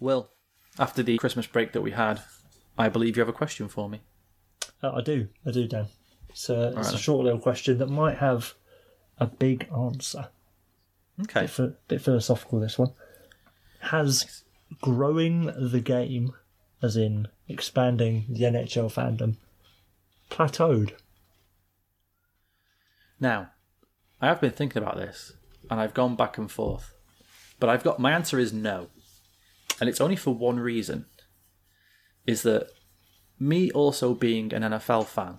[0.00, 0.30] Will,
[0.78, 2.20] after the Christmas break that we had,
[2.76, 4.00] I believe you have a question for me.
[4.82, 5.86] Uh, I do, I do, Dan.
[6.28, 6.94] It's, a, it's Alright.
[6.94, 8.54] a short little question that might have
[9.18, 10.28] a big answer.
[11.22, 11.48] Okay.
[11.56, 12.92] Bit, bit philosophical, this one.
[13.80, 14.42] Has
[14.80, 16.32] growing the game,
[16.82, 19.36] as in expanding the NHL fandom,
[20.30, 20.92] plateaued?
[23.20, 23.50] Now,
[24.20, 25.34] I have been thinking about this,
[25.70, 26.94] and I've gone back and forth,
[27.60, 28.88] but I've got my answer is no,
[29.80, 31.06] and it's only for one reason:
[32.26, 32.68] is that
[33.38, 35.38] me also being an NFL fan,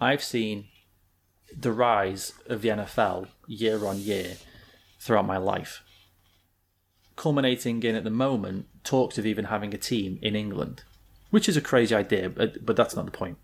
[0.00, 0.68] I've seen
[1.56, 4.36] the rise of the NFL year on year
[4.98, 5.82] throughout my life,
[7.14, 10.82] culminating in at the moment talks of even having a team in England,
[11.30, 13.38] which is a crazy idea, but, but that's not the point.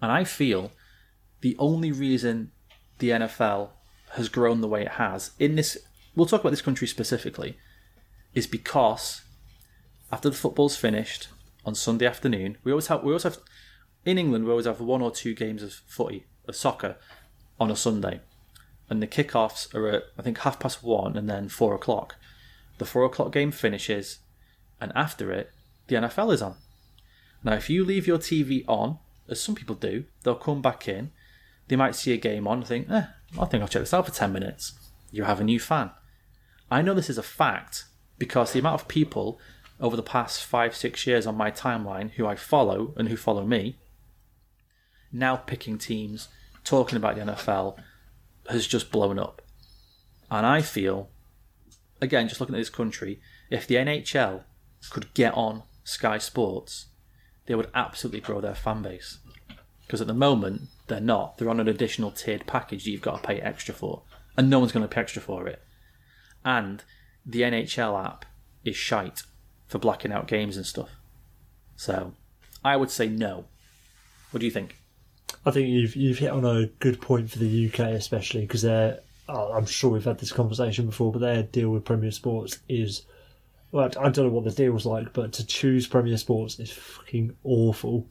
[0.00, 0.72] And I feel
[1.40, 2.52] the only reason
[2.98, 3.70] the NFL
[4.10, 5.76] has grown the way it has in this
[6.14, 7.58] we'll talk about this country specifically
[8.36, 9.22] is because
[10.12, 11.28] after the football's finished
[11.64, 13.38] on Sunday afternoon we always have we always have
[14.04, 16.96] in England we always have one or two games of footy of soccer
[17.58, 18.20] on a Sunday
[18.88, 22.14] and the kickoffs are at I think half past one and then four o'clock
[22.78, 24.18] the four o'clock game finishes
[24.80, 25.50] and after it
[25.88, 26.54] the NFL is on
[27.42, 28.98] now if you leave your TV on
[29.28, 31.10] as some people do they'll come back in
[31.68, 33.06] they might see a game on and think, eh,
[33.38, 34.74] I think I'll check this out for 10 minutes.
[35.10, 35.90] You have a new fan.
[36.70, 37.84] I know this is a fact
[38.18, 39.38] because the amount of people
[39.78, 43.44] over the past five, six years on my timeline who I follow and who follow
[43.44, 43.76] me
[45.12, 46.28] now picking teams,
[46.64, 47.78] talking about the NFL
[48.48, 49.42] has just blown up.
[50.30, 51.10] And I feel,
[52.00, 54.42] again, just looking at this country, if the NHL
[54.90, 56.86] could get on Sky Sports,
[57.46, 59.18] they would absolutely grow their fan base
[59.86, 61.38] because at the moment they're not.
[61.38, 64.02] They're on an additional tiered package that you've got to pay extra for,
[64.36, 65.62] and no one's going to pay extra for it.
[66.44, 66.82] And
[67.26, 68.24] the NHL app
[68.64, 69.22] is shite
[69.66, 70.90] for blacking out games and stuff.
[71.74, 72.14] So
[72.64, 73.46] I would say no.
[74.30, 74.76] What do you think?
[75.44, 79.00] I think you've you've hit on a good point for the UK, especially because they're.
[79.28, 83.02] I'm sure we've had this conversation before, but their deal with Premier Sports is.
[83.72, 87.36] Well, I don't know what the deal's like, but to choose Premier Sports is fucking
[87.42, 88.06] awful.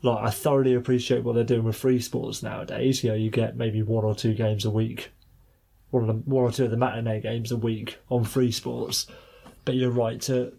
[0.00, 3.04] Like, I thoroughly appreciate what they're doing with free sports nowadays.
[3.04, 5.10] You know, you get maybe one or two games a week,
[5.94, 9.06] one of the, one or two of the matinee games a week on free sports.
[9.64, 10.52] But you're right to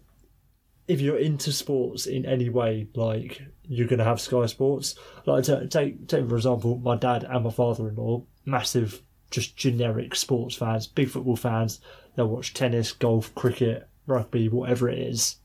[0.88, 4.94] if you're into sports in any way, like you're going to have Sky Sports.
[5.26, 10.56] Like ta- take take for example, my dad and my father-in-law, massive, just generic sports
[10.56, 11.80] fans, big football fans.
[12.14, 15.36] They'll watch tennis, golf, cricket, rugby, whatever it is.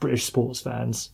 [0.00, 1.10] British sports fans.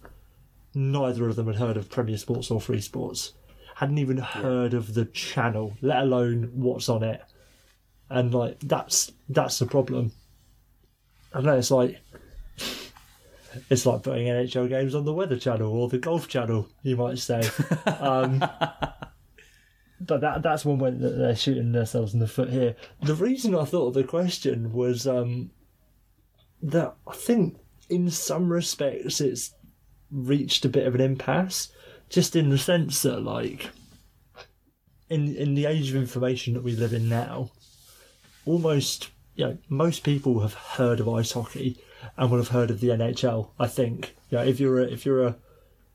[0.75, 3.35] Neither of them had heard of Premier Sports or Free Sports.
[3.77, 7.23] Hadn't even heard of the channel, let alone what's on it.
[8.11, 10.13] And like that's that's the problem.
[11.35, 11.99] I know it's like
[13.71, 17.19] it's like putting NHL games on the Weather Channel or the Golf Channel, you might
[17.19, 17.43] say.
[18.01, 18.39] um,
[20.01, 22.77] but that that's one way that they're shooting themselves in the foot here.
[23.03, 25.51] The reason I thought of the question was um,
[26.63, 27.59] that I think
[27.89, 29.55] in some respects it's
[30.11, 31.71] reached a bit of an impasse,
[32.09, 33.71] just in the sense that like
[35.11, 37.51] in in the age of information that we live in now,
[38.49, 41.79] almost you know most people have heard of ice hockey
[42.17, 43.51] and will have heard of the NHL.
[43.59, 45.37] I think you know if you're a, if you're a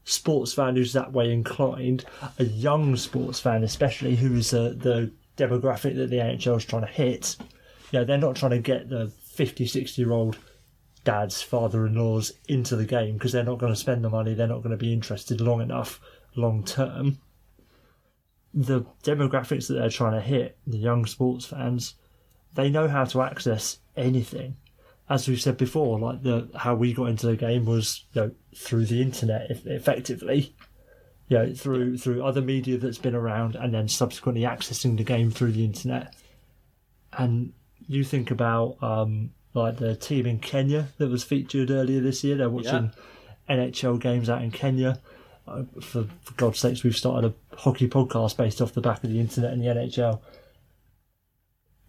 [0.05, 2.05] sports fan who's that way inclined,
[2.37, 6.85] a young sports fan especially who is uh, the demographic that the NHL is trying
[6.85, 7.37] to hit.
[7.91, 10.37] You know they're not trying to get the 50, 60 year old
[11.03, 14.33] dads, father-in-laws into the game because they're not going to spend the money.
[14.33, 15.99] They're not going to be interested long enough,
[16.35, 17.17] long term.
[18.53, 21.95] The demographics that they're trying to hit, the young sports fans,
[22.55, 24.57] they know how to access anything.
[25.09, 28.31] As we've said before, like the how we got into the game was you know,
[28.55, 30.55] through the internet, effectively.
[31.27, 35.29] You know, through through other media that's been around, and then subsequently accessing the game
[35.29, 36.15] through the internet.
[37.11, 37.53] And
[37.87, 42.37] you think about um, like the team in Kenya that was featured earlier this year.
[42.37, 42.91] They're watching
[43.49, 44.99] NHL games out in Kenya.
[45.45, 49.09] Uh, for, for God's sakes, we've started a hockey podcast based off the back of
[49.09, 50.21] the internet and the NHL.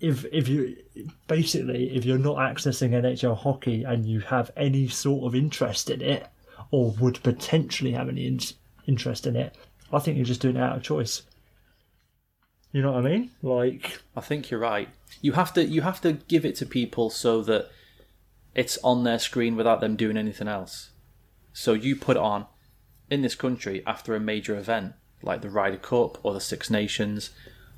[0.05, 0.77] If if you
[1.29, 6.01] basically if you're not accessing NHL hockey and you have any sort of interest in
[6.03, 6.27] it,
[6.71, 8.41] or would potentially have any in-
[8.87, 9.57] interest in it,
[9.93, 11.23] I think you're just doing it out of choice.
[12.73, 13.31] You know what I mean?
[13.41, 14.89] Like, I think you're right.
[15.21, 17.71] You have to you have to give it to people so that
[18.55, 20.91] it's on their screen without them doing anything else.
[21.53, 22.47] So you put on
[23.11, 27.31] in this country after a major event like the Ryder Cup or the Six Nations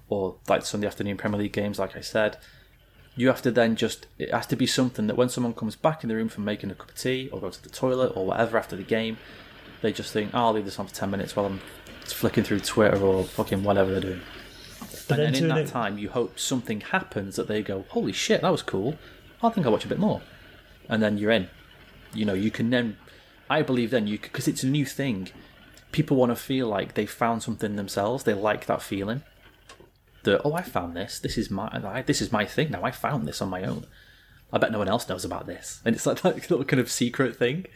[0.08, 2.38] or like Sunday afternoon Premier League games, like I said,
[3.16, 6.02] You have to then just, it has to be something that when someone comes back
[6.02, 8.26] in the room from making a cup of tea or go to the toilet or
[8.26, 9.16] whatever after the game,
[9.82, 11.60] they just think, oh, I'll leave this on for 10 minutes while I'm
[12.04, 14.20] flicking through Twitter or fucking whatever they're doing.
[15.08, 18.12] But and then in that an- time, you hope something happens that they go, holy
[18.12, 18.96] shit, that was cool.
[19.42, 20.22] I think I'll watch a bit more.
[20.88, 21.48] And then you're in.
[22.14, 22.96] You know, you can then,
[23.50, 25.28] I believe then, you because it's a new thing,
[25.92, 28.24] people want to feel like they found something themselves.
[28.24, 29.22] They like that feeling.
[30.26, 31.18] That, oh, I found this.
[31.18, 32.84] This is my, I, this is my thing now.
[32.84, 33.86] I found this on my own.
[34.52, 35.80] I bet no one else knows about this.
[35.84, 37.66] And it's like that little kind of secret thing.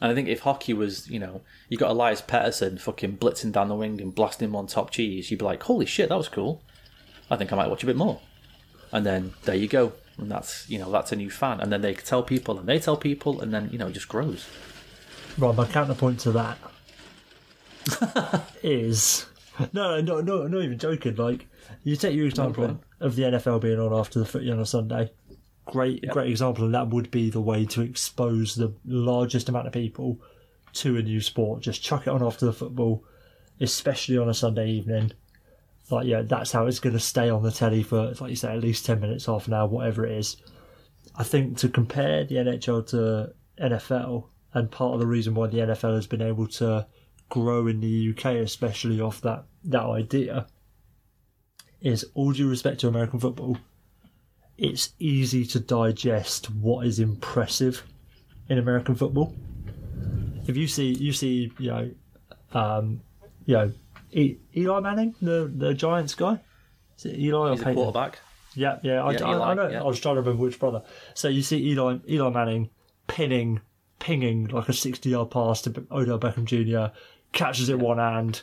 [0.00, 3.68] And I think if hockey was, you know, you got Elias Pettersson fucking blitzing down
[3.68, 6.28] the wing and blasting him on top cheese, you'd be like, holy shit, that was
[6.28, 6.62] cool.
[7.30, 8.20] I think I might watch a bit more.
[8.90, 9.92] And then there you go.
[10.18, 11.60] And that's, you know, that's a new fan.
[11.60, 14.08] And then they tell people and they tell people and then, you know, it just
[14.08, 14.46] grows.
[15.36, 16.58] Right, my counterpoint to that
[18.62, 19.26] is
[19.72, 21.16] no, no, no, not even joking.
[21.16, 21.46] Like
[21.82, 25.12] you take your example of the NFL being on after the footy on a Sunday.
[25.66, 29.72] Great, great example, and that would be the way to expose the largest amount of
[29.72, 30.20] people
[30.74, 31.62] to a new sport.
[31.62, 33.04] Just chuck it on after the football,
[33.60, 35.12] especially on a Sunday evening.
[35.90, 38.52] Like yeah, that's how it's going to stay on the telly for, like you say,
[38.52, 40.36] at least ten minutes, half an hour, whatever it is.
[41.16, 45.58] I think to compare the NHL to NFL, and part of the reason why the
[45.58, 46.86] NFL has been able to
[47.34, 50.46] grow in the UK, especially off that that idea,
[51.80, 53.58] is all due respect to American football.
[54.56, 57.82] It's easy to digest what is impressive
[58.48, 59.34] in American football.
[60.46, 61.90] If you see, you see, you know,
[62.52, 63.00] um,
[63.46, 63.72] you know,
[64.12, 66.38] E- Eli Manning, the the Giants guy.
[66.98, 67.74] Is it Eli or He's Peyton?
[67.74, 68.20] quarterback.
[68.54, 69.02] Yeah, yeah.
[69.02, 69.68] I, Yeah, I, I know.
[69.68, 69.80] yeah.
[69.82, 70.82] I was trying to remember which brother.
[71.14, 72.70] So you see Eli Eli Manning
[73.08, 73.60] pinning,
[73.98, 76.94] pinging like a sixty-yard pass to Odell Beckham Jr.
[77.34, 78.42] Catches it one hand.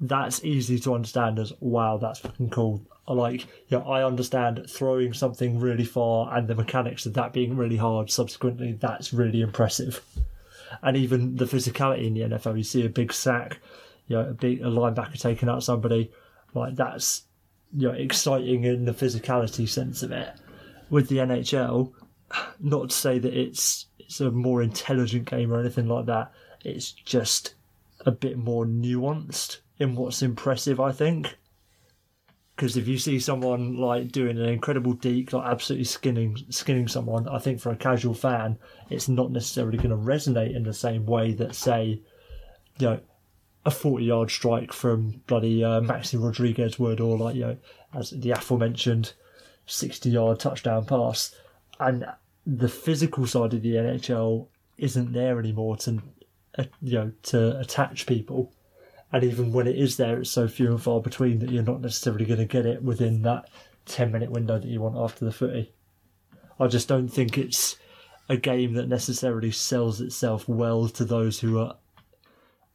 [0.00, 1.98] That's easy to understand as wow.
[1.98, 2.82] That's fucking cool.
[3.06, 3.46] I like.
[3.68, 8.10] Yeah, I understand throwing something really far and the mechanics of that being really hard.
[8.10, 10.02] Subsequently, that's really impressive.
[10.82, 13.60] And even the physicality in the NFL, you see a big sack,
[14.06, 16.10] you know, a big a linebacker taking out somebody,
[16.54, 17.22] like that's
[17.76, 20.34] you know, exciting in the physicality sense of it.
[20.90, 21.92] With the NHL,
[22.60, 26.32] not to say that it's it's a more intelligent game or anything like that.
[26.64, 27.54] It's just
[28.06, 31.36] a bit more nuanced in what's impressive, I think.
[32.54, 37.28] Because if you see someone like doing an incredible deke, like absolutely skinning skinning someone,
[37.28, 38.58] I think for a casual fan,
[38.90, 42.02] it's not necessarily going to resonate in the same way that say,
[42.78, 43.00] you know,
[43.64, 47.56] a 40 yard strike from bloody uh, Maxi Rodriguez would, or like, you know,
[47.94, 49.12] as the aforementioned
[49.66, 51.34] 60 yard touchdown pass.
[51.78, 52.06] And
[52.44, 54.48] the physical side of the NHL
[54.78, 56.02] isn't there anymore to,
[56.82, 58.52] you know, to attach people.
[59.12, 61.80] And even when it is there, it's so few and far between that you're not
[61.80, 63.48] necessarily going to get it within that
[63.86, 65.72] 10 minute window that you want after the footy.
[66.60, 67.76] I just don't think it's
[68.28, 71.76] a game that necessarily sells itself well to those who are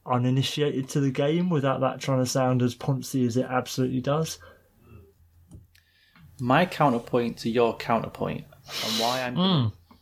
[0.05, 4.39] uninitiated to the game without that trying to sound as poncy as it absolutely does.
[6.39, 8.45] My counterpoint to your counterpoint
[8.85, 9.95] and why I'm gonna hmm.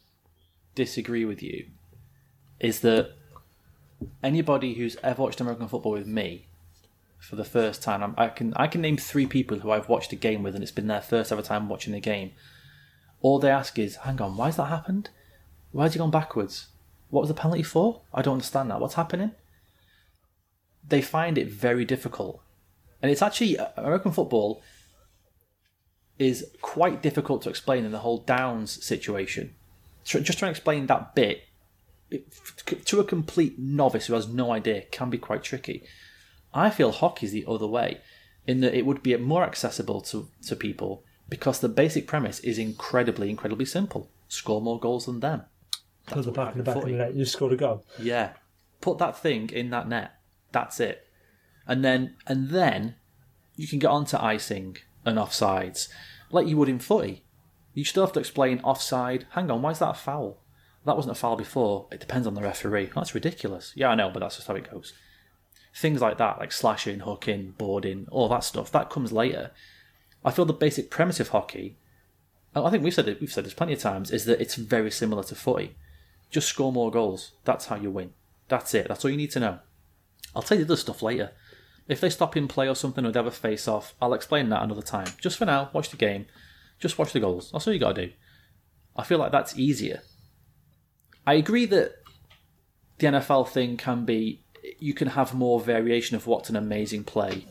[0.75, 1.67] disagree with you
[2.59, 3.15] is that
[4.24, 6.48] anybody who's ever watched American football with me
[7.19, 10.12] for the first time, I'm, I can I can name three people who I've watched
[10.12, 12.31] a game with, and it's been their first ever time watching a game.
[13.21, 15.09] All they ask is, "Hang on, why's that happened?
[15.71, 16.68] Why Why's he gone backwards?
[17.09, 18.01] What was the penalty for?
[18.13, 18.79] I don't understand that.
[18.79, 19.31] What's happening?"
[20.88, 22.41] They find it very difficult,
[23.01, 24.62] and it's actually uh, American football
[26.17, 29.55] is quite difficult to explain in the whole downs situation.
[30.03, 31.43] Just trying to explain that bit it,
[32.86, 35.84] to a complete novice who has no idea can be quite tricky.
[36.53, 38.01] I feel hockey's the other way,
[38.46, 42.58] in that it would be more accessible to, to people because the basic premise is
[42.58, 44.10] incredibly, incredibly simple.
[44.27, 45.44] Score more goals than them.
[46.08, 47.86] Put the back in the back of the net, you scored a goal.
[47.98, 48.34] Yeah.
[48.82, 50.12] Put that thing in that net.
[50.51, 51.08] That's it.
[51.65, 52.96] And then and then
[53.56, 55.88] you can get on to icing and offsides.
[56.32, 57.24] Like you would in footy.
[57.74, 59.25] You still have to explain offside.
[59.32, 60.40] Hang on, why is that a foul?
[60.85, 61.88] That wasn't a foul before.
[61.91, 62.91] It depends on the referee.
[62.95, 63.73] That's ridiculous.
[63.75, 64.93] Yeah, I know, but that's just how it goes.
[65.75, 69.51] Things like that, like slashing, hooking, boarding, all that stuff, that comes later.
[70.25, 71.77] I feel the basic premise of hockey,
[72.53, 74.91] I think we've said it, we've said this plenty of times, is that it's very
[74.91, 75.75] similar to footy.
[76.29, 77.31] Just score more goals.
[77.45, 78.13] That's how you win.
[78.50, 78.88] That's it.
[78.88, 79.59] That's all you need to know.
[80.35, 81.31] I'll tell you the other stuff later.
[81.88, 84.50] If they stop in play or something or they have a face off, I'll explain
[84.50, 85.07] that another time.
[85.19, 86.25] Just for now, watch the game.
[86.79, 87.51] Just watch the goals.
[87.51, 88.13] That's all you gotta do.
[88.95, 90.01] I feel like that's easier.
[91.25, 91.95] I agree that
[92.97, 94.43] the NFL thing can be
[94.79, 97.45] you can have more variation of what's an amazing play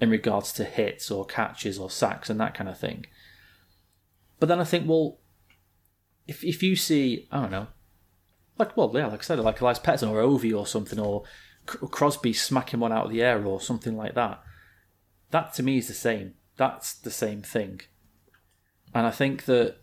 [0.00, 3.06] in regards to hits or catches or sacks and that kind of thing.
[4.38, 5.18] But then I think, well,
[6.26, 7.66] if if you see, I don't know,
[8.58, 11.24] like well, yeah, like I said, like Elias Pettersson or Ovi or something, or
[11.66, 14.42] Crosby smacking one out of the air or something like that,
[15.30, 16.34] that to me is the same.
[16.56, 17.80] That's the same thing.
[18.94, 19.76] And I think that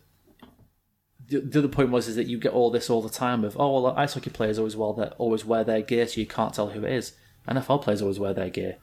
[1.28, 3.56] the, the other point was is that you get all this all the time of
[3.58, 6.54] oh well ice hockey players always well that always wear their gear so you can't
[6.54, 7.12] tell who it is.
[7.48, 8.76] NFL players always wear their gear.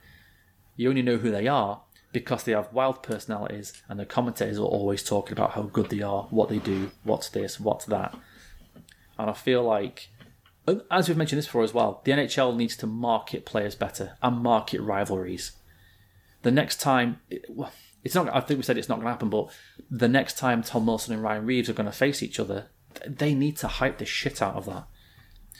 [0.75, 1.81] You only know who they are
[2.12, 6.01] because they have wild personalities and the commentators are always talking about how good they
[6.01, 8.15] are, what they do, what's this, what's that.
[9.17, 10.09] And I feel like
[10.89, 14.38] as we've mentioned this before as well, the NHL needs to market players better and
[14.38, 15.53] market rivalries.
[16.41, 17.19] The next time,
[17.50, 17.71] well,
[18.03, 18.33] it's not.
[18.33, 19.50] I think we said it's not going to happen, but
[19.89, 22.67] the next time Tom Wilson and Ryan Reaves are going to face each other,
[23.07, 24.88] they need to hype the shit out of that.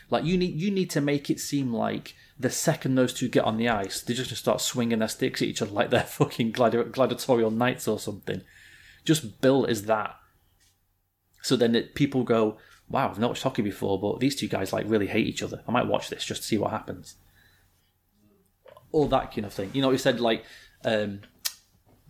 [0.10, 3.46] Like you need you need to make it seem like the second those two get
[3.46, 6.02] on the ice, they're just to start swinging their sticks at each other like they're
[6.04, 8.42] fucking gladi- gladiatorial knights or something.
[9.06, 10.16] Just build as that.
[11.42, 12.58] So then it, people go,
[12.90, 15.62] wow, I've not watched hockey before, but these two guys like really hate each other.
[15.68, 17.16] I might watch this just to see what happens.
[18.92, 19.72] All that kind of thing.
[19.74, 20.46] You know, you said like
[20.86, 21.22] um,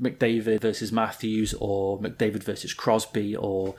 [0.01, 3.75] McDavid versus Matthews or McDavid versus Crosby or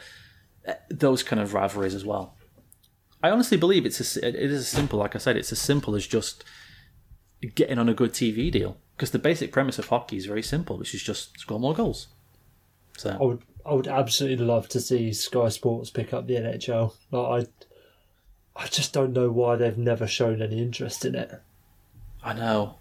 [0.67, 2.37] uh, those kind of rivalries as well.
[3.23, 5.95] I honestly believe it's a, it is as simple, like I said, it's as simple
[5.95, 6.45] as just
[7.55, 8.77] getting on a good TV deal.
[8.97, 12.09] Because the basic premise of hockey is very simple, which is just score more goals.
[12.97, 16.95] So I would I would absolutely love to see Sky Sports pick up the NHL.
[17.11, 17.49] Like
[18.57, 21.41] I I just don't know why they've never shown any interest in it.
[22.23, 22.77] I know.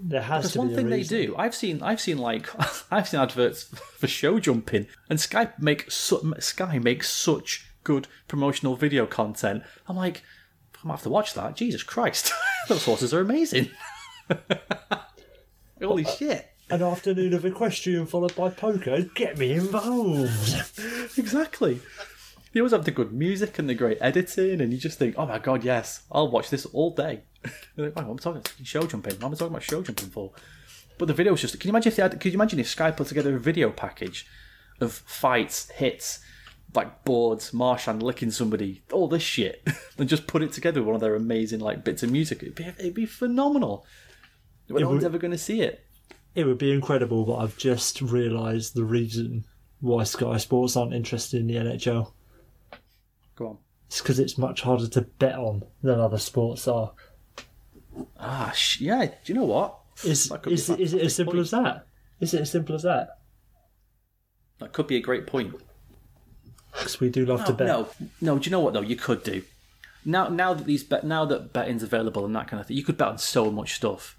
[0.00, 1.34] There has to one be a thing they do.
[1.36, 2.48] I've seen I've seen like
[2.92, 3.64] I've seen adverts
[3.98, 9.62] for show jumping, and Sky make su- Sky makes such good promotional video content.
[9.88, 10.22] I'm like,
[10.76, 11.56] I'm gonna have to watch that.
[11.56, 12.32] Jesus Christ,
[12.68, 13.70] those horses are amazing.
[15.82, 16.48] Holy shit!
[16.70, 19.02] An afternoon of equestrian followed by poker.
[19.14, 20.54] Get me involved.
[21.16, 21.80] Exactly.
[22.52, 25.26] You always have the good music and the great editing, and you just think, oh
[25.26, 27.22] my god, yes, I'll watch this all day.
[27.76, 29.14] Like, "Wow, I'm talking show jumping.
[29.14, 30.32] What am I talking about show jumping for?
[30.98, 31.58] But the video was just.
[31.58, 32.20] Can you imagine if they had?
[32.20, 34.26] Could you imagine if Sky put together a video package
[34.80, 36.20] of fights, hits,
[36.74, 39.66] like boards, Marchand licking somebody, all this shit,
[39.98, 42.42] and just put it together with one of their amazing like bits of music?
[42.42, 43.86] It'd be, it'd be phenomenal.
[44.68, 45.84] But no one's ever going to see it.
[46.34, 49.44] It would be incredible, but I've just realised the reason
[49.80, 52.12] why Sky Sports aren't interested in the NHL.
[53.36, 53.58] Go on.
[53.86, 56.92] It's because it's much harder to bet on than other sports are.
[58.18, 59.04] Ah, sh- yeah.
[59.06, 59.78] Do you know what?
[60.04, 61.42] Is That could be is, is it as simple point.
[61.42, 61.86] as that?
[62.20, 63.18] Is it as simple as that?
[64.58, 65.54] That could be a great point.
[66.72, 67.66] Because we do love to bet.
[67.66, 67.88] No,
[68.20, 68.38] no.
[68.38, 68.80] Do you know what though?
[68.82, 69.42] You could do
[70.04, 70.28] now.
[70.28, 72.96] Now that these bet, now that betting's available and that kind of thing, you could
[72.96, 74.16] bet on so much stuff.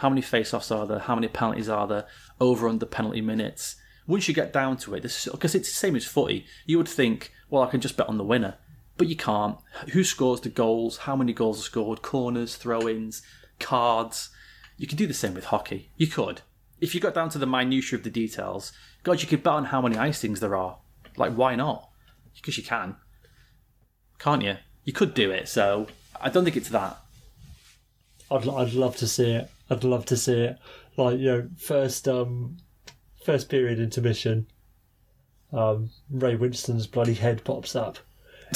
[0.00, 0.98] How many face-offs are there?
[0.98, 2.04] How many penalties are there?
[2.38, 3.76] Over under penalty minutes.
[4.06, 7.32] Once you get down to it, because it's the same as footy, you would think,
[7.48, 8.56] well, I can just bet on the winner,
[8.96, 9.58] but you can't.
[9.92, 10.98] Who scores the goals?
[10.98, 12.02] How many goals are scored?
[12.02, 13.22] Corners, throw-ins,
[13.60, 14.30] cards.
[14.76, 15.90] You can do the same with hockey.
[15.96, 16.42] You could.
[16.80, 18.72] If you got down to the minutiae of the details,
[19.02, 20.78] God, you could bet on how many icings there are.
[21.16, 21.88] Like, why not?
[22.34, 22.96] Because you can.
[24.18, 24.56] Can't you?
[24.84, 25.88] You could do it, so
[26.20, 26.98] I don't think it's that.
[28.30, 29.50] I'd I'd love to see it.
[29.70, 30.58] I'd love to see it.
[30.96, 32.58] Like you know, first um,
[33.24, 34.46] first period intermission.
[35.52, 37.98] Um, Ray Winstone's bloody head pops up.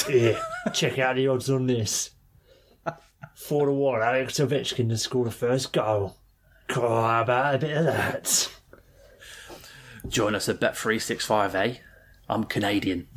[0.07, 0.39] Here,
[0.73, 2.11] check out the odds on this.
[3.35, 6.17] Four to one, Alex Ovechkin to score the first goal.
[6.69, 8.51] How about a bit of that?
[10.07, 11.77] Join us at Bet365A.
[12.29, 13.07] I'm Canadian.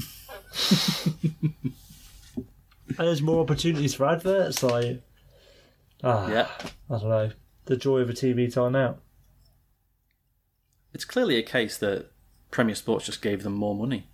[2.96, 4.62] And there's more opportunities for adverts.
[4.62, 5.02] Like,
[6.02, 6.48] ah, Yeah.
[6.90, 7.30] I don't know,
[7.64, 8.98] the joy of a TV timeout.
[10.92, 12.10] It's clearly a case that
[12.50, 14.06] Premier Sports just gave them more money.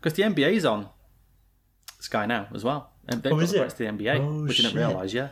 [0.00, 0.88] Because the NBA's on
[2.04, 2.90] Sky now as well.
[3.08, 3.62] And they've Oh, got is the it?
[3.62, 4.74] rights to the NBA, Oh, which I didn't shit.
[4.88, 5.28] realise, yeah.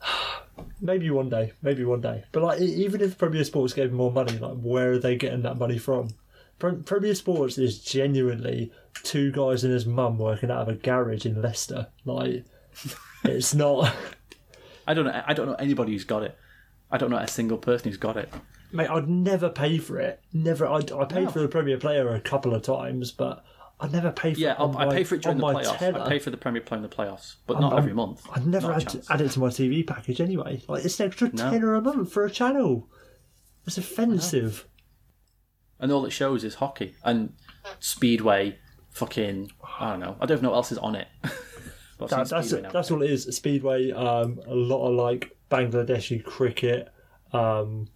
[0.80, 2.24] Maybe one day, maybe one day.
[2.32, 5.58] But like, even if Premier Sports gave more money, like, where are they getting that
[5.58, 6.08] money from?
[6.58, 8.72] Pre- Premier Sports is genuinely
[9.02, 11.88] two guys and his mum working out of a garage in Leicester.
[12.04, 12.44] Like,
[13.24, 13.94] it's not.
[14.86, 15.22] I don't know.
[15.26, 16.36] I don't know anybody who's got it.
[16.90, 18.32] I don't know a single person who's got it.
[18.72, 20.20] Mate, I'd never pay for it.
[20.32, 20.66] Never.
[20.66, 21.30] I, I paid No.
[21.30, 23.44] for the Premier Player a couple of times, but
[23.80, 24.56] I'd never pay for Yeah, it.
[24.58, 25.80] I'll, I pay for it during the playoffs.
[26.02, 28.26] I pay for the Premier playing the playoffs, but I'm- not I'm- every month.
[28.32, 30.62] I'd never Not a add, it to my TV package anyway.
[30.68, 31.50] Like, it's an extra No.
[31.50, 32.88] tenner a month for a channel.
[33.66, 34.66] It's offensive.
[35.78, 37.34] And all it shows is hockey and
[37.78, 38.58] speedway.
[38.90, 40.16] Fucking, I don't know.
[40.20, 41.08] I don't know what else is on it.
[41.98, 42.70] But That, that's now.
[42.70, 43.24] that's all it is.
[43.36, 46.88] Speedway, um, a lot of like Bangladeshi cricket,
[47.32, 47.88] um,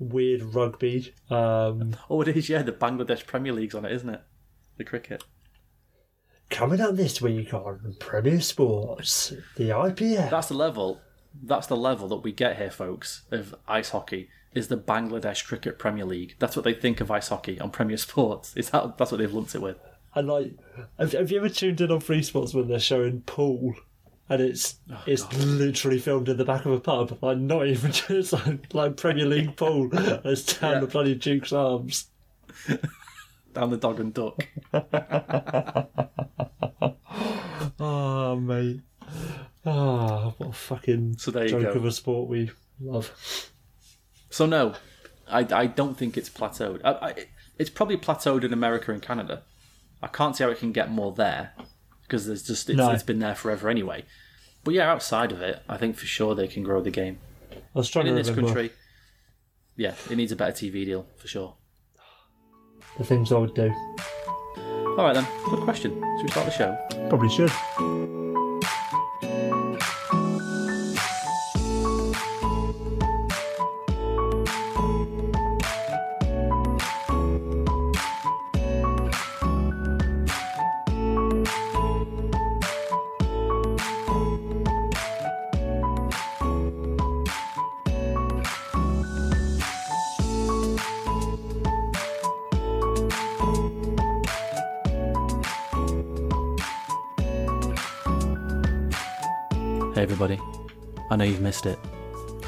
[0.00, 1.14] weird rugby.
[1.30, 2.62] Um, Oh, it is, yeah.
[2.62, 4.20] The Bangladesh Premier League's on it, isn't it?
[4.82, 5.22] The cricket.
[6.50, 10.28] coming up this week on Premier Sports, the IPL.
[10.28, 11.00] That's the level.
[11.40, 14.28] That's the level that we get here, folks, of ice hockey.
[14.56, 16.34] Is the Bangladesh Cricket Premier League?
[16.40, 18.54] That's what they think of ice hockey on Premier Sports.
[18.56, 19.76] Is that that's what they've lumped it with?
[20.16, 20.52] And like,
[20.98, 23.74] have, have you ever tuned in on Free Sports when they're showing pool?
[24.28, 27.92] And it's oh, it's literally filmed in the back of a pub, like not even
[28.08, 29.88] just like, like Premier League pool.
[30.24, 30.80] It's down Yeah.
[30.80, 32.08] the bloody Duke's arms.
[33.54, 34.46] Down the dog and duck.
[37.78, 38.80] Oh mate,
[39.66, 41.78] ah, what a fucking So there you joke go.
[41.80, 43.50] of a sport we love.
[44.30, 44.74] So no,
[45.28, 46.80] I, I don't think it's plateaued.
[46.84, 47.14] I, I,
[47.58, 49.42] it's probably plateaued in America and Canada.
[50.02, 51.52] I can't see how it can get more there
[52.02, 52.90] because there's just it's, No.
[52.90, 54.04] it's been there forever anyway.
[54.64, 57.18] But yeah, outside of it, I think for sure they can grow the game.
[57.52, 58.72] I was trying And to in this country,
[59.76, 61.56] yeah, it needs a better TV deal for sure.
[62.98, 63.72] The things I would do.
[64.98, 65.92] All right then, good question.
[66.18, 67.08] Should we start the show?
[67.08, 67.50] Probably should.
[101.12, 101.78] I know you've missed it.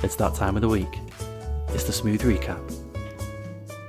[0.02, 0.98] It's that time of the week.
[1.68, 2.62] It's the smooth recap.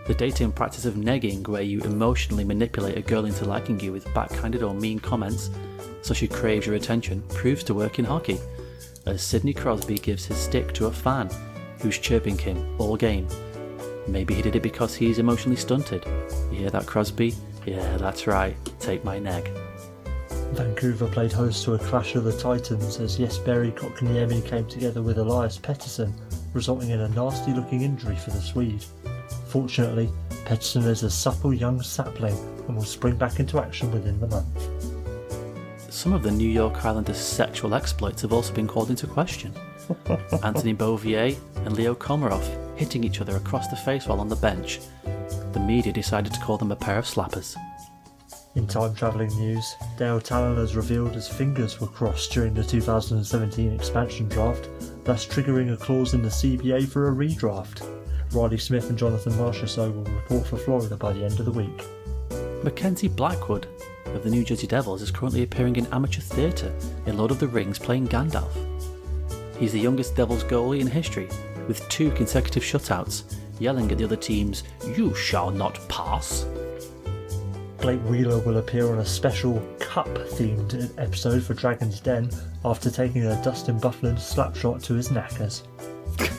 [0.06, 4.14] The dating practice of negging, where you emotionally manipulate a girl into liking you with
[4.14, 5.50] backhanded or mean comments
[6.02, 8.38] so she craves your attention, proves to work in hockey,
[9.06, 11.30] as Sidney Crosby gives his stick to a fan
[11.80, 13.30] who's chirping him all game.
[14.10, 16.04] Maybe he did it because he's emotionally stunted.
[16.52, 17.34] You hear that, Crosby?
[17.66, 18.58] Yeah, that's right.
[18.82, 19.50] Take my neg.
[20.54, 25.18] Vancouver played host to a clash of the Titans as Jesperi Kotkaniemi came together with
[25.18, 26.14] Elias Pettersson,
[26.54, 28.86] resulting in a nasty looking injury for the Swede.
[29.48, 30.10] Fortunately,
[30.46, 34.86] Pettersson is a supple young sapling and will spring back into action within the month.
[35.90, 39.54] Some of the New York Islanders' sexual exploits have also been called into question.
[40.44, 42.44] Anthony Beauvillier and Leo Komarov
[42.78, 44.80] hitting each other across the face while on the bench.
[45.54, 47.56] The media decided to call them a pair of slappers.
[48.56, 53.74] In time travelling news, Dale Tallon has revealed his fingers were crossed during the 2017
[53.74, 54.70] expansion draft,
[55.04, 57.86] thus triggering a clause in the CBA for a redraft.
[58.32, 61.84] Reilly Smith and Jonathan Marchessault will report for Florida by the end of the week.
[62.64, 63.68] Mackenzie Blackwood
[64.06, 66.74] of the New Jersey Devils is currently appearing in amateur theatre
[67.08, 68.54] in Lord of the Rings playing Gandalf.
[69.60, 71.28] He's the youngest Devils goalie in history,
[71.68, 74.64] with two consecutive shutouts, yelling at the other teams,
[74.96, 76.46] You shall not pass.
[77.86, 82.32] Blake Wheeler will appear on a special cup themed episode for Dragon's Den
[82.66, 85.62] after taking a Dustin Byfuglien slapshot to his knackers.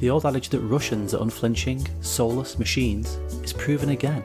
[0.00, 4.24] The old adage that Russians are unflinching, soulless machines is proven again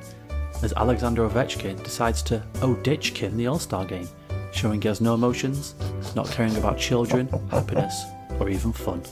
[0.64, 4.10] as Alexander Ovechkin decides to O-ditchkin the All-Star game,
[4.52, 5.76] showing he has no emotions,
[6.16, 8.06] not caring about children, happiness,
[8.40, 9.04] or even fun.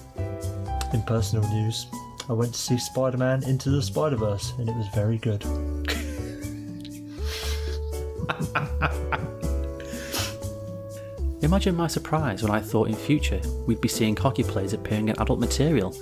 [0.93, 1.85] In personal news,
[2.27, 5.45] I went to see Spider Man Into the Spider Verse and it was very good.
[11.41, 15.19] Imagine my surprise when I thought in future we'd be seeing hockey players appearing in
[15.19, 15.95] adult material,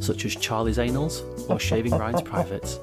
[0.00, 2.80] such as Charlie's Anals or Shaving Ryan's Privates.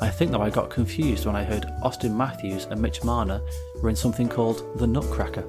[0.00, 3.42] I think though I got confused when I heard Auston Matthews and Mitch Marner
[3.82, 5.44] were in something called The Nutcracker.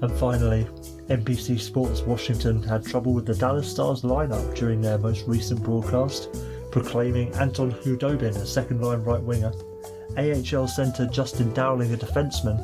[0.00, 0.66] And finally,
[1.08, 6.36] NBC Sports Washington had trouble with the Dallas Stars lineup during their most recent broadcast,
[6.70, 9.52] proclaiming Anton Khudobin a second line right winger,
[10.18, 12.58] AHL centre Justin Dowling a defenceman,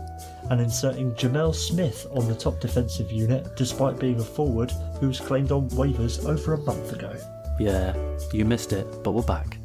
[0.50, 5.20] and inserting Gemel Smith on the top defensive unit despite being a forward who was
[5.20, 7.16] claimed on waivers over a month ago.
[7.58, 7.94] Yeah,
[8.32, 9.58] you missed it, but we're back.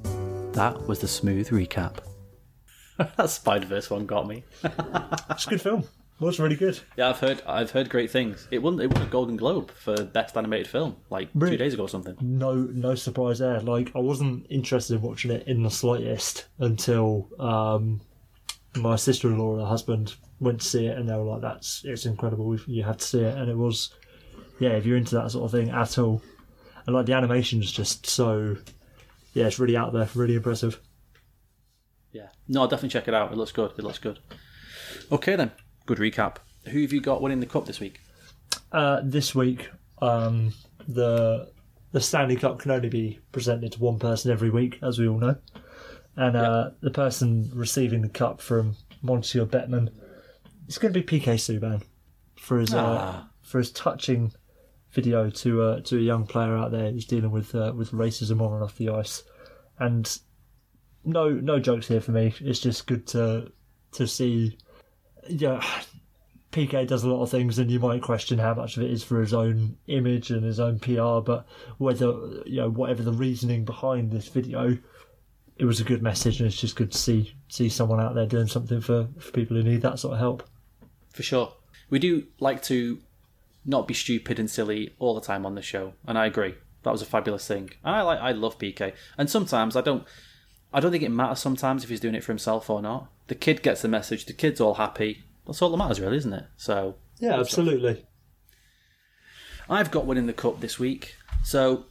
[0.54, 1.98] That was the smooth recap.
[2.98, 4.44] that Spider Verse one got me.
[5.32, 5.84] It's a good film.
[6.22, 6.78] It was really good.
[6.98, 8.48] Yeah, I've heard I've heard great things.
[8.52, 11.54] It won it won a Golden Globe for best animated film like Really?
[11.56, 12.16] two days ago or something.
[12.20, 13.60] no no surprise there.
[13.62, 18.02] Like I wasn't interested in watching it in the slightest until um,
[18.76, 21.42] my sister in law and her husband went to see it, and they were like,
[21.42, 22.58] "That's it's incredible.
[22.68, 23.94] You have to see it." And it was,
[24.60, 26.22] yeah, if you're into that sort of thing at all,
[26.86, 28.58] and like the animation's just so,
[29.34, 30.80] yeah, it's really out there, really impressive.
[32.12, 32.28] Yeah.
[32.48, 33.32] No, I'll definitely check it out.
[33.32, 33.72] It looks good.
[33.78, 34.20] It looks good.
[35.12, 35.52] Okay then.
[35.90, 36.36] Good recap.
[36.68, 38.00] Who have you got winning the cup this week?
[38.72, 39.72] Uh, this week,
[40.04, 40.54] um,
[40.88, 41.52] the
[41.94, 45.18] the Stanley Cup can only be presented to one person every week, as we all
[45.18, 45.36] know.
[46.16, 49.90] And uh, the person receiving the cup from Monsieur Bettman,
[50.68, 51.82] it's going to be PK Subban
[52.36, 53.30] for his uh, Ah.
[53.42, 54.32] for his touching
[54.92, 58.42] video to uh, to a young player out there who's dealing with uh, with racism
[58.42, 59.24] on and off the ice.
[59.80, 60.20] And
[61.04, 62.36] no no jokes here for me.
[62.42, 63.52] It's just good to
[63.94, 64.56] to see.
[65.30, 65.64] Yeah,
[66.52, 69.04] PK does a lot of things, and you might question how much of it is
[69.04, 71.20] for his own image and his own PR.
[71.20, 71.46] But
[71.78, 72.08] whether
[72.46, 74.78] you know whatever the reasoning behind this video,
[75.58, 78.26] it was a good message, and it's just good to see see someone out there
[78.26, 80.44] doing something for, for people who need that sort of help.
[81.14, 81.54] For sure.
[81.90, 83.00] We do like to
[83.66, 86.56] not be stupid and silly all the time on the show, and I agree.
[86.84, 87.72] That was a fabulous thing.
[87.84, 88.94] And I like I love PK.
[89.18, 90.06] And sometimes I don't
[90.74, 93.10] I don't think it matters sometimes if he's doing it for himself or not.
[93.30, 95.24] The kid gets the message, the kid's all happy.
[95.46, 96.46] That's all that matters really, isn't it?
[96.58, 98.06] So Yeah, absolutely.
[99.70, 101.16] I've got one in the cup this week.
[101.44, 101.86] So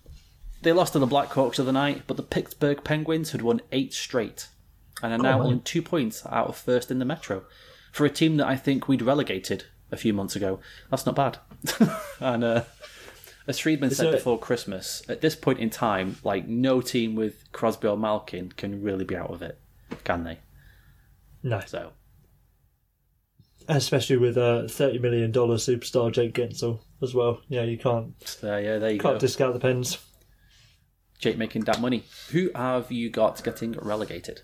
[0.62, 3.92] they lost to the Blackhawks the other night, but the Pittsburgh Penguins had won eight
[3.94, 4.48] straight
[5.02, 5.46] and are now on.
[5.46, 7.44] on two points out of first in the Metro.
[7.92, 11.38] For a team that I think we'd relegated a few months ago, that's not bad.
[12.20, 12.64] and uh,
[13.46, 17.44] as Friedman said it- before Christmas, at this point in time, like no team with
[17.52, 19.58] Crosby or Malkin can really be out of it,
[20.04, 20.38] can they?
[21.48, 21.92] No, So
[23.68, 27.40] especially with a thirty million dollar superstar Jake Guentzel as well.
[27.48, 29.18] Yeah, you can't uh, yeah, there you can't go.
[29.18, 29.98] discount the Pens.
[31.18, 32.04] Jake making that money.
[32.30, 34.42] Who have you got getting relegated?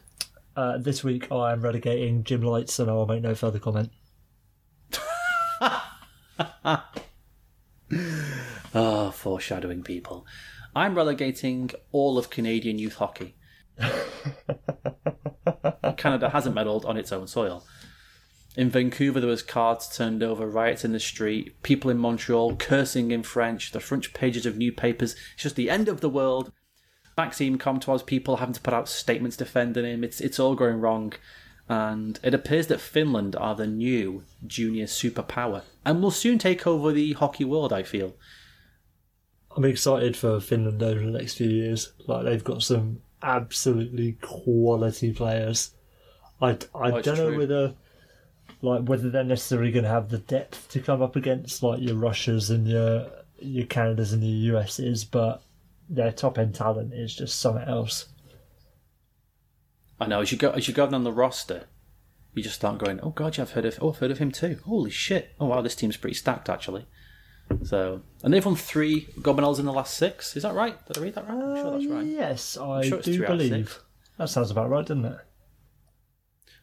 [0.57, 3.91] Uh, this week I am relegating Jim Lites, and I will make no further comment.
[8.77, 10.27] Ah, foreshadowing people.
[10.75, 13.37] I'm relegating all of Canadian youth hockey.
[15.97, 17.65] Canada hasn't meddled on its own soil.
[18.57, 23.11] In Vancouver, there was cards turned over, riots in the street, people in Montreal cursing
[23.11, 25.17] in French, the front pages of new papers.
[25.35, 26.53] It's just the end of the world.
[27.17, 30.05] Maxime Comtois people having to put out statements defending him.
[30.05, 31.13] It's it's all going wrong,
[31.69, 36.93] and it appears that Finland are the new junior superpower and will soon take over
[36.93, 37.73] the hockey world.
[37.73, 38.15] I feel.
[39.57, 41.93] I'm excited for Finland over the next few years.
[42.07, 45.73] Like they've got some absolutely quality players.
[46.41, 47.39] I, I don't know true.
[47.39, 47.75] whether
[48.63, 51.97] like whether they're necessarily going to have the depth to come up against like your
[51.97, 55.43] Russias and your your Canadas and your USs, but
[55.89, 58.07] their top end talent is just something else.
[60.01, 61.65] I know as you go as you go down the roster,
[62.35, 64.31] you just start going, "Oh God, yeah, I've heard of oh I've heard of him
[64.31, 64.59] too.
[64.65, 65.35] Holy shit!
[65.41, 66.87] Oh wow, this team's pretty stacked actually."
[67.63, 70.37] So, and they've won three gold medals in the last six.
[70.37, 70.85] Is that right?
[70.87, 71.35] Did I read that right?
[71.43, 71.99] I'm sure that's right.
[72.01, 73.69] Uh, yes, I sure it's do three out of believe.
[73.69, 73.81] six.
[74.19, 75.19] That sounds about right, doesn't it?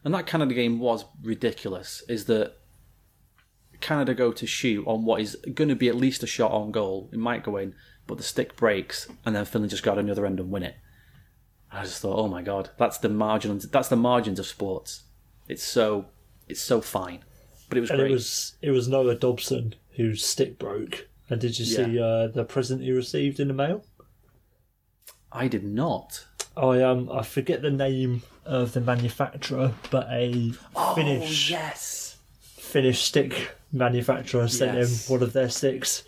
[0.04, 2.02] And that Canada game was ridiculous.
[2.08, 2.54] Is that
[3.80, 6.72] Canada go to shoot on what is going to be at least a shot on
[6.72, 7.08] goal?
[7.12, 7.74] It might go in,
[8.06, 10.62] but the stick breaks, and then Finland just got on the other end and win
[10.62, 10.76] it.
[11.70, 13.60] I just thought, oh my god, that's the margin.
[13.70, 15.04] That's the margins of sports.
[15.48, 16.06] It's so,
[16.48, 17.24] it's so fine,
[17.68, 18.10] but it was And great.
[18.10, 21.08] it was it was Noah Dobson whose stick broke.
[21.30, 23.84] And did you see uh, the present he received in the mail?
[25.30, 26.26] I did not.
[26.56, 30.52] I um I forget the name of the manufacturer, but a
[30.94, 32.16] Finnish Oh, yes.
[32.42, 35.08] Finnish stick manufacturer sent Yes.
[35.08, 36.04] him one of their sticks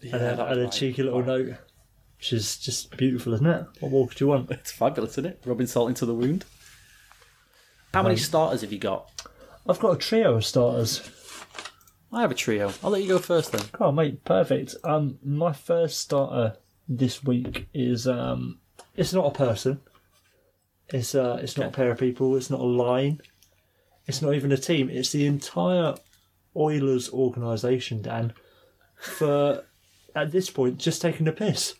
[0.00, 1.54] Yeah, and, a, and a cheeky little note,
[2.18, 3.66] which is just beautiful, isn't it?
[3.80, 4.50] What more could you want?
[4.52, 5.42] It's fabulous, isn't it?
[5.44, 6.44] Rubbing salt into the wound.
[7.92, 9.10] How many starters have you got?
[9.68, 11.00] I've got a trio of starters.
[12.12, 12.72] I have a trio.
[12.82, 13.62] I'll let you go first then.
[13.78, 14.74] Oh mate, perfect.
[14.82, 16.56] Um, my first starter
[16.88, 18.58] this week is um,
[18.96, 19.80] it's not a person.
[20.88, 22.36] It's uh, it's not a pair of people.
[22.36, 23.20] It's not a line.
[24.06, 24.90] It's not even a team.
[24.90, 25.94] It's the entire
[26.56, 28.32] Oilers organisation, Dan.
[28.96, 29.64] For
[30.16, 31.74] at this point, just taking the piss.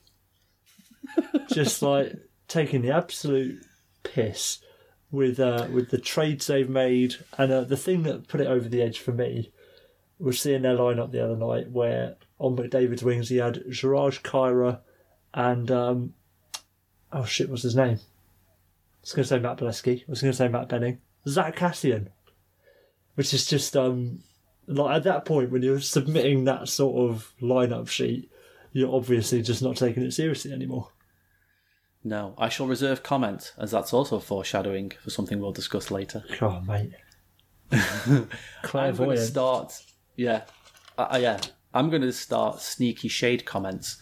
[1.52, 2.12] just like
[2.46, 3.64] taking the absolute
[4.04, 4.60] piss
[5.10, 8.68] with uh, with the trades they've made, and uh, the thing that put it over
[8.68, 9.50] the edge for me
[10.20, 14.80] was seeing their lineup the other night where on McDavid's wings he had Jujhar Khaira
[15.32, 16.14] and um,
[17.12, 17.98] oh shit, what's his name?
[17.98, 20.02] I was going to say Matt Bolesky.
[20.02, 20.98] I was going to say Matt Benning.
[21.26, 22.08] Zack Kassian,
[23.14, 24.20] which is just um
[24.66, 28.30] like at that point when you're submitting that sort of lineup sheet,
[28.72, 30.88] you're obviously just not taking it seriously anymore.
[32.02, 36.24] No, I shall reserve comment, as that's also foreshadowing for something we'll discuss later.
[36.40, 36.92] Oh mate,
[37.72, 38.28] I'm
[38.96, 39.82] going to start.
[40.20, 40.42] Yeah,
[40.98, 41.40] uh, uh, yeah.
[41.72, 43.96] I'm going to start sneaky shade comments,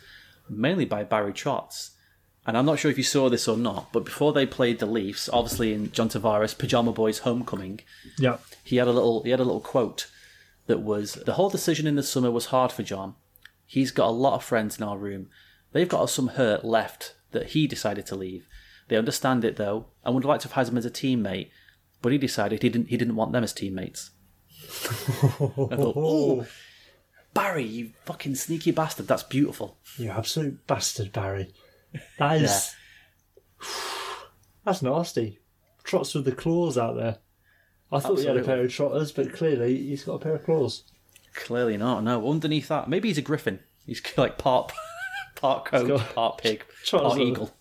[0.49, 1.91] mainly by Barry Trotz.
[2.45, 4.87] And I'm not sure if you saw this or not, but before they played the
[4.87, 7.81] Leafs, obviously in John Tavares' Pajama Boys Homecoming,
[8.19, 10.11] Yeah, he had a little he had a little quote
[10.67, 13.15] that was the whole decision in the summer was hard for John.
[13.67, 15.29] He's got a lot of friends in our room,
[15.73, 18.49] They've got some hurt left that he decided to leave.
[18.89, 21.51] They understand it though, and would like to have had him as a teammate,
[22.01, 22.89] but he decided he didn't.
[22.89, 24.11] He didn't want them as teammates.
[24.65, 26.47] I thought, oh,
[27.35, 29.07] Barry, you fucking sneaky bastard.
[29.07, 29.79] That's beautiful.
[29.97, 31.53] You absolute bastard, Barry.
[32.19, 32.75] That is.
[34.65, 35.39] That's nasty.
[35.85, 37.19] Trotz with the claws out there.
[37.91, 40.45] I thought he had a pair of trotters, but clearly he's got a pair of
[40.45, 40.83] claws.
[41.35, 42.05] Clearly not.
[42.05, 43.61] No, underneath that, maybe he's a griffin.
[43.87, 44.73] He's like part
[45.37, 47.55] part coat, part pig, part eagle.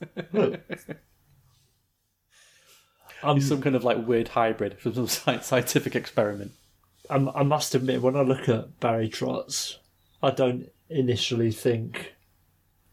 [3.22, 6.52] Um, some kind of like weird hybrid from some scientific experiment.
[7.10, 9.76] I'm, I must admit, when I look at Barry Trotz,
[10.22, 12.14] I don't initially think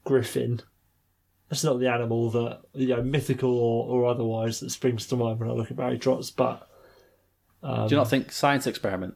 [0.03, 0.61] Griffin.
[1.49, 5.39] That's not the animal that you know, mythical or, or otherwise, that springs to mind
[5.39, 6.33] when I look at Barry Trotz.
[6.35, 6.67] But
[7.61, 9.15] Do you not think science experiment?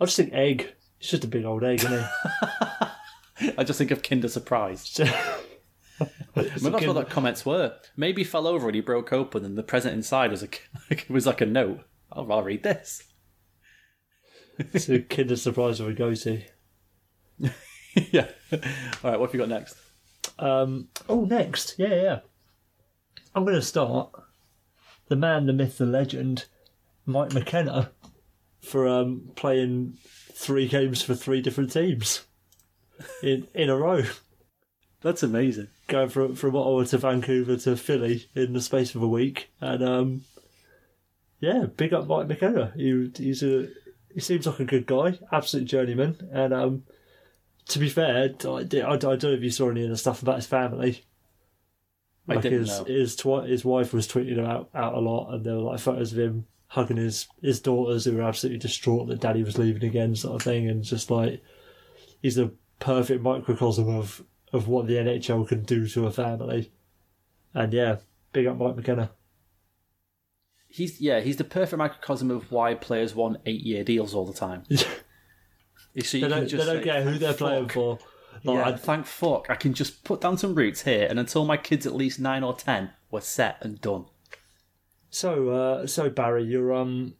[0.00, 0.74] I just think egg.
[1.00, 2.06] It's just a big old egg, isn't it?
[3.58, 5.00] I just think of Kinder Surprise.
[6.36, 7.74] Mean, that's what that comments were.
[7.96, 10.48] Maybe he fell over and he broke open, and the present inside was a
[10.90, 11.80] it was like a note.
[12.10, 13.02] I'll, I'll read this.
[14.58, 16.46] it's a Kinder Surprise of a goatee.
[17.38, 18.28] yeah.
[18.52, 19.20] All right.
[19.20, 19.76] What have you got next?
[20.38, 22.20] Um, oh, next, yeah, yeah.
[23.34, 24.10] I'm going to start
[25.08, 26.46] the man, the myth, the legend,
[27.06, 27.92] Mike McKenna,
[28.60, 29.98] for um, playing
[30.32, 32.24] three games for three different teams
[33.22, 34.02] in in a row,
[35.02, 35.68] That's amazing.
[35.88, 39.82] going from from Ottawa to Vancouver to Philly in the space of a week, and
[39.82, 40.22] um,
[41.40, 42.72] yeah, big up Mike McKenna.
[42.76, 43.68] He, he's a
[44.14, 46.82] he seems like a good guy, absolute journeyman, and um,
[47.68, 50.22] to be fair, I, I, I don't know if you saw any of the stuff
[50.22, 51.04] about his family.
[52.28, 52.84] I Like didn't his know.
[52.84, 55.80] his twi- his wife was tweeting him out, out a lot, and there were like
[55.80, 59.84] photos of him hugging his his daughters who were absolutely distraught that daddy was leaving
[59.84, 61.42] again, sort of thing, and just like
[62.20, 66.72] he's a perfect microcosm of of what the NHL can do to a family.
[67.54, 67.96] And yeah,
[68.32, 69.10] big up Mike McKenna.
[70.68, 71.20] He's yeah.
[71.20, 74.64] He's the perfect microcosm of why players want eight-year deals all the time.
[76.02, 77.98] So They don't, they don't care who they're playing for.
[78.44, 79.50] Like, yeah, I- thank fuck.
[79.50, 82.42] I can just put down some roots here, and until my kid's at least nine
[82.42, 84.06] or ten, we're set and done.
[85.10, 87.14] So, uh, so Barry, you're um,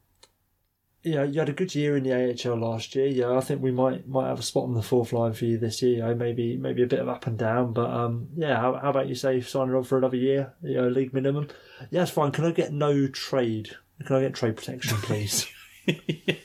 [1.03, 3.07] yeah, you had a good year in the AHL last year.
[3.07, 5.59] Yeah, I think we might might have a spot on the fourth line for you
[5.59, 5.97] this year.
[5.97, 8.61] You know, maybe maybe a bit of up and down, but um, yeah.
[8.61, 10.55] How, how about you say signing on for another year?
[10.63, 11.49] You know, league minimum.
[11.91, 12.31] Yeah, that's fine.
[12.31, 13.71] Can I get no trade?
[14.07, 15.47] Can I get trade protection, please?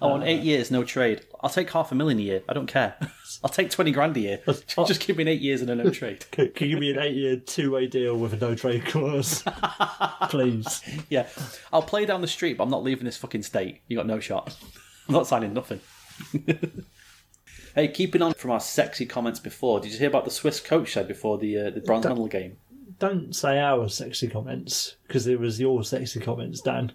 [0.00, 1.22] I want eight years, no trade.
[1.40, 2.42] I'll take half a million a year.
[2.48, 2.96] I don't care.
[3.44, 4.40] I'll take twenty grand a year.
[4.46, 6.24] Just give me an eight years and a no trade.
[6.30, 9.44] can, can you give me an eight-year two-way deal with a no trade clause,
[10.28, 10.82] please?
[11.08, 11.28] Yeah,
[11.72, 13.82] I'll play down the street, but I'm not leaving this fucking state.
[13.88, 14.56] You got no shot.
[15.08, 15.80] I'm not signing nothing.
[17.74, 20.92] hey, keeping on from our sexy comments before, did you hear about the Swiss coach
[20.92, 22.56] said before the uh, the bronze medal game?
[22.98, 26.92] Don't say our sexy comments because it was your sexy comments, Dan.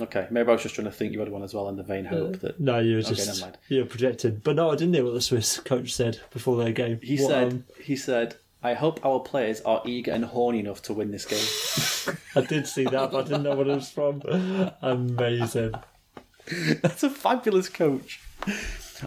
[0.00, 1.82] Okay, maybe I was just trying to think you had one as well in the
[1.82, 4.40] vain hope that No, you were Okay, just you were projecting.
[4.44, 7.00] But no, I didn't hear what the Swiss coach said before their game.
[7.02, 7.52] he What, said.
[7.52, 11.24] um, he said, "I hope our players are eager and horny enough to win this
[11.24, 14.22] game." I did see that, but I didn't know what it was from.
[14.82, 15.74] Amazing.
[16.82, 18.20] That's a fabulous coach.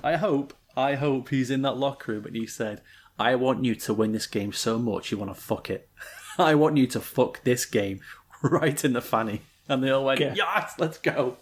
[0.04, 2.82] I hope, I hope he's in that locker room and he said,
[3.18, 5.90] I want you to win this game so much you want to fuck it.
[6.38, 8.02] I want you to fuck this game
[8.44, 9.42] right in the fanny.
[9.70, 10.34] And they all went, Yeah.
[10.36, 11.38] yes, let's go.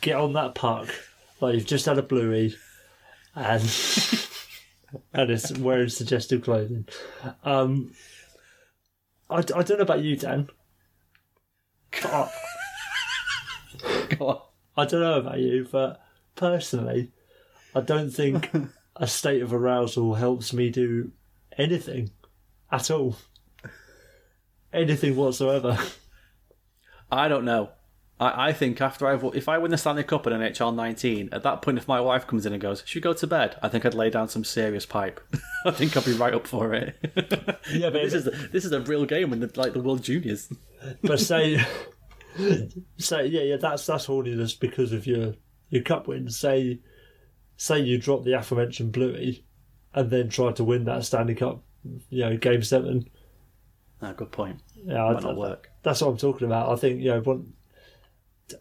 [0.00, 0.88] Get on that puck.
[1.40, 2.56] Like you've just had a bluey,
[3.34, 3.62] and
[5.12, 6.86] and it's wearing suggestive clothing.
[7.44, 7.92] Um,
[9.30, 10.48] I, I don't know about you, Dan.
[12.04, 12.28] I,
[14.18, 14.40] Go on.
[14.76, 16.00] I don't know about you, but
[16.34, 17.10] personally,
[17.74, 18.50] I don't think
[18.96, 21.12] a state of arousal helps me do
[21.56, 22.10] anything
[22.70, 23.16] at all.
[24.72, 25.78] Anything whatsoever.
[27.10, 27.70] I don't know.
[28.20, 31.42] I, I think after I've if I win the Stanley Cup in NHL 19, at
[31.42, 33.68] that point, if my wife comes in and goes, "Should we go to bed?" I
[33.68, 35.20] think I'd lay down some serious pipe.
[35.64, 36.96] I think I'd be right up for it.
[37.70, 40.02] Yeah, but this is the, this is a real game in the like the World
[40.02, 40.52] Juniors.
[41.02, 41.64] But say,
[42.98, 45.34] say, yeah, yeah, that's that's horniness because of your
[45.70, 46.30] your cup win.
[46.30, 46.80] Say,
[47.56, 49.44] say you drop the aforementioned Bluey,
[49.94, 51.62] and then try to win that Stanley Cup,
[52.10, 53.08] you know, game seven.
[54.00, 54.60] Ah, good point.
[54.84, 55.70] Yeah, I- Might not work.
[55.82, 56.70] that's what I'm talking about.
[56.70, 57.52] I think you know, one,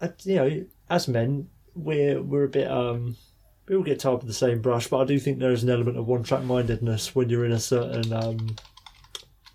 [0.01, 3.15] uh, you know, as men, we're we're a bit um.
[3.67, 5.69] We all get tired with the same brush, but I do think there is an
[5.69, 8.55] element of one-track mindedness when you're in a certain um,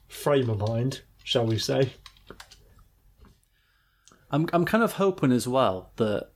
[0.07, 1.94] frame of mind, shall we say?
[4.31, 6.29] I'm I'm kind of hoping as well that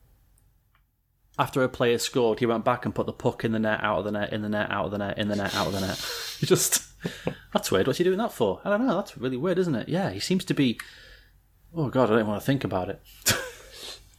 [1.38, 3.98] after a player scored, he went back and put the puck in the net, out
[3.98, 5.72] of the net, in the net, out of the net, in the net, out of
[5.74, 6.02] the net.
[6.40, 6.82] He just
[7.52, 7.86] that's weird.
[7.86, 8.60] What's he doing that for?
[8.64, 8.96] I don't know.
[8.96, 9.88] That's really weird, isn't it?
[9.88, 10.78] Yeah, he seems to be.
[11.74, 13.00] Oh god, I don't want to think about it.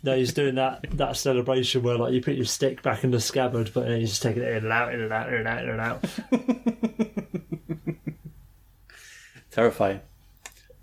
[0.03, 3.19] No, he's doing that that celebration where like you put your stick back in the
[3.19, 5.47] scabbard, but then he's just taking it in and out, in and out, in and
[5.47, 6.05] out, in and out.
[9.51, 10.01] Terrifying.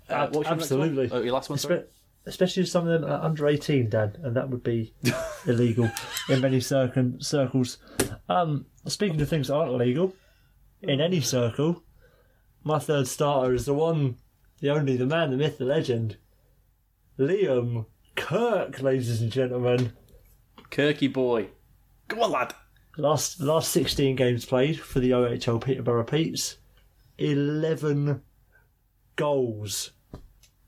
[0.09, 1.09] Uh, Ab- what's your absolutely.
[1.11, 1.57] Oh, your last one.
[1.57, 1.83] Sorry?
[2.25, 4.93] Especially if some of them are under eighteen, Dan, and that would be
[5.47, 5.89] illegal
[6.27, 7.77] in many circum- circles.
[8.27, 10.13] Um, speaking of things that aren't illegal,
[10.81, 11.83] in any circle,
[12.65, 14.17] my third starter is the one,
[14.59, 16.17] the only, the man, the myth, the legend,
[17.17, 19.93] Liam Kirk, ladies and gentlemen.
[20.71, 21.49] Kirky boy.
[22.09, 22.53] Come on, lad.
[22.97, 26.57] Last last sixteen games played for the OHL Peterborough Petes,
[27.17, 28.21] eleven
[29.15, 29.91] goals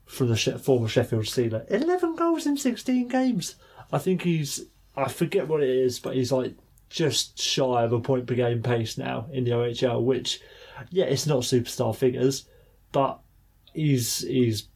[0.04, 1.70] from the she- former Sheffield Steeler.
[1.70, 3.56] Eleven goals in sixteen games.
[3.90, 6.54] I think he's I forget what it is, but he's like
[6.90, 10.02] just shy of a point per game pace now in the OHL.
[10.02, 10.40] Which,
[10.90, 12.48] yeah, it's not superstar figures,
[12.92, 13.20] but
[13.72, 14.68] he's he's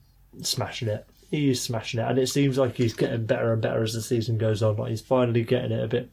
[0.42, 1.06] smashing it.
[1.30, 4.38] He's smashing it, and it seems like he's getting better and better as the season
[4.38, 4.76] goes on.
[4.76, 6.10] Like he's finally getting it a bit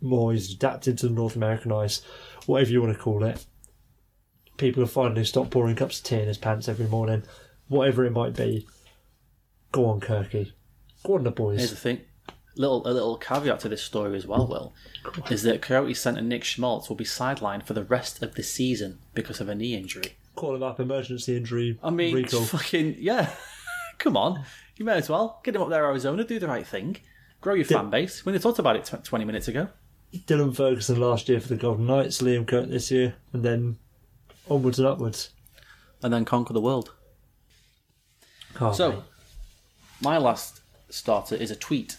[0.00, 0.32] more.
[0.32, 2.02] He's adapted to the North American ice,
[2.46, 3.44] whatever you want to call it.
[4.56, 7.24] People have finally stopped pouring cups of tea in his pants every morning,
[7.66, 8.68] whatever it might be.
[9.72, 10.52] Go on, Kirky.
[11.04, 11.58] Go on, the boys.
[11.58, 12.00] Here's the thing.
[12.56, 14.74] Little a little caveat to this story as well, Will,
[15.30, 18.98] is that Coyote centre Nick Schmaltz will be sidelined for the rest of the season
[19.12, 20.16] because of a knee injury.
[20.36, 21.78] Call him up, emergency injury.
[21.82, 22.42] I mean, recall.
[22.44, 23.30] fucking yeah.
[23.98, 24.44] Come on,
[24.76, 26.22] you may as well get him up there, Arizona.
[26.22, 26.98] Do the right thing.
[27.40, 28.24] Grow your fan base.
[28.24, 29.68] We only talked about it tw- twenty minutes ago.
[30.14, 33.78] Dylan Ferguson last year for the Golden Knights, Liam Kirk this year, and then
[34.48, 35.30] onwards and upwards.
[36.04, 36.92] and then conquer the world.
[38.54, 38.98] Can't So, wait.
[40.00, 41.96] my last starter is a tweet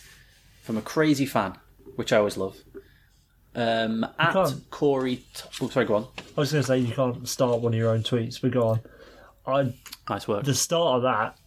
[0.66, 1.56] from a crazy fan,
[1.96, 2.58] which I always love.
[3.54, 5.18] Um, at can't- Corey.
[5.18, 6.08] T- oh, sorry, go on.
[6.36, 8.68] I was going to say you can't start one of your own tweets, but go
[8.68, 8.80] on.
[9.48, 9.74] I
[10.10, 10.44] Nice work.
[10.44, 11.38] the start of that,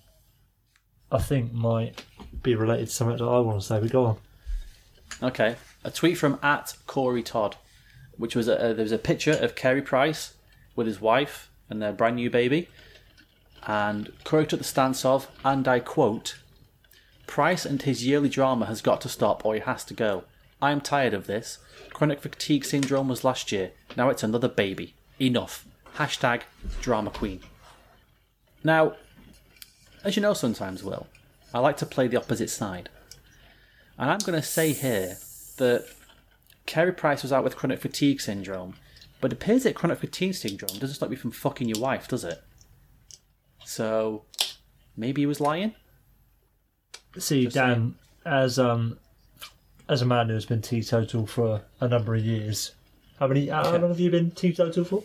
[1.13, 2.05] I think might
[2.43, 3.81] be related to something that I want to say.
[3.81, 4.17] But go on.
[5.23, 7.57] Okay, a tweet from at Corey Todd,
[8.17, 10.35] which was a, a, there was a picture of Carey Price
[10.77, 12.69] with his wife and their brand new baby,
[13.67, 16.39] and Corey took the stance of, and I quote,
[17.29, 20.25] "Price and his yearly drama has got to stop, or he has to go.
[20.61, 21.59] I am tired of this.
[21.93, 23.71] Chronic fatigue syndrome was last year.
[23.97, 24.95] Now it's another baby.
[25.21, 25.65] Enough.
[25.97, 26.43] Hashtag
[26.81, 27.41] drama queen."
[28.65, 28.97] Now,
[30.03, 31.07] as you know, sometimes Will,
[31.55, 32.89] I like to play the opposite side.
[33.97, 35.19] And I'm going to say here
[35.59, 35.87] that
[36.67, 38.75] Carey Price was out with chronic fatigue syndrome,
[39.21, 42.25] but it appears that chronic fatigue syndrome doesn't stop you from fucking your wife, does
[42.25, 42.43] it?
[43.65, 44.25] So
[44.97, 45.75] maybe he was lying.
[47.17, 47.95] See, Dan,
[48.25, 48.99] as um,
[49.89, 52.73] as a man who's been teetotal for a number of years,
[53.19, 53.49] how many?
[53.49, 55.03] How long have you been teetotal for?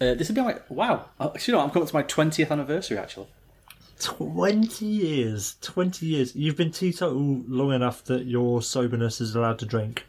[0.00, 1.06] Uh, this would be like wow.
[1.18, 3.26] Uh, You know, I'm coming to my 20th anniversary actually.
[4.00, 5.56] Twenty years.
[5.60, 6.36] Twenty years.
[6.36, 10.06] You've been teetotal long enough that your soberness is allowed to drink,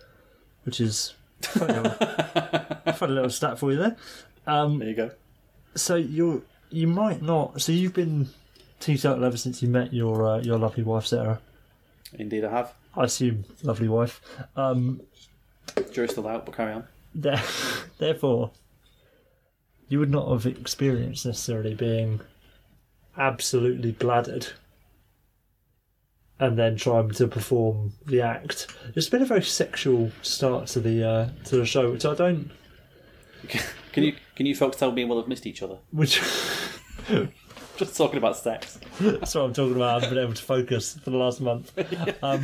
[0.63, 3.95] which is funny little, funny little stat for you there.
[4.45, 5.11] Um, There you go.
[5.75, 7.61] So you're you might not.
[7.61, 8.29] So you've been
[8.79, 11.39] teetotal ever since you met your uh, your lovely wife Sarah.
[12.13, 12.73] Indeed, I have.
[12.95, 14.19] I assume lovely wife.
[14.55, 15.01] Um,
[15.91, 16.87] Jury's still out, but carry on.
[17.13, 17.41] there,
[17.99, 18.51] therefore,
[19.87, 22.21] you would not have experienced necessarily being
[23.17, 24.53] absolutely bladdered
[26.39, 28.67] and then trying to perform the act.
[28.95, 32.51] It's been a very sexual start to the uh, to the show, which I don't.
[33.91, 35.77] Can you can you folks tell me Will have missed each other?
[35.91, 36.21] Which
[37.79, 38.77] Just talking about sex.
[38.99, 39.89] that's what I'm talking about.
[39.89, 41.71] I haven't been able to focus for the last month.
[42.21, 42.43] Um,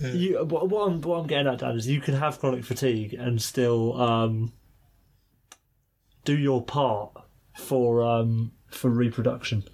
[0.00, 3.12] you, what, what, I'm, what I'm getting at, Dan, is you can have chronic fatigue
[3.12, 4.52] and still um,
[6.24, 7.12] do your part
[7.54, 9.64] for um, for reproduction.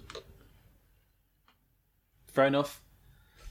[2.27, 2.81] Fair enough.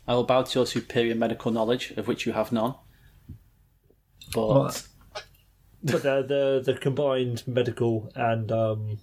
[0.07, 2.75] I will bow to your superior medical knowledge, of which you have none.
[4.35, 4.89] But What?
[5.83, 8.99] But the the, the combined medical and um,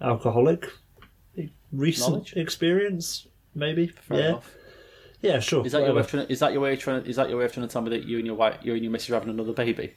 [0.00, 0.70] alcoholic
[1.72, 2.32] recent Knowledge?
[2.34, 3.88] experience, maybe.
[3.88, 4.54] fair yeah, enough.
[5.20, 5.64] yeah, sure.
[5.66, 6.26] Is that your way of trying?
[6.26, 7.02] To, is that your way of trying?
[7.02, 8.58] To, is that your way of trying to tell me that you and your wife,
[8.62, 9.94] you and your missus are having another baby?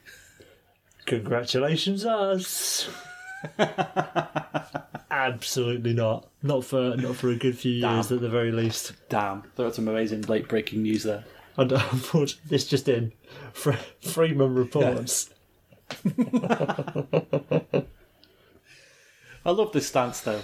[1.05, 2.89] Congratulations, us.
[5.11, 6.29] Absolutely not.
[6.43, 8.17] Not for not for a good few years Damn.
[8.17, 8.93] at the very least.
[9.09, 11.23] Damn, that's some amazing late breaking news there.
[11.59, 13.11] And uh, unfortunately, this just in.
[13.53, 15.29] Fre- Freeman reports.
[19.45, 20.41] I love this stance though.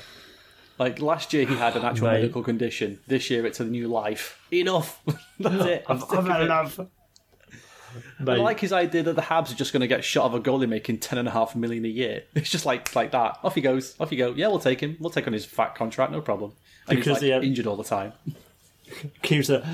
[0.77, 2.21] Like last year, he had an actual Mate.
[2.21, 2.99] medical condition.
[3.07, 4.39] This year, it's a new life.
[4.51, 5.01] Enough.
[5.39, 5.85] That's it.
[5.87, 6.45] I'm I've, sick I've of had it.
[6.45, 6.79] enough.
[6.79, 10.33] I Mate, like his idea that the Habs are just going to get shot of
[10.33, 12.23] a goalie making ten and a half million a year.
[12.33, 13.37] It's just like like that.
[13.41, 13.95] Off he goes.
[14.01, 14.33] Off you go.
[14.33, 14.97] Yeah, we'll take him.
[14.99, 16.11] We'll take on his fat contract.
[16.11, 16.51] No problem.
[16.89, 18.11] And Because he's he had- injured all the time.
[19.21, 19.65] keeps uh,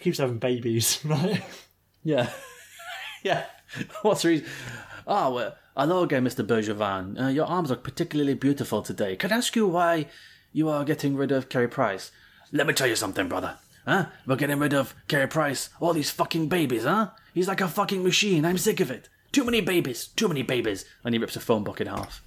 [0.00, 1.42] keeps having babies, right?
[2.02, 2.30] Yeah.
[3.22, 3.46] yeah.
[4.02, 4.46] What's the reason?
[5.06, 6.46] Ah, well, hello again, Mr.
[6.46, 7.20] Bergevin.
[7.20, 9.16] Uh, your arms look particularly beautiful today.
[9.16, 10.06] Can I ask you why
[10.52, 12.10] you are getting rid of Carey Price?
[12.52, 13.58] Let me tell you something, brother.
[13.86, 14.06] Huh?
[14.26, 15.70] We're getting rid of Carey Price.
[15.80, 17.10] All these fucking babies, huh?
[17.32, 18.44] He's like a fucking machine.
[18.44, 19.08] I'm sick of it.
[19.32, 20.08] Too many babies.
[20.08, 20.84] Too many babies.
[21.04, 22.22] And he rips a phone book in half.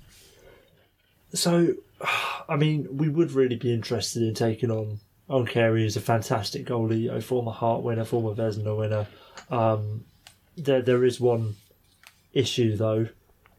[1.33, 1.75] So,
[2.49, 4.99] I mean, we would really be interested in taking on
[5.30, 9.07] on Carey as a fantastic goalie, a former Hart winner, former Vezina winner.
[9.49, 10.05] Um,
[10.57, 11.55] there, there is one
[12.34, 13.07] issue though.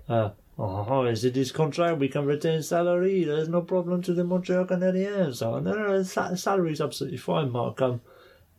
[0.09, 1.99] Uh, oh, is it his contract?
[1.99, 3.25] We can retain salary.
[3.25, 5.43] There's no problem to the Montreal Canadiens.
[5.45, 7.81] Oh, no, no, no, sa- salary's absolutely fine, Mark.
[7.81, 8.01] Um,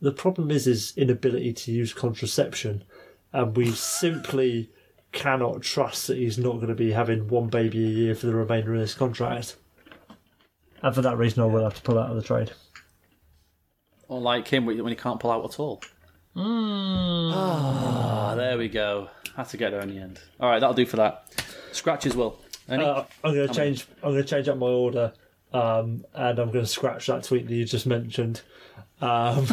[0.00, 2.84] the problem is his inability to use contraception,
[3.32, 4.70] and we simply
[5.12, 8.34] cannot trust that he's not going to be having one baby a year for the
[8.34, 9.56] remainder of his contract.
[10.82, 12.52] And for that reason, I will have to pull out of the trade.
[14.08, 15.82] Or like him when he can't pull out at all.
[16.36, 19.08] Ah, there we go.
[19.36, 20.20] Had to get there in the end.
[20.40, 21.32] All right, that'll do for that.
[21.72, 22.38] Scratches will.
[22.68, 22.84] Any?
[22.84, 23.86] Uh, I'm going to change.
[24.02, 25.12] I'm going to change up my order,
[25.52, 28.42] um, and I'm going to scratch that tweet that you just mentioned.
[29.00, 29.46] Um,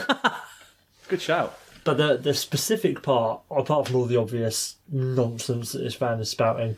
[1.10, 1.58] Good shout.
[1.84, 6.30] but the the specific part, apart from all the obvious nonsense that this fan is
[6.30, 6.78] spouting,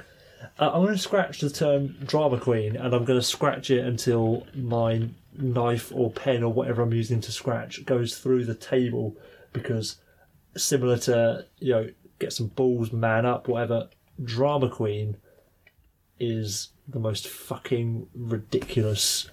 [0.59, 3.85] uh, I'm going to scratch the term drama queen, and I'm going to scratch it
[3.85, 5.07] until my
[5.37, 9.15] knife or pen or whatever I'm using to scratch goes through the table,
[9.53, 9.97] because
[10.57, 13.89] similar to you know get some balls, man up, whatever.
[14.23, 15.17] Drama queen
[16.19, 19.29] is the most fucking ridiculous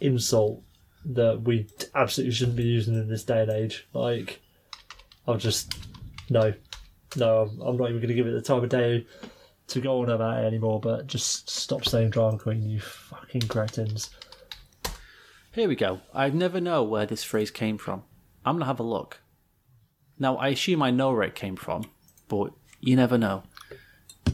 [0.00, 0.62] insult
[1.04, 3.86] that we absolutely shouldn't be using in this day and age.
[3.92, 4.40] Like,
[5.26, 5.74] I'll just
[6.30, 6.54] no,
[7.16, 9.06] no, I'm, not even going to give it the time of day
[9.68, 10.80] to go on about it anymore.
[10.80, 14.10] But just stop saying drama queen, you fucking cretins.
[15.54, 16.00] Here we go.
[16.12, 18.02] I never know where this phrase came from.
[18.44, 19.20] I'm gonna have a look.
[20.18, 21.84] Now, I assume I know where it came from,
[22.28, 23.44] but you never know.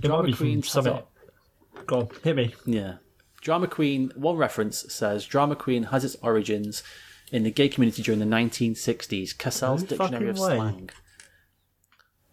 [0.02, 0.88] It might be queen has
[1.86, 2.54] Go on, hit me.
[2.64, 2.94] Yeah.
[3.40, 6.82] Drama Queen, one reference says Drama Queen has its origins
[7.32, 9.36] in the gay community during the 1960s.
[9.36, 10.56] Cassell's No Dictionary of way.
[10.56, 10.90] Slang.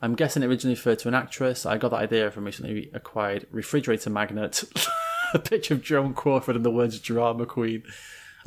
[0.01, 1.65] I'm guessing it originally referred to an actress.
[1.65, 4.63] I got that idea from recently acquired refrigerator magnet.
[5.33, 7.83] a picture of Joan Crawford and the words Drama Queen.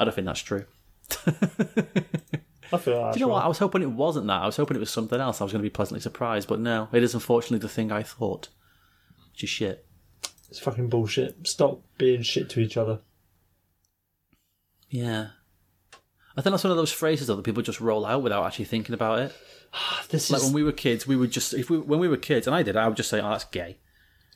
[0.01, 0.64] I don't think that's true.
[2.72, 3.34] I feel that's Do you know right.
[3.34, 3.44] what?
[3.44, 4.42] I was hoping it wasn't that.
[4.42, 5.40] I was hoping it was something else.
[5.40, 8.03] I was going to be pleasantly surprised, but no, it is unfortunately the thing I
[8.03, 8.48] thought.
[9.32, 9.86] Which is shit.
[10.48, 11.46] It's fucking bullshit.
[11.46, 13.01] Stop being shit to each other.
[14.88, 15.28] Yeah.
[16.36, 18.64] I think that's one of those phrases though that people just roll out without actually
[18.64, 19.36] thinking about it.
[19.74, 22.09] Ah, this Like is when we were kids, we would just if we when we
[22.09, 23.78] were kids, and I did, I would just say, "Oh, that's gay,"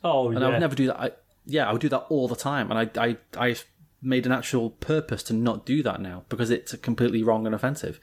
[0.05, 0.37] oh yeah.
[0.37, 0.47] and yeah.
[0.47, 1.01] I would never do that.
[1.01, 1.11] I,
[1.47, 3.57] yeah, I would do that all the time, and I I I
[4.05, 7.99] made an actual purpose to not do that now because it's completely wrong and offensive.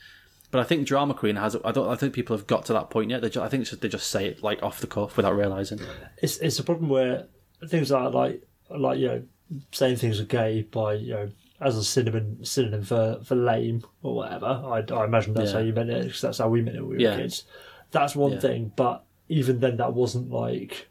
[0.50, 1.56] But I think drama queen has.
[1.64, 1.88] I don't.
[1.88, 3.22] I think people have got to that point yet.
[3.22, 5.36] They just, I think it's just, they just say it like off the cuff without
[5.36, 5.80] realizing.
[6.22, 7.28] it's it's a problem where
[7.68, 9.24] things like like like you know
[9.72, 11.30] saying things are gay by you know
[11.62, 14.46] as a synonym synonym for, for lame or whatever.
[14.46, 15.60] I, I imagine that's Yeah.
[15.60, 17.12] how you meant it because that's how we meant it when we Yeah.
[17.16, 17.44] were kids.
[17.92, 18.40] That's one Yeah.
[18.40, 20.90] thing, but even then, that wasn't like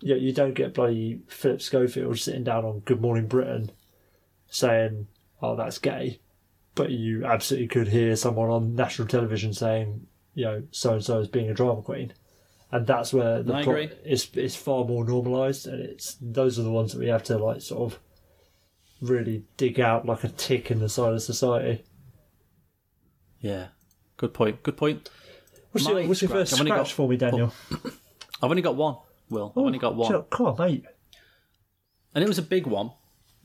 [0.00, 3.70] you know, you don't get bloody Philip Schofield sitting down on Good Morning Britain
[4.48, 5.06] saying,
[5.42, 6.20] "Oh, that's gay,"
[6.74, 11.18] but you absolutely could hear someone on national television saying, "You know, so and so
[11.20, 12.12] is being a drama queen."
[12.70, 13.98] And that's where the I plot agree.
[14.04, 17.38] is is far more normalised, and it's those are the ones that we have to
[17.38, 17.98] like sort of
[19.00, 21.84] really dig out like a tick in the side of society.
[23.40, 23.68] Yeah,
[24.16, 24.62] good point.
[24.62, 25.08] Good point.
[25.72, 27.52] What's, My your, what's your first I've scratch got- for me, Daniel?
[27.72, 27.92] Oh.
[28.42, 28.96] I've only got one.
[29.30, 30.24] Will I've only oh, got one.
[30.30, 30.84] Come on, mate.
[32.14, 32.90] And it was a big one.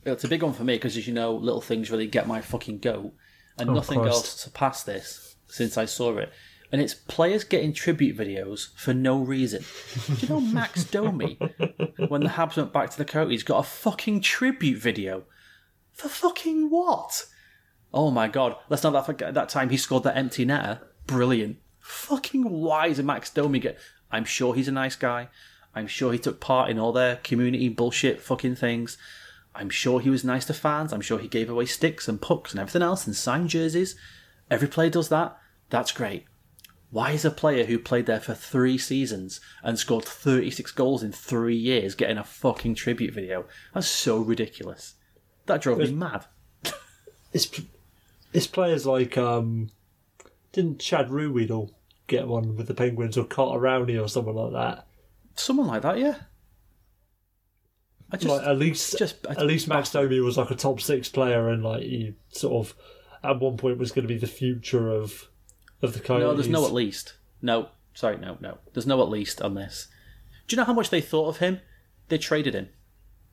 [0.05, 2.41] It's a big one for me because, as you know, little things really get my
[2.41, 3.13] fucking goat.
[3.57, 6.31] And Oh, nothing else surpassed this since I saw it.
[6.71, 9.63] And it's players getting tribute videos for no reason.
[10.07, 11.37] Do you know Max Domi,
[12.07, 15.25] when the Habs went back to the Coyotes, got a fucking tribute video?
[15.91, 17.27] For fucking what?
[17.93, 18.55] Oh my god.
[18.69, 20.79] Let's not forget that time he scored that empty netter.
[21.05, 21.57] Brilliant.
[21.79, 23.77] Fucking why is Max Domi get
[24.11, 25.29] I'm sure he's a nice guy.
[25.75, 28.97] I'm sure he took part in all their community bullshit fucking things.
[29.55, 30.91] I'm sure he was nice to fans.
[30.91, 33.95] I'm sure he gave away sticks and pucks and everything else and signed jerseys.
[34.49, 35.37] Every player does that.
[35.69, 36.25] That's great.
[36.89, 41.11] Why is a player who played there for three seasons and scored 36 goals in
[41.11, 43.45] three years getting a fucking tribute video?
[43.73, 44.93] That's so ridiculous.
[45.47, 46.25] That drove me mad.
[47.33, 47.49] it's
[48.31, 49.71] it's players like um,
[50.51, 51.71] didn't Chad Ruhwedel
[52.07, 54.87] get one with the Penguins or Carter Rowney or someone like that?
[55.35, 56.15] Someone like that, yeah.
[58.13, 61.09] I just, like at least just at least Max Domi was like a top six
[61.09, 62.75] player and like he sort of
[63.23, 65.29] at one point was going to be the future of
[65.81, 66.23] of the Coyotes.
[66.23, 67.15] no, there's no at least.
[67.41, 68.59] No, sorry, no, no.
[68.73, 69.87] There's no at least on this.
[70.47, 71.59] Do you know how much they thought of him?
[72.09, 72.69] They traded him,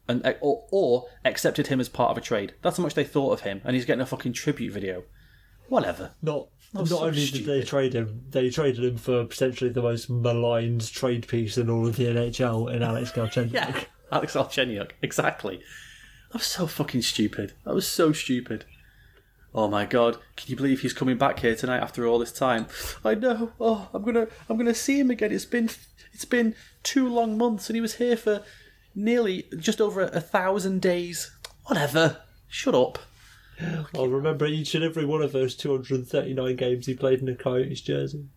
[0.09, 2.55] and uh, or, or accepted him as part of a trade.
[2.63, 5.05] That's how much they thought of him, and he's getting a fucking tribute video.
[5.69, 6.13] Whatever.
[6.23, 10.09] Not not so only did they trade him, they traded him for potentially the most
[10.09, 13.53] maligned trade piece in all of the NHL in Alex Galchenyuk.
[13.53, 14.91] Yeah, Alex Galchenyuk.
[15.03, 15.59] Exactly.
[16.31, 17.55] That was so fucking stupid.
[17.65, 18.65] That was so stupid.
[19.53, 20.17] Oh my god!
[20.37, 22.67] Can you believe he's coming back here tonight after all this time?
[23.05, 23.53] I know.
[23.61, 25.33] Oh, I'm gonna, I'm gonna see him again.
[25.33, 25.69] It's been,
[26.13, 26.55] it's been
[26.85, 28.43] two long months, and he was here for
[28.95, 31.33] nearly just over a, thousand days.
[31.65, 32.19] Whatever.
[32.47, 33.01] Shut up.
[33.95, 37.81] I'll remember each and every one of those 239 games he played in a Coyotes
[37.81, 38.27] jersey.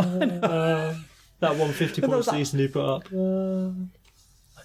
[0.00, 0.94] Uh,
[1.40, 3.08] that one 50 point that- season he put up.
[3.12, 3.70] Uh,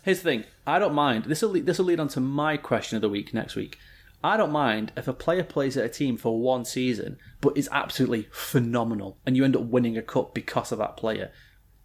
[0.03, 0.43] Here's the thing.
[0.67, 1.25] I don't mind.
[1.25, 3.79] This will this will lead on to my question of the week next week.
[4.23, 7.67] I don't mind if a player plays at a team for one season, but is
[7.71, 11.31] absolutely phenomenal, and you end up winning a cup because of that player.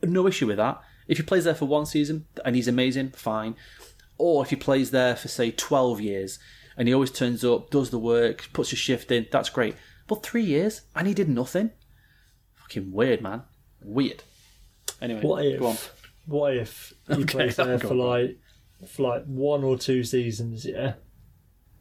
[0.03, 0.81] No issue with that.
[1.09, 3.57] If he plays there for one season and he's amazing, fine.
[4.19, 6.39] Or if he plays there for say twelve years
[6.77, 9.75] and he always turns up, does the work, puts a shift in, that's great.
[10.07, 11.71] But three years and he did nothing.
[12.55, 13.43] Fucking weird, man.
[13.83, 14.23] Weird.
[15.01, 15.61] Anyway, what if?
[15.61, 15.77] go on.
[16.29, 18.39] What if he plays go there for like
[18.87, 20.65] for like one or two seasons?
[20.67, 20.95] Yeah,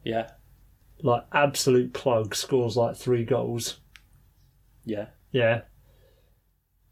[0.04, 0.30] Yeah,
[1.02, 3.80] like absolute plug scores like three goals.
[4.84, 5.08] yeah.
[5.30, 5.60] Yeah,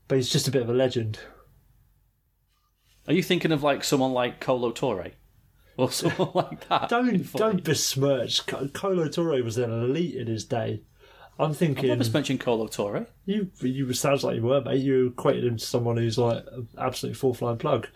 [0.09, 1.18] but he's just a bit of a legend.
[3.09, 5.07] Are you thinking of like someone like Colton Orr?
[5.78, 6.90] Or someone like that?
[6.90, 8.46] Don't don't besmirch.
[8.46, 10.82] Co- Colton Orr was an elite in his day.
[11.39, 11.74] I'm thinking.
[11.82, 13.07] Thinking never mentioned Colton Orr.
[13.26, 13.51] you.
[13.61, 14.80] You sounds like you were, mate.
[14.80, 17.89] You equated him to someone who's like an absolute fourth line plug.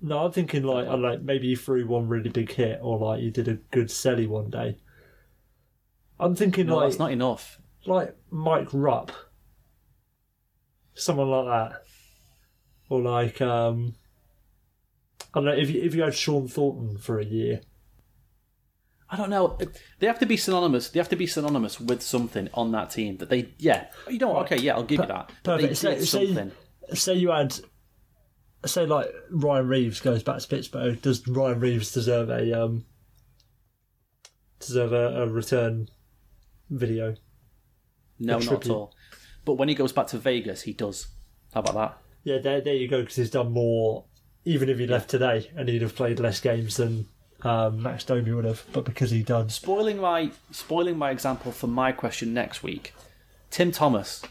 [0.00, 3.20] No, I'm thinking like I don't maybe he threw one really big hit or like
[3.20, 4.76] he did a good selly one day.
[6.20, 7.60] I'm thinking No, like that's not enough.
[7.86, 9.10] like Mike Rupp,
[10.94, 11.82] someone like that,
[12.88, 13.94] or like um,
[15.34, 17.62] I don't know if you, if you had Shawn Thornton for a year.
[19.08, 19.56] I don't know.
[20.00, 20.90] They have to be synonymous.
[20.90, 23.52] They have to be synonymous with something on that team that they.
[23.58, 24.30] Yeah, you know.
[24.30, 24.46] what?
[24.46, 25.30] Okay, yeah, I'll give you that.
[25.42, 25.78] But they Perfect.
[25.78, 26.52] Say, say, something.
[26.92, 27.54] say you had,
[28.64, 31.00] say like Ryan Reaves goes back to Pittsburgh.
[31.00, 32.84] Does Ryan Reaves deserve a um,
[34.58, 35.88] deserve a, a return
[36.68, 37.14] video?
[38.18, 38.92] No, not at all.
[39.44, 41.06] But when he goes back to Vegas, he does.
[41.54, 41.98] How about that?
[42.24, 43.00] Yeah, there, there you go.
[43.00, 44.06] Because he's done more.
[44.44, 47.08] Even if he left today and he'd have played less games than
[47.42, 51.66] um, Max Domi would have, but because he done, Spoiling my spoiling my example for
[51.66, 52.94] my question next week.
[53.50, 54.22] Tim Thomas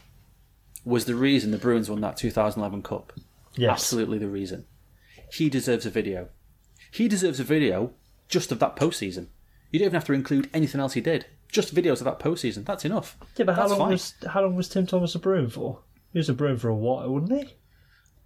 [0.84, 3.12] was the reason the Bruins won that 2011 Cup.
[3.56, 4.64] yes, Absolutely the reason.
[5.32, 6.28] He deserves a video.
[6.90, 7.92] He deserves a video
[8.28, 9.26] just of that postseason.
[9.70, 11.26] You don't even have to include anything else he did.
[11.50, 12.64] Just videos of that postseason.
[12.64, 13.16] That's enough.
[13.36, 13.90] Yeah, but how That's long fine.
[13.90, 15.80] was how long was Tim Thomas a Bruin for?
[16.12, 17.54] He was a Bruin for a while, wouldn't he?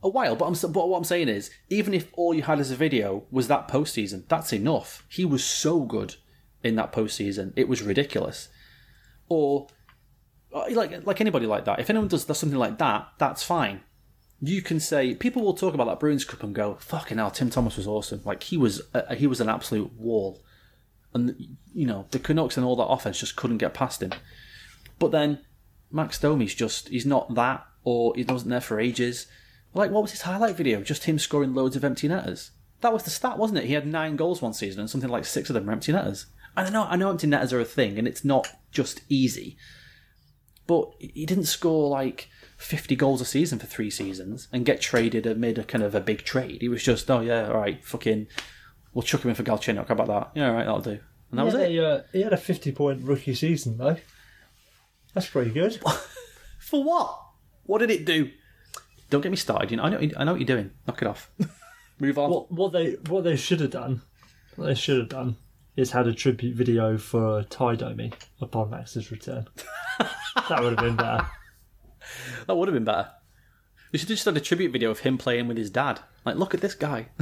[0.02, 2.70] A while, but, I'm, but what I'm saying is, even if all you had as
[2.70, 5.04] a video was that postseason, that's enough.
[5.08, 6.16] He was so good
[6.62, 8.48] in that postseason, it was ridiculous.
[9.28, 9.68] Or
[10.52, 11.78] uh, like like anybody like that.
[11.78, 13.80] If anyone does, something like that, that's fine.
[14.42, 17.50] You can say people will talk about that Bruins Cup and go, "Fucking hell, Tim
[17.50, 18.22] Thomas was awesome.
[18.24, 20.42] Like he was uh, he was an absolute wall."
[21.12, 24.12] And you know the Canucks and all that offense just couldn't get past him.
[24.98, 25.40] But then
[25.90, 29.26] Max Domi's just he's not that, or he wasn't there for ages.
[29.74, 30.82] Like what was his highlight video?
[30.82, 32.50] Just him scoring loads of empty netters.
[32.80, 33.66] That was the stat, wasn't it?
[33.66, 36.26] He had nine goals one season, and something like six of them were empty netters.
[36.56, 39.56] And I know I know empty netters are a thing, and it's not just easy.
[40.66, 45.26] But he didn't score like fifty goals a season for three seasons and get traded
[45.26, 46.62] amid a kind of a big trade.
[46.62, 48.26] He was just, oh yeah, all right, fucking,
[48.92, 49.88] we'll chuck him in for Galchenyuk.
[49.88, 50.30] How about that?
[50.34, 50.98] Yeah, all right, that'll do.
[51.30, 51.70] And that was it.
[51.70, 53.96] He, uh, he had a fifty point rookie season though.
[55.14, 55.80] That's pretty good.
[56.60, 57.20] For what?
[57.64, 58.30] What did it do?
[59.10, 59.70] Don't get me started.
[59.70, 60.70] You know, I know, I know what you're doing.
[60.86, 61.30] Knock it off.
[62.00, 62.30] Move on.
[62.30, 64.02] what what they what they should have done,
[64.56, 65.36] what they should have done,
[65.76, 69.46] is had a tribute video for Ty Domi upon Max's return.
[70.48, 71.26] that would have been better.
[72.46, 73.10] That would have been better.
[73.92, 76.00] We should have just had a tribute video of him playing with his dad.
[76.24, 77.08] Like, look at this guy.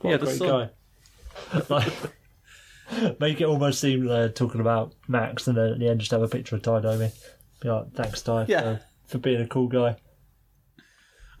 [0.00, 0.48] What Yeah, a the great son.
[0.48, 1.62] guy.
[1.68, 6.10] Like, make it almost seem they're talking about Max, and then at the end just
[6.12, 7.10] have a picture of Ty Domi.
[7.60, 8.60] Be like, thanks Ty Yeah.
[8.76, 9.96] for, for being a cool guy.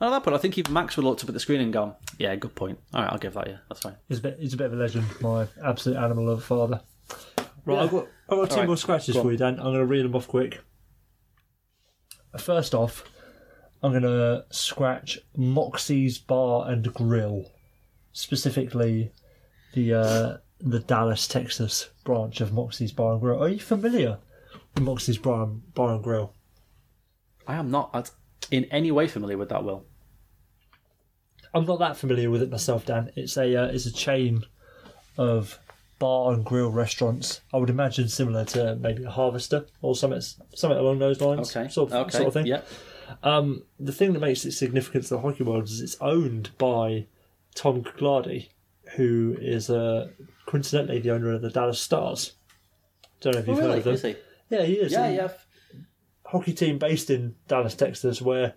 [0.00, 1.60] And at that point, I think even Max would have looked up at the screen
[1.60, 2.78] and gone, "Yeah, good point.
[2.94, 3.58] All right, I'll give that you.
[3.68, 6.38] That's fine." He's a bit, he's a bit of a legend, my absolute animal of
[6.38, 6.80] a father.
[7.66, 7.82] Right, Yeah.
[7.82, 9.56] I've got, I've got two Alright, more scratches go for you, Dan.
[9.58, 10.60] I'm going to read them off quick.
[12.38, 13.04] First off,
[13.82, 17.44] I'm going to scratch Moxie's Bar and Grill,
[18.12, 19.12] specifically
[19.74, 23.42] the uh, the Dallas, Texas branch of Moxie's Bar and Grill.
[23.42, 24.18] Are you familiar
[24.74, 26.32] with Moxie's Bar and, Bar and Grill?
[27.46, 28.10] I am not at-
[28.50, 29.64] in any way familiar with that.
[29.64, 29.84] Will
[31.54, 33.10] I'm not that familiar with it myself, Dan.
[33.16, 34.44] It's a uh, it's a chain
[35.18, 35.58] of
[35.98, 37.40] bar and grill restaurants.
[37.52, 40.20] I would imagine similar to maybe a Harvester or something
[40.54, 41.54] something along those lines.
[41.54, 42.46] okay, sort of, okay, sort of thing.
[42.46, 42.62] yeah.
[43.24, 47.06] Um, the thing that makes it significant to the hockey world is it's owned by
[47.56, 48.48] Tom Gaglardi,
[48.96, 50.08] who is uh,
[50.46, 52.34] coincidentally the owner of the Dallas Stars.
[53.20, 53.92] Don't know if Oh, you've heard really?
[53.94, 54.14] of them.
[54.48, 54.56] He?
[54.56, 54.92] Yeah, he is.
[54.92, 55.28] Yeah, yeah.
[56.24, 58.54] hockey team based in Dallas, Texas, where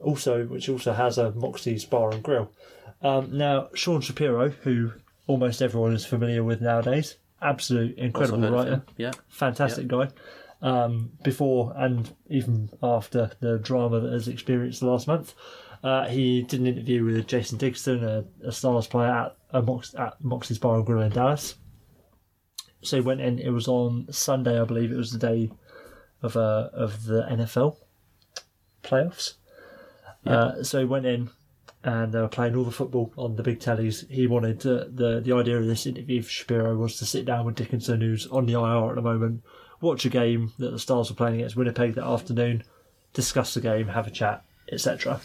[0.00, 2.50] also which also has a Moxie's Bar and Grill.
[3.02, 4.92] Um, now Sean Shapiro, who
[5.26, 8.82] almost everyone is familiar with nowadays, absolute incredible writer.
[8.96, 9.12] Yeah.
[9.28, 10.08] fantastic guy.
[10.62, 15.34] Um, before and even after the drama that has experienced the last month,
[15.82, 19.94] uh, he did an interview with Jason Dickinson, a, a Stars player at, a Mox,
[19.94, 21.54] at Moxie's Bar and Grill in Dallas.
[22.82, 23.38] So he went in.
[23.38, 24.92] It was on Sunday, I believe.
[24.92, 25.50] It was the day
[26.22, 27.76] of uh, of the NFL
[28.82, 29.34] playoffs.
[30.24, 31.30] Uh, so he went in,
[31.82, 34.08] and they were playing all the football on the big tellies.
[34.10, 37.46] He wanted to, the the idea of this interview for Shapiro was to sit down
[37.46, 39.42] with Dickinson, who's on the IR at the moment,
[39.80, 42.62] watch a game that the Stars were playing against Winnipeg that afternoon,
[43.12, 45.20] discuss the game, have a chat, etc.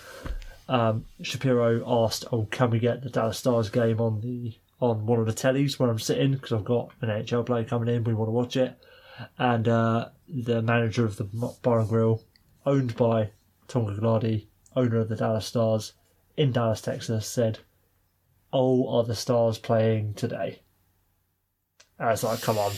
[0.68, 5.20] Um, Shapiro asked, "Oh, can we get the Dallas Stars game on the on one
[5.20, 8.04] of the tellies where I'm sitting because I've got an NHL player coming in.
[8.04, 8.78] We want to watch it."
[9.38, 11.26] And uh, the manager of the
[11.62, 12.22] Bar and Grill,
[12.66, 13.32] owned by
[13.68, 15.94] Tom Gaglardi, owner of the Dallas Stars
[16.38, 17.60] in Dallas, Texas, said,
[18.52, 20.60] "Oh, are the Stars playing today?"
[21.98, 22.74] And it's like, come on,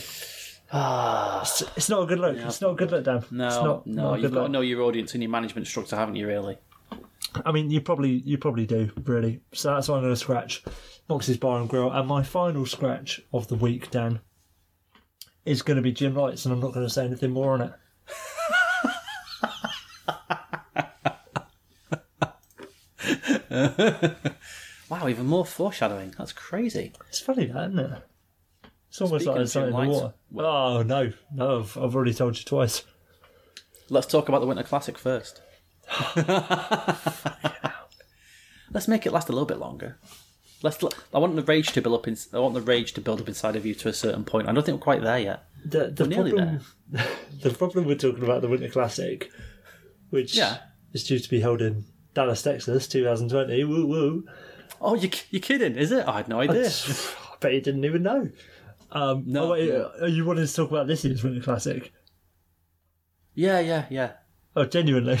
[0.70, 2.36] Ah, it's, it's not a good look.
[2.36, 2.46] Yeah.
[2.46, 3.24] It's not a good look, Dan.
[3.30, 4.10] no, it's not, no.
[4.10, 6.26] not You've got to know your audience and your management structure, haven't you?
[6.26, 6.58] Really?
[7.44, 9.40] I mean, you probably you probably do really.
[9.52, 10.62] So that's why I'm going to scratch
[11.08, 11.90] Moxie's Bar and Grill.
[11.90, 14.20] And my final scratch of the week, Dan,
[15.44, 17.62] is going to be Jim Lites, and I'm not going to say anything more on
[17.62, 17.72] it.
[24.90, 26.14] Wow, even more foreshadowing.
[26.16, 26.94] That's crazy.
[27.10, 28.02] It's funny, that, isn't it?
[28.88, 30.48] It's almost Speaking like there's something in the Lights, water.
[30.48, 32.84] Oh no, no, I've, I've already told you twice.
[33.90, 35.42] Let's talk about the Winter Classic first.
[38.70, 39.98] Let's make it last a little bit longer.
[40.62, 40.82] Let's.
[41.14, 42.08] I want the rage to build up.
[42.08, 44.48] In, I want the rage to build up inside of you to a certain point.
[44.48, 45.44] I don't think we're quite there yet.
[45.64, 46.60] The, the We're nearly problem,
[47.42, 49.30] the problem we're talking about the Winter Classic,
[50.10, 50.58] which Yeah.
[50.92, 51.84] is due to be held in
[52.18, 53.62] Dallas, Texas, 2020.
[53.62, 54.24] Woo woo.
[54.80, 55.76] Oh, you you kidding?
[55.76, 56.04] Is it?
[56.08, 56.66] I had no idea.
[56.66, 58.28] I bet you didn't even know.
[58.90, 59.92] Um, No, oh, wait, no.
[60.02, 61.92] uh, you wanted to talk about this year's Winter Classic?
[63.34, 64.12] Yeah, yeah, yeah.
[64.56, 65.20] Oh, genuinely.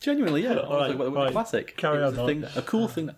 [0.00, 0.52] Genuinely, yeah.
[0.52, 1.32] I was right, the right.
[1.32, 1.76] Classic.
[1.76, 3.10] Carry on, A, thing a cool thing.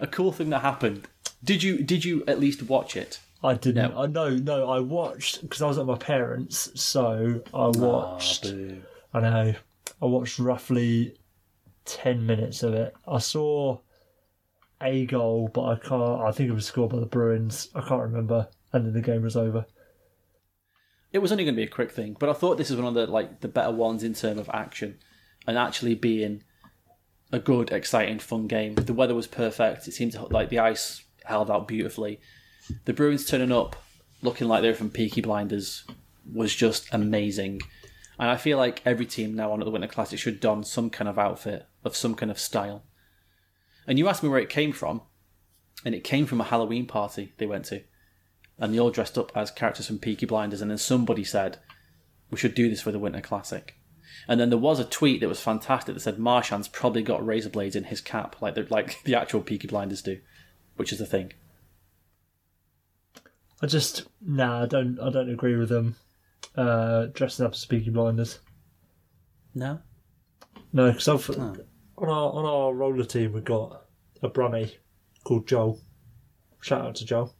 [0.00, 1.06] A cool thing that happened.
[1.44, 3.20] Did you did you at least watch it?
[3.44, 3.92] I didn't.
[3.94, 4.02] No.
[4.02, 4.30] I know.
[4.30, 8.46] No, I watched because I was at my parents, so I watched.
[8.46, 8.82] Ah, boo.
[9.14, 9.54] I know.
[10.02, 11.14] I watched roughly
[11.88, 12.94] ten minutes of it.
[13.06, 13.78] I saw
[14.80, 16.20] a goal, but I can't.
[16.20, 17.68] I think it was scored by the Bruins.
[17.74, 18.48] I can't remember.
[18.72, 19.66] And then the game was over.
[21.12, 22.88] It was only going to be a quick thing, but I thought this was one
[22.88, 24.98] of the like the better ones in terms of action
[25.46, 26.44] and actually being
[27.32, 28.74] a good, exciting, fun game.
[28.74, 29.88] The weather was perfect.
[29.88, 32.20] It seemed like the ice held out beautifully.
[32.84, 33.76] The Bruins turning up,
[34.20, 35.84] looking like they were from Peaky Blinders,
[36.30, 37.62] was just amazing.
[38.18, 40.90] And I feel like every team now on at the Winter Classic should don some
[40.90, 42.84] kind of outfit of some kind of style.
[43.86, 45.02] And you asked me where it came from,
[45.84, 47.82] and it came from a Halloween party they went to
[48.58, 51.58] and they all dressed up as characters from Peaky Blinders, and then somebody said,
[52.30, 53.76] "We should do this for the Winter Classic."
[54.26, 57.50] And then there was a tweet that was fantastic that said Marchand's probably got razor
[57.50, 60.20] blades in his cap, like the like the actual Peaky Blinders do,
[60.76, 61.32] which is the thing.
[63.62, 64.64] I just nah.
[64.64, 64.98] I don't.
[65.00, 65.96] I don't agree with them
[66.56, 68.40] uh, dressing up as Peaky Blinders.
[69.54, 69.80] No,
[70.72, 71.60] No, because I've
[72.00, 73.84] on our on our roller team we've got
[74.22, 74.76] a Brummy
[75.24, 75.80] called Joel.
[76.60, 77.34] Shout out to Joel.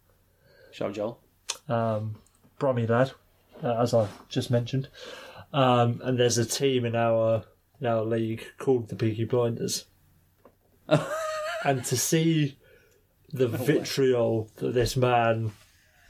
[0.73, 1.21] Shout Joel.
[1.69, 2.17] um,
[2.59, 3.13] Brummy lad,
[3.63, 4.89] uh, as I just mentioned.
[5.53, 7.45] Um, and there's a team in our
[7.81, 9.87] in our league called the Peaky Blinders.
[11.65, 12.59] and to see
[13.33, 15.53] the vitriol that this man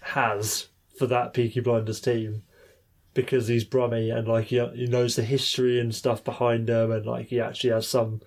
[0.01, 0.69] has
[0.99, 2.43] for that Peaky Blinders team,
[3.15, 7.07] because he's Brummy and like he, he knows the history and stuff behind them, and
[7.07, 8.21] like he actually has some.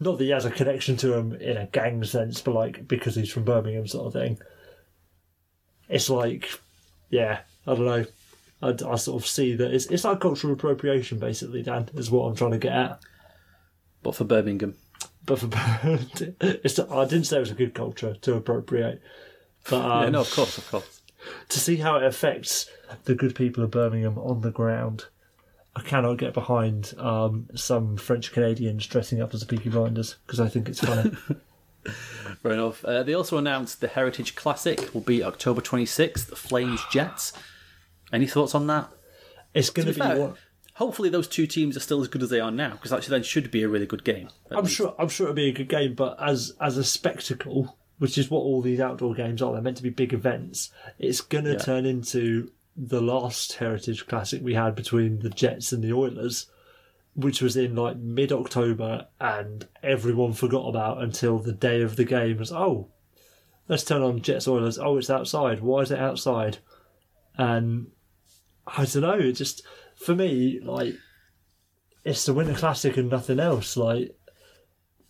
[0.00, 3.14] Not that he has a connection to him in a gang sense, but like because
[3.16, 4.38] he's from Birmingham, sort of thing
[5.88, 6.60] it's like,
[7.10, 8.04] yeah, I don't know.
[8.60, 11.62] I, I sort of see that it's it's like cultural appropriation, basically.
[11.62, 13.00] Dan is what I'm trying to get at.
[14.02, 14.74] But for Birmingham,
[15.24, 15.48] But for
[16.40, 19.00] it's I didn't say it was a good culture to appropriate,
[19.70, 21.00] but um, yeah, no, of course, of course.
[21.48, 22.70] to see how it affects
[23.04, 25.06] the good people of Birmingham on the ground.
[25.78, 30.40] I cannot get behind um, some French Canadians dressing up as the Peaky Blinders because
[30.40, 31.12] I think it's funny.
[32.42, 32.84] Fair enough.
[32.84, 37.32] Uh, they also announced the Heritage Classic will be October 26th, Flames Jets.
[38.12, 38.90] Any thoughts on that?
[39.54, 40.34] it's going To be fair,
[40.74, 43.22] hopefully those two teams are still as good as they are now, because actually then
[43.22, 44.28] should be a really good game.
[44.50, 44.76] I'm least.
[44.76, 44.94] sure.
[44.98, 48.40] I'm sure it'll be a good game, but as as a spectacle, which is what
[48.40, 50.70] all these outdoor games are, they're meant to be big events.
[50.98, 51.58] It's going to Yeah.
[51.58, 52.50] turn into
[52.80, 56.46] the last Heritage Classic we had between the Jets and the Oilers,
[57.14, 62.04] which was in like mid October, and everyone forgot about until the day of the
[62.04, 62.32] game.
[62.32, 62.88] It was oh,
[63.68, 64.78] let's turn on Jets Oilers.
[64.78, 65.60] Oh, it's outside.
[65.60, 66.58] Why is it outside?
[67.36, 67.88] And
[68.66, 69.18] I don't know.
[69.18, 69.62] It just
[69.96, 70.94] for me like
[72.04, 73.76] it's the Winter Classic and nothing else.
[73.76, 74.16] Like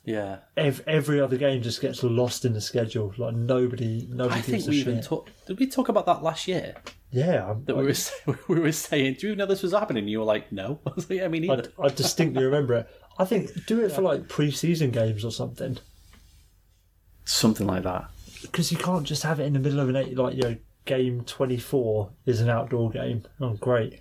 [0.05, 0.39] Yeah.
[0.57, 3.13] ev- every other game just gets lost in the schedule.
[3.19, 5.31] Like nobody, nobody I think we even talked.
[5.47, 6.75] Did we talk about that last year?
[7.11, 8.15] Yeah, I'm, That we were say-
[8.49, 10.09] we were saying, do you know this was happening?
[10.09, 10.81] You were like, no.
[10.87, 11.73] I was like, yeah, me I, neither.
[11.83, 12.89] I distinctly remember it.
[13.19, 15.79] I think do it for like pre-season games or something,
[17.25, 18.09] Something like that.
[18.43, 20.17] because you can't just have it in the middle of an eight.
[20.17, 20.57] Like you know,
[20.87, 23.25] game twenty-four is an outdoor game.
[23.41, 24.01] Oh, great!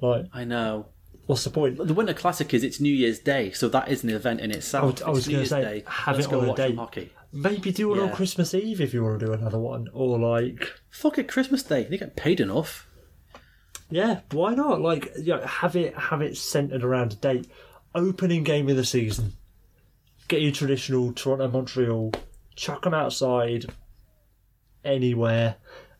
[0.00, 0.86] Like, I know.
[1.26, 1.78] what's the point?
[1.78, 4.82] The Winter Classic is it's New Year's Day, so that is an event in itself.
[4.84, 5.84] I was- I was gonna say, Day.
[5.86, 7.12] have Let's it go on a watch some hockey.
[7.32, 8.14] Maybe do it on Yeah.
[8.14, 11.84] Christmas Eve if you want to do another one, or like Fuck it, Christmas Day.
[11.84, 12.86] They get paid enough.
[13.90, 14.80] Yeah, why not?
[14.80, 17.48] Like, you know, have it have it centered around a date.
[17.94, 19.32] Opening game of the season.
[20.28, 22.12] Get your traditional Toronto Montreal.
[22.54, 23.66] Chuck them outside,
[24.84, 25.56] anywhere,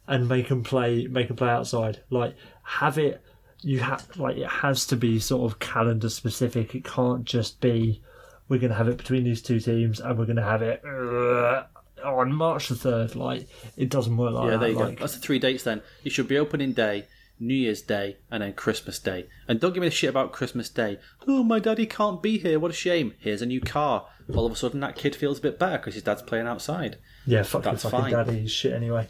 [0.07, 1.07] and make them play.
[1.07, 2.03] Make them play outside.
[2.11, 3.23] Like, have it.
[3.63, 6.75] You have like it has to be sort of calendar specific.
[6.75, 8.03] It can't just be
[8.49, 10.83] we're going to have it between these two teams and we're going to have it
[10.85, 11.65] uh,
[12.05, 13.15] on March the third.
[13.15, 13.47] Like,
[13.77, 14.61] it doesn't work like Yeah, that.
[14.61, 15.01] there you like, go.
[15.01, 15.83] That's the three dates then.
[16.05, 17.07] It should be opening day,
[17.41, 19.27] New Year's Day, and then Christmas Day.
[19.47, 20.99] And don't give me the shit about Christmas Day.
[21.27, 22.59] Oh, my daddy can't be here.
[22.59, 23.15] What a shame.
[23.19, 24.07] Here's a new car.
[24.35, 26.99] All of a sudden, that kid feels a bit better because his dad's playing outside.
[27.27, 28.13] Yeah, fuck your That's fucking fine.
[28.13, 29.09] daddy shit anyway.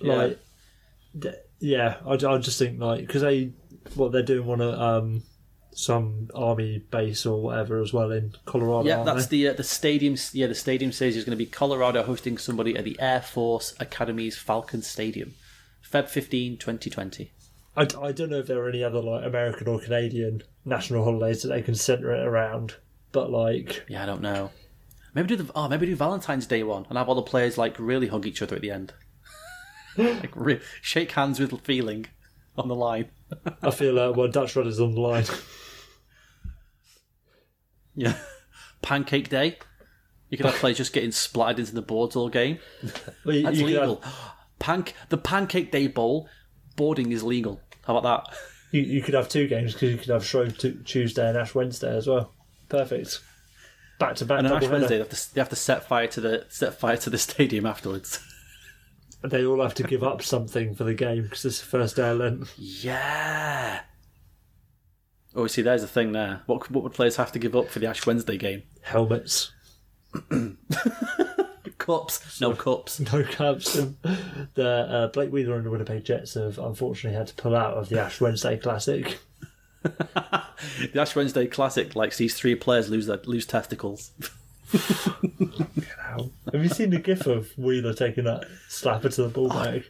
[0.00, 0.14] Yeah.
[0.14, 0.38] Like,
[1.18, 3.50] d- yeah, I, I just think like because they
[3.94, 5.22] what they're doing one at um
[5.78, 8.88] some army base or whatever as well in Colorado.
[8.88, 9.44] Yeah, that's they?
[9.44, 10.16] the uh, the stadium.
[10.32, 13.76] Yeah, the stadium says is going to be Colorado hosting somebody at the Air Force
[13.78, 15.34] Academy's Falcon Stadium,
[15.88, 17.30] Feb 15, 2020.
[17.76, 21.42] I, I don't know if there are any other like American or Canadian national holidays
[21.42, 22.74] that they can centre it around,
[23.12, 24.50] but like Yeah, I don't know.
[25.14, 27.78] Maybe do the oh maybe do Valentine's Day one and have all the players like
[27.78, 28.94] really hug each other at the end,
[29.96, 32.06] like re- shake hands with feeling
[32.56, 33.10] on the line.
[33.62, 35.24] I feel uh, well Dutch Rudder's on the line.
[37.98, 38.16] Yeah,
[38.82, 39.58] Pancake Day.
[40.30, 42.58] You could have players just getting splattered into the boards all game.
[43.24, 44.02] Well, you, That's you could legal.
[44.58, 46.28] Pank the Pancake Day Bowl
[46.76, 47.60] boarding is legal.
[47.86, 48.36] How about that?
[48.72, 51.54] you, you could have two games because you could have Shrove Tu- Tuesday and Ash
[51.54, 52.32] Wednesday as well.
[52.68, 53.20] Perfect.
[53.98, 54.38] Back to back.
[54.38, 56.96] And Ash Wednesday, they have, to, they have to set fire to the set fire
[56.98, 58.20] to the stadium afterwards.
[59.22, 62.10] They all have to give up something for the game because it's the first day
[62.10, 62.48] of Lent.
[62.56, 63.80] Yeah.
[65.34, 66.42] Oh, see, there's the thing there.
[66.46, 68.62] What what would players have to give up for the Ash Wednesday game?
[68.82, 69.52] Helmets,
[71.78, 73.00] Cups, no cups.
[73.12, 73.76] no caps.
[73.76, 73.96] And
[74.54, 77.88] the uh, Blake Wheeler and the Winnipeg Jets have unfortunately had to pull out of
[77.88, 79.18] the Ash Wednesday Classic.
[80.92, 84.10] The Ash Wednesday Classic likes these three players lose their lose testicles.
[84.72, 89.84] Have you seen the gif of Wheeler taking that slapper to the ball bag?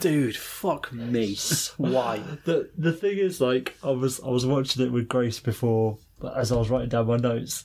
[0.00, 1.36] Dude, fuck me.
[1.76, 2.22] Why?
[2.44, 6.36] the the thing is like I was I was watching it with Grace before but
[6.36, 7.64] as I was writing down my notes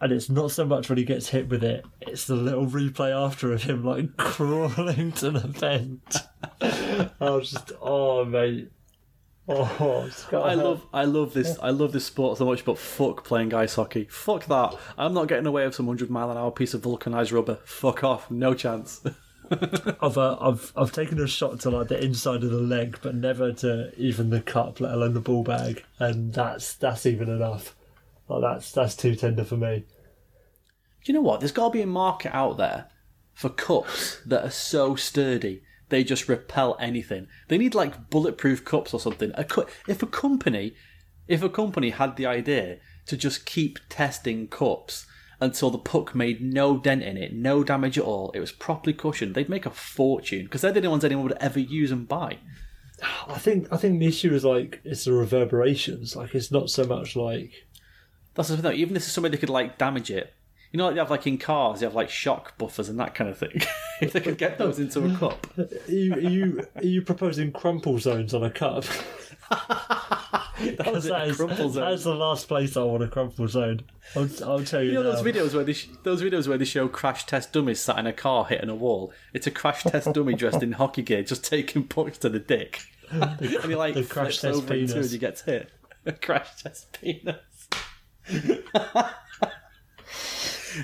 [0.00, 3.10] and it's not so much when he gets hit with it it's the little replay
[3.10, 6.16] after of him like crawling to the vent
[6.60, 8.70] I was just oh mate
[9.48, 13.52] oh I love I love this I love this sport so much, but fuck playing
[13.52, 14.06] ice hockey.
[14.10, 14.76] Fuck that.
[14.96, 17.58] I'm not getting away with some hundred mile an hour piece of vulcanized rubber.
[17.64, 18.30] Fuck off.
[18.30, 19.02] No chance.
[20.00, 23.14] I've, uh, I've I've taken a shot to like the inside of the leg but
[23.14, 27.74] never to even the cup let alone the ball bag and that's that's even enough
[28.28, 29.84] like that's that's too tender for me
[31.04, 31.40] Do you know what?
[31.40, 32.88] There's got to be a market out there
[33.34, 37.26] for cups that are so sturdy they just repel anything.
[37.48, 39.32] They need like bulletproof cups or something.
[39.34, 40.74] A cu- if a company,
[41.28, 45.06] if a company had the idea to just keep testing cups
[45.40, 48.92] until the puck made no dent in it, no damage at all, it was properly
[48.92, 52.06] cushioned, they'd make a fortune because they're the only ones anyone would ever use and
[52.06, 52.38] buy.
[53.28, 56.16] I think I think the issue is like it's the reverberations.
[56.16, 57.66] Like it's not so much like
[58.34, 58.62] That's the thing.
[58.62, 58.72] Though.
[58.72, 60.34] Even if there's somebody that could like damage it,
[60.72, 63.14] you know, like they have like in cars, they have like shock buffers and that
[63.14, 63.62] kind of thing.
[64.00, 67.52] if they could get those into a cup, are you are you, are you proposing
[67.52, 68.84] crumple zones on a cup?
[69.50, 73.80] that was that is, that is the last place I want a crumple zone.
[74.14, 74.90] I'll, I'll tell you.
[74.90, 75.20] You know now.
[75.20, 78.06] those videos where they sh- those videos where they show crash test dummies sat in
[78.06, 79.12] a car hitting a wall.
[79.32, 82.80] It's a crash test dummy dressed in hockey gear, just taking punch to the dick,
[83.10, 85.06] and he like the crash test over into penis.
[85.06, 85.70] and he gets hit.
[86.06, 87.68] A crash test penis.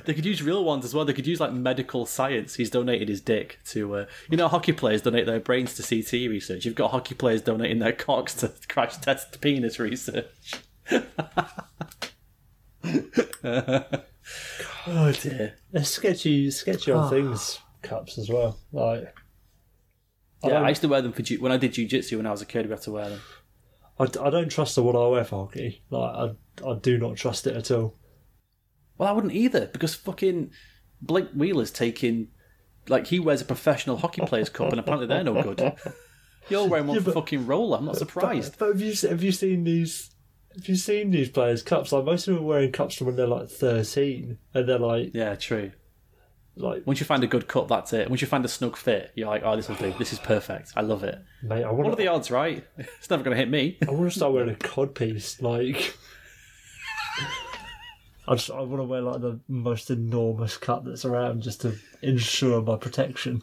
[0.04, 1.04] They could use real ones as well.
[1.04, 2.54] They could use like medical science.
[2.54, 6.28] He's donated his dick to, uh, you know, hockey players donate their brains to CTE
[6.30, 6.64] research.
[6.64, 10.26] You've got hockey players donating their cocks to crash test penis research.
[14.86, 15.54] oh dear.
[15.72, 17.04] They're sketchy, sketchy Ah.
[17.04, 17.58] on things.
[17.82, 18.58] Cups as well.
[18.72, 19.14] Like
[20.42, 22.26] I Yeah, don't, I used to wear them for ju- when I did jiu-jitsu when
[22.26, 22.66] I was a kid.
[22.66, 23.20] We had to wear them.
[23.98, 25.82] I, I don't trust the one I wear for hockey.
[25.90, 26.14] Like
[26.64, 27.94] I, I do not trust it at all.
[28.98, 30.50] Well, I wouldn't either because fucking
[31.02, 32.28] Blake Wheeler's taking
[32.88, 35.74] like he wears a professional hockey players cup and apparently they're no good.
[36.48, 37.78] You're wearing one Yeah, but- fucking roller.
[37.78, 38.52] I'm not surprised.
[38.58, 40.10] But, but have you have you seen these?
[40.54, 41.92] Have you seen these players' cups?
[41.92, 45.10] Like most of them are wearing cups from when they're like thirteen, and they're like
[45.12, 45.72] Yeah, true.
[46.56, 48.08] like Once you find a good cup, that's it.
[48.08, 49.92] Once you find a snug fit, you're like, oh, this will do.
[49.98, 50.72] This is perfect.
[50.74, 51.18] I love it.
[51.42, 51.62] mate.
[51.64, 52.64] I What are the odds, right?
[52.78, 53.76] It's never going to hit me.
[53.86, 55.42] I want to start wearing a cod piece.
[55.42, 55.94] Like
[58.28, 61.78] I just I want to wear like the most enormous cup that's around just to
[62.02, 63.42] ensure my protection.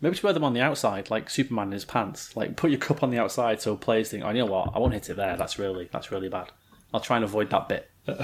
[0.00, 2.34] Maybe to wear them on the outside, like Superman in his pants.
[2.34, 4.70] Like put your cup on the outside so players think, oh, you know what?
[4.74, 5.36] I won't hit it there.
[5.36, 6.50] That's really that's really bad.
[6.94, 7.90] I'll try and avoid that bit.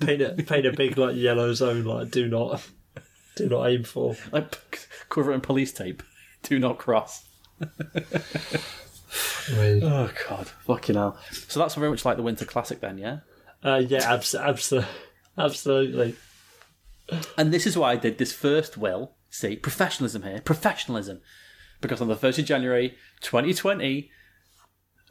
[0.00, 1.82] Paint a paint a big like yellow zone.
[1.84, 2.64] Like do not
[3.34, 4.16] do not aim for.
[4.30, 6.02] Like cover it in police tape.
[6.44, 7.24] Do not cross.
[9.50, 11.18] Oh god, fucking hell.
[11.48, 13.18] So that's very much like the Winter Classic then, yeah.
[13.64, 14.72] Uh, yeah, abs- abs-
[15.36, 16.16] absolutely.
[17.36, 19.12] And this is why I did this first will.
[19.30, 21.20] See, professionalism here, professionalism.
[21.80, 24.10] Because on the 1st of January 2020,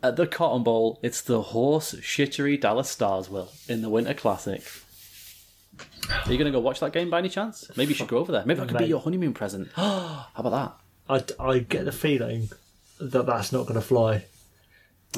[0.04, 4.64] at the Cotton Bowl, it's the horse shittery Dallas Stars will in the Winter Classic.
[6.10, 7.70] Are you going to go watch that game by any chance?
[7.76, 8.44] Maybe you should go over there.
[8.46, 9.70] Maybe that could be your honeymoon present.
[9.76, 10.78] How about
[11.08, 11.34] that?
[11.40, 12.50] I, I get the feeling
[13.00, 14.26] that that's not going to fly.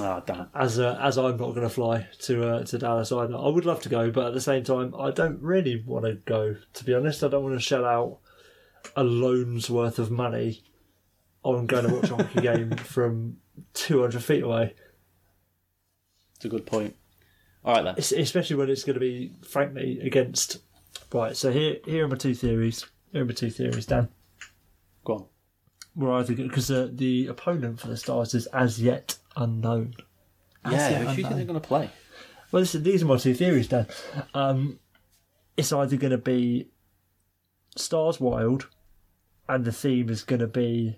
[0.02, 0.48] Oh, damn.
[0.56, 3.36] As uh, as I'm not going to fly to uh, to Dallas either.
[3.36, 6.14] I would love to go, but at the same time, I don't really want to
[6.14, 6.56] go.
[6.74, 8.20] To be honest, I don't want to shell out
[8.96, 10.64] a loan's worth of money
[11.44, 13.38] on going to watch a hockey game from
[13.74, 14.74] 200 feet away.
[16.36, 16.96] It's a good point.
[17.66, 17.96] All right then.
[17.98, 20.60] Es- especially when it's going to be, frankly, against.
[21.12, 21.36] Right.
[21.36, 22.86] So here here are my two theories.
[23.12, 24.10] Here are my two theories, Dan.
[25.04, 25.26] Go on.
[25.96, 29.96] We're either because uh, the opponent for the Stars is as yet unknown.
[30.64, 31.90] As Yeah, who do you think they're going to play?
[32.52, 33.88] Well, this, these are my two theories, Dan.
[34.34, 34.80] Um,
[35.56, 36.70] it's either going to be
[37.76, 38.68] Stars Wild,
[39.48, 40.98] and the theme is going to be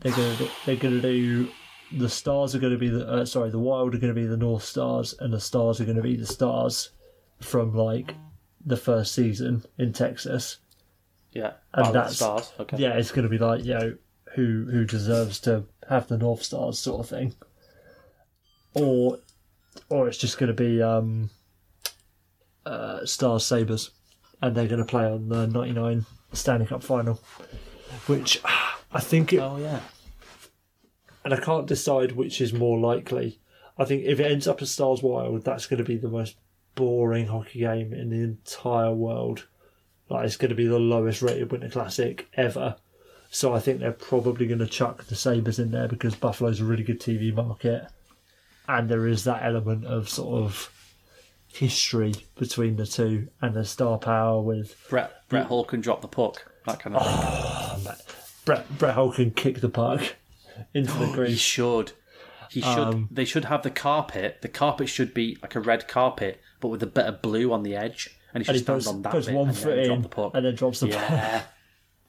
[0.00, 1.48] they're going to they're going to do
[1.96, 4.26] the Stars are going to be the uh, sorry the Wild are going to be
[4.26, 6.90] the North Stars, and the Stars are going to be the Stars
[7.40, 8.14] from like
[8.64, 10.58] the first season in Texas.
[11.32, 11.52] Yeah.
[11.74, 12.52] And the that's- Stars.
[12.60, 12.78] Okay.
[12.78, 13.96] Yeah, it's going to be like you know
[14.34, 17.34] who who deserves to have the North Stars sort of thing,
[18.74, 19.18] or
[19.88, 21.30] or it's just going to be um,
[22.66, 23.90] uh, Stars Sabres,
[24.40, 27.20] and they're going to play on the '99 Stanley Cup final,
[28.06, 28.40] which
[28.92, 29.80] I think it, Oh yeah.
[31.24, 33.38] and I can't decide which is more likely.
[33.78, 36.36] I think if it ends up as Stars Wild, that's going to be the most
[36.74, 39.46] boring hockey game in the entire world.
[40.08, 42.76] Like it's going to be the lowest rated Winter Classic ever.
[43.30, 46.64] So I think they're probably going to chuck the Sabres in there because Buffalo's a
[46.66, 47.86] really good TV market,
[48.78, 50.70] and there is that element of sort of
[51.46, 56.08] history between the two and the star power with Brett Brett Hull can drop the
[56.08, 56.50] puck.
[56.66, 57.94] That kind of thing.
[58.44, 60.16] Brett Brett Hull can kick the puck
[60.74, 61.92] into the He should.
[62.50, 62.78] He should.
[62.78, 64.38] Um, they should have the carpet.
[64.42, 67.62] The carpet should be like a red carpet, but with a bit of blue on
[67.62, 69.56] the edge, and he should And he stand puts, on that puts bit one and
[69.56, 70.32] foot in the puck.
[70.34, 70.96] and then drops the puck.
[71.10, 71.42] yeah.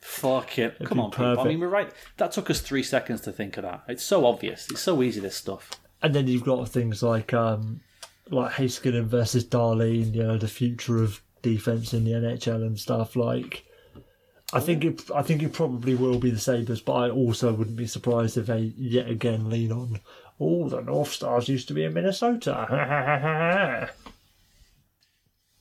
[0.01, 0.78] Fuck it.
[0.84, 1.39] Come be on, people.
[1.39, 1.89] I mean, we're right.
[2.18, 3.84] That took us three seconds to think of that.
[3.88, 4.70] It's so obvious.
[4.70, 5.22] It's so easy.
[5.22, 5.70] This stuff.
[6.04, 7.80] And then you've got things like um,
[8.30, 13.16] like Heiskanen versus Dahlin, you know, the future of defense in the NHL and stuff.
[13.16, 13.66] Like,
[14.51, 17.78] I think it, I think it probably will be the Sabres, but I also wouldn't
[17.78, 19.99] be surprised if they yet again lean on.
[20.39, 23.89] Oh, the North Stars used to be in Minnesota.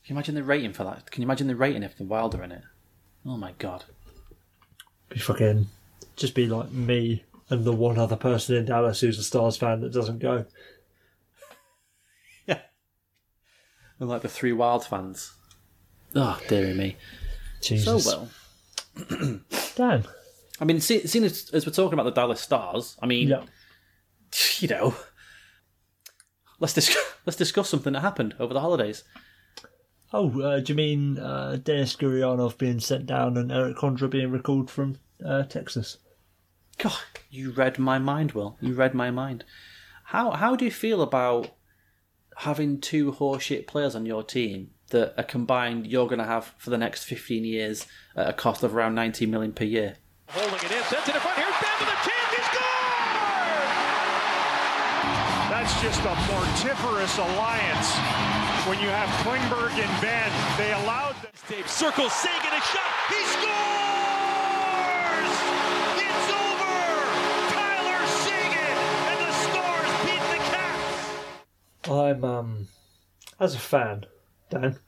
[0.05, 1.11] Can you imagine the rating for that?
[1.11, 2.64] Can you imagine the rating if the Wilder in it?
[3.24, 3.84] Oh my god.
[5.09, 5.68] be fucking
[6.16, 9.80] just be like me and the one other person in Dallas who's a Stars fan
[9.82, 10.46] that doesn't go.
[12.46, 12.61] Yeah.
[14.00, 15.32] And like the three Wild fans.
[16.14, 16.96] Oh, dearie me.
[17.61, 18.05] Jesus.
[18.05, 18.26] So
[19.09, 19.40] well.
[19.76, 20.05] Damn.
[20.61, 23.44] I mean, see- seeing as, as we're talking about the Dallas Stars, I mean, Yeah.
[24.59, 24.94] you know,
[26.59, 26.96] let's dis-
[27.26, 29.05] let's discuss something that happened over the holidays.
[30.12, 34.30] Oh, uh, do you mean uh, Denis Gurianov being sent down and Erik Condra being
[34.30, 35.98] recalled from uh, Texas?
[36.79, 36.99] God,
[37.31, 38.57] you read my mind, Will.
[38.61, 39.45] You read my mind.
[40.05, 41.51] How how do you feel about
[42.39, 46.70] having two horseshit players on your team that are combined you're going to have for
[46.70, 49.97] the next 15 years at a cost of around 90 million per year?
[50.29, 51.37] Holding it in, sends it in front.
[51.37, 52.31] Here's Benn with a chance.
[52.35, 53.68] He scored!
[55.53, 57.97] That's just a mortiferous alliance
[58.66, 60.33] when you have Klingberg and Benn.
[60.57, 61.33] They allowed them.
[61.49, 62.93] Dave circles Seguin a shot.
[63.09, 63.53] He scores!
[71.89, 72.68] I'm, um,
[73.41, 74.07] as a fan,
[74.51, 74.78] Dan,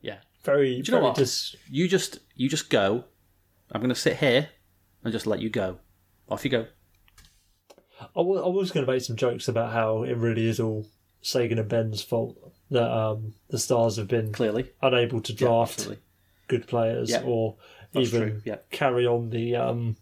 [0.00, 0.18] Yeah.
[0.44, 1.16] very, Do you know what?
[1.16, 3.04] dis- You just you just go.
[3.70, 4.48] I'm going to sit here
[5.04, 5.78] and just let you go.
[6.28, 6.66] Off you go.
[8.16, 10.86] I wa- I was going to make some jokes about how it really is all
[11.20, 12.36] Seguin and Benn's fault
[12.70, 14.72] that um, the Stars have been Clearly.
[14.82, 16.02] unable to draft absolutely.
[16.48, 17.56] good players Yeah, or
[17.92, 18.56] that's even yeah.
[18.70, 19.54] carry on the.
[19.56, 19.96] Um,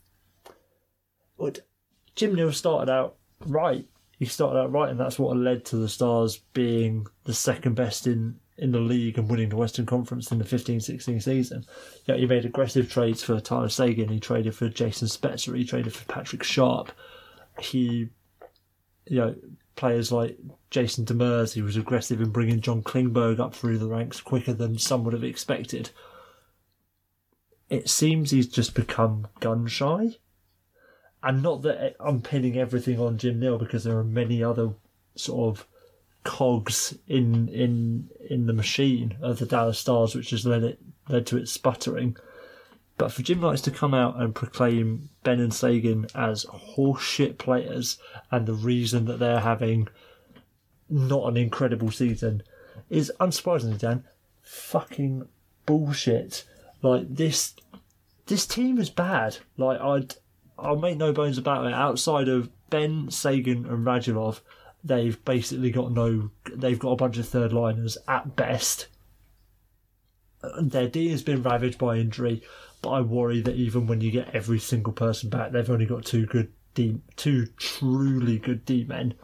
[1.36, 1.60] what
[2.16, 3.86] Jim Nill started out right.
[4.20, 8.06] He started out right, and that's what led to the Stars being the second best
[8.06, 11.64] in, in the league and winning the Western Conference in the 15-16 season.
[12.06, 14.08] Yeah, he made aggressive trades for Tyler Seguin.
[14.08, 15.56] He traded for Jason Spezza.
[15.56, 16.92] He traded for Patrick Sharp.
[17.58, 18.10] He,
[19.06, 19.34] you know,
[19.74, 20.38] players like
[20.70, 21.54] Jason Demers.
[21.54, 25.14] He was aggressive in bringing John Klingberg up through the ranks quicker than some would
[25.14, 25.90] have expected
[27.70, 30.16] it seems he's just become gun shy.
[31.22, 34.70] And not that I'm pinning everything on Jim Nill because there are many other
[35.16, 35.66] sort of
[36.24, 41.26] cogs in in in the machine of the Dallas Stars, which has led it led
[41.26, 42.16] to it sputtering.
[42.96, 47.98] But for Jim Lites to come out and proclaim Benn and Seguin as horseshit players
[48.30, 49.88] and the reason that they're having
[50.90, 52.42] not an incredible season
[52.90, 54.04] is unsurprisingly, Dan,
[54.42, 55.26] fucking
[55.64, 56.44] bullshit.
[56.82, 57.54] Like this,
[58.26, 59.38] this team is bad.
[59.56, 60.16] Like I'd,
[60.60, 61.72] I'll make no bones about it.
[61.72, 64.40] Outside of Benn Seguin and Radulov,
[64.84, 66.30] they've basically got no.
[66.54, 68.86] They've got a bunch of third liners at best.
[70.42, 72.42] Uh, their D has been ravaged by injury,
[72.80, 76.04] but I worry that even when you get every single person back, they've only got
[76.04, 79.14] two good D, two truly good D men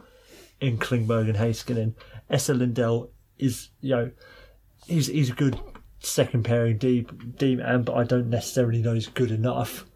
[0.59, 1.95] in Klingberg and Heiskanen.
[2.29, 3.09] Esa Lindell
[3.39, 4.11] is, you know,
[4.85, 5.59] he's he's a good
[5.99, 7.07] second pairing D
[7.37, 9.86] D man, but I don't necessarily know he's good enough.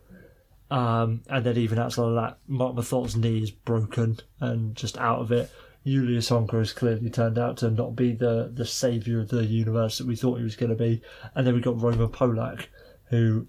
[0.71, 5.19] Um, and then even outside of that, Marc Methot's knee is broken and just out
[5.19, 5.51] of it.
[5.85, 9.97] Julius Honka has clearly turned out to not be the, the saviour of the universe
[9.97, 11.01] that we thought he was going to be.
[11.35, 12.67] And then we've got Roman Polak,
[13.09, 13.47] who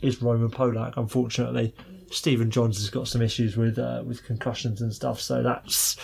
[0.00, 1.74] is Roman Polak, unfortunately.
[2.12, 5.96] Stephen Johns has got some issues with uh, with concussions and stuff, so that's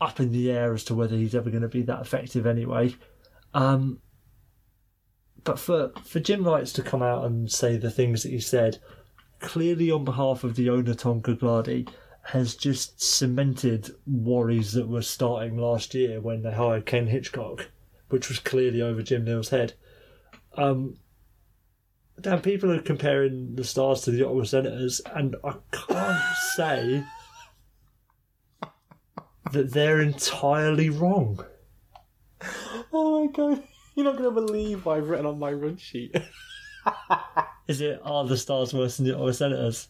[0.00, 2.94] up in the air as to whether he's ever going to be that effective anyway.
[3.52, 3.98] Um,
[5.42, 8.78] but for for Jim Lites to come out and say the things that he said,
[9.44, 11.86] clearly on behalf of the owner Tom Gaglardi,
[12.22, 17.68] has just cemented worries that were starting last year when they hired Ken Hitchcock,
[18.08, 19.74] which was clearly over Jim Nill's head.
[20.56, 20.96] Um,
[22.18, 27.04] Dan, people are comparing the Stars to the Ottawa Senators, and I can't say
[29.52, 31.44] that they're entirely wrong.
[32.92, 33.62] Oh my god.
[33.94, 36.16] You're not going to believe what I've written on my run sheet.
[37.68, 39.88] Is it are the Stars worse than the Ottawa Senators?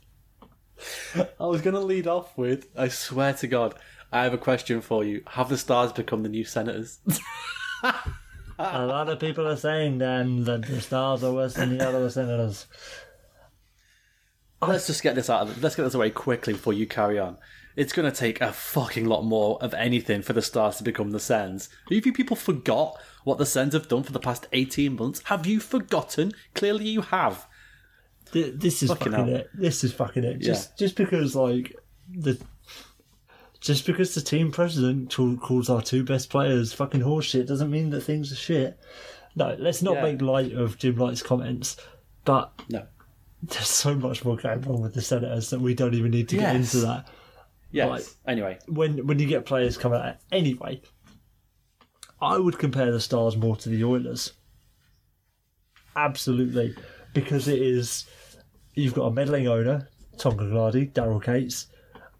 [1.16, 3.74] I was going to lead off with I swear to God,
[4.12, 5.22] I have a question for you.
[5.28, 6.98] Have the Stars become the new Senators?
[8.58, 12.08] A lot of people are saying then that the Stars are worse than the other
[12.08, 12.66] Senators.
[14.62, 17.36] Let's just get this out of Let's get this away quickly before you carry on.
[17.76, 21.10] It's going to take a fucking lot more of anything for the Stars to become
[21.10, 21.68] the Sens.
[21.90, 25.20] Have you people forgot what the Sens have done for the past 18 months?
[25.24, 26.32] Have you forgotten?
[26.54, 27.46] Clearly you have.
[28.32, 29.50] Th- This is Fucking fucking, it.
[29.54, 30.36] This is fucking it.
[30.40, 30.46] Yeah.
[30.46, 31.76] Just just because like
[32.10, 32.38] the
[33.60, 37.90] just because the team president call- calls our two best players fucking horseshit doesn't mean
[37.90, 38.78] that things are shit.
[39.36, 40.02] No, let's not Yeah.
[40.02, 41.76] make light of Jim Lites' comments,
[42.24, 42.86] but No.
[43.42, 46.36] there's so much more going on with the Senators that we don't even need to
[46.36, 47.08] get into that.
[47.72, 47.88] Yes.
[47.88, 48.14] Right.
[48.32, 48.58] Anyway.
[48.68, 50.80] when when you get players coming out anyway,
[52.20, 54.32] I would compare the Stars more to the Oilers.
[55.96, 56.74] Absolutely,
[57.12, 58.06] because it is
[58.74, 59.88] you've got a meddling owner
[60.18, 61.66] Tom Gaglardi, Daryl Katz.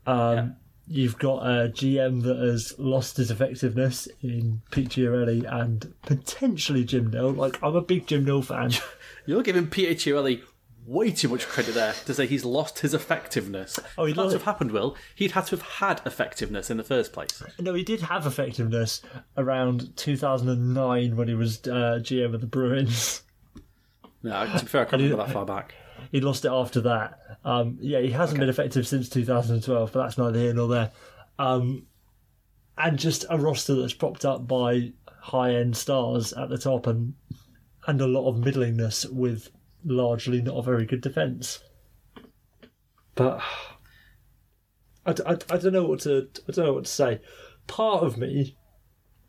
[0.07, 6.85] Um, You've got a GM that has lost his effectiveness in Pete Chiarelli and potentially
[6.85, 7.33] Jim Nill.
[7.33, 8.71] Like, I'm a big Jim Nill fan.
[9.27, 10.43] You're giving Peter Chiarelli
[10.87, 13.79] way too much credit there to say he's lost his effectiveness.
[13.97, 16.77] Oh, he For that to have happened, Will, he'd had to have had effectiveness in
[16.77, 17.43] the first place.
[17.61, 19.01] no, he did have effectiveness
[19.37, 23.23] around 2009 when he was uh, GM of the Bruins.
[24.23, 25.75] No, to be fair, I can't remember that far back.
[26.11, 27.19] he lost it after that.
[27.45, 30.93] Um, yeah, he hasn't been effective since 2012, but that's neither here nor there.
[31.39, 31.87] Um,
[32.79, 37.15] and just a roster that's propped up by high end stars at the top and
[37.87, 39.51] and a lot of middlingness with
[39.85, 41.61] largely not a very good defence.
[43.15, 43.41] But
[45.07, 47.21] I, I I don't know what to I don't know what to say.
[47.67, 48.57] Part of me,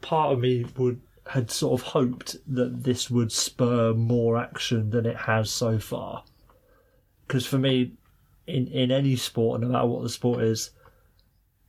[0.01, 5.05] part of me would had sort of hoped that this would spur more action than
[5.05, 6.23] it has so far.
[7.27, 7.93] Because for me,
[8.47, 10.71] in in any sport, no matter what the sport is,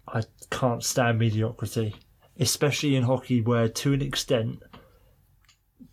[0.07, 1.97] I can't stand mediocrity,
[2.39, 4.63] especially in hockey, where to an extent,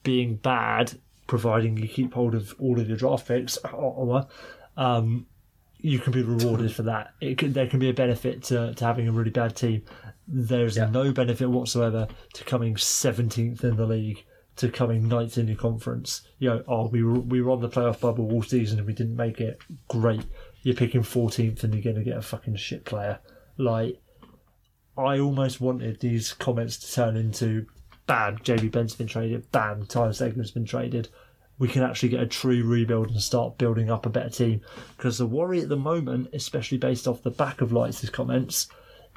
[0.04, 1.00] being bad,
[1.34, 3.58] providing you keep hold of all of your draft picks,
[4.78, 5.26] um,
[5.80, 7.16] you can be rewarded for that.
[7.22, 9.82] It can, there can be a benefit to, to having a really bad team.
[10.28, 14.24] There's no benefit whatsoever to coming 17th in the league,
[14.58, 16.22] to coming ninth in your conference.
[16.38, 18.94] You know, oh, we were, we were on the playoff bubble all season and we
[18.94, 19.58] didn't make it.
[19.88, 20.26] Great.
[20.62, 23.18] You're picking 14th and you're going to get a fucking shit player.
[23.58, 24.00] Like,
[24.96, 27.66] I almost wanted these comments to turn into
[28.06, 31.10] bam, JB Benn's been traded, bam, Tyler Seguin's been traded.
[31.64, 34.60] We can actually get a true rebuild and start building up a better team.
[34.98, 38.68] Because the worry at the moment, especially based off the back of Lites' comments,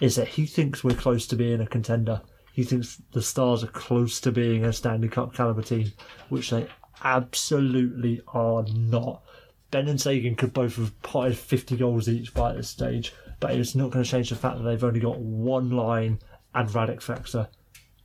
[0.00, 2.22] is that he thinks we're close to being a contender.
[2.52, 5.90] He thinks the Stars are close to being a Stanley Cup caliber team,
[6.28, 6.68] which they
[7.02, 9.24] absolutely are not.
[9.72, 13.74] Benn and Seguin could both have potted 50 goals each by this stage, but it's
[13.74, 16.20] not going to change the fact that they've only got one line
[16.54, 17.48] and Radek Faksa.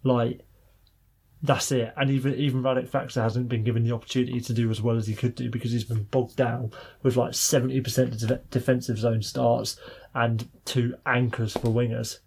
[0.01, 0.41] Like,
[1.43, 1.93] that's it.
[1.97, 5.07] And even even Radek Faksa hasn't been given the opportunity to do as well as
[5.07, 6.71] he could do because he's been bogged down
[7.01, 9.79] with like 70% of de- defensive zone starts
[10.13, 12.19] and two anchors for wingers.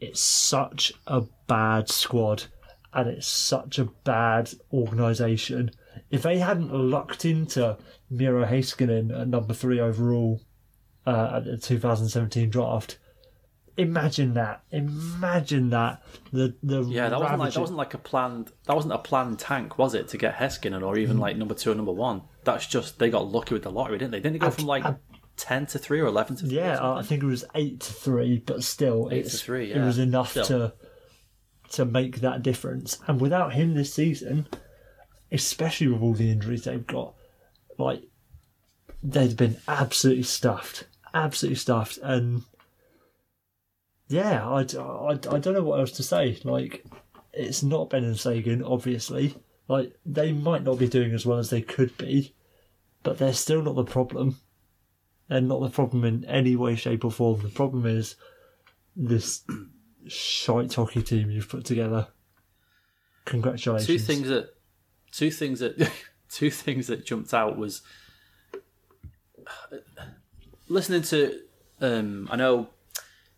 [0.00, 2.44] It's such a bad squad
[2.92, 5.70] and it's such a bad organisation.
[6.10, 7.76] If they hadn't lucked into
[8.10, 10.40] Miro Heiskanen at number three overall
[11.06, 12.98] uh, at the 2017 draft,
[13.76, 14.62] imagine that.
[14.70, 16.02] Imagine that.
[16.32, 19.38] The the Yeah, that wasn't like that wasn't like a planned that wasn't a planned
[19.38, 22.22] tank, was it, to get Heiskanen or even like number two or number one?
[22.44, 24.20] That's just they got lucky with the lottery, didn't they?
[24.20, 24.84] Didn't they go from like
[25.36, 26.56] ten to three or eleven to three?
[26.56, 29.98] Yeah, I think it was eight to three, but still, Eight to three, it was
[29.98, 30.44] enough Still.
[30.46, 30.74] to
[31.72, 32.98] to make that difference.
[33.06, 34.46] And without him this season,
[35.32, 37.14] especially with all the injuries they've got,
[37.78, 38.02] like
[39.02, 41.98] they'd been absolutely stuffed, absolutely stuffed.
[42.02, 42.42] And
[44.08, 46.38] yeah, I, I, I don't know what else to say.
[46.44, 46.84] Like,
[47.32, 49.36] it's not Benn and Seguin, obviously.
[49.68, 52.34] Like, they might not be doing as well as they could be,
[53.02, 54.38] but they're still not the problem.
[55.28, 57.40] They're not the problem in any way, shape, or form.
[57.40, 58.16] The problem is
[58.94, 59.42] this
[60.06, 62.08] shite hockey team you've put together.
[63.24, 63.86] Congratulations.
[63.86, 64.54] two things that
[65.12, 65.90] two things that
[66.30, 67.80] two things that jumped out was
[70.68, 71.40] listening to
[71.80, 72.68] um I know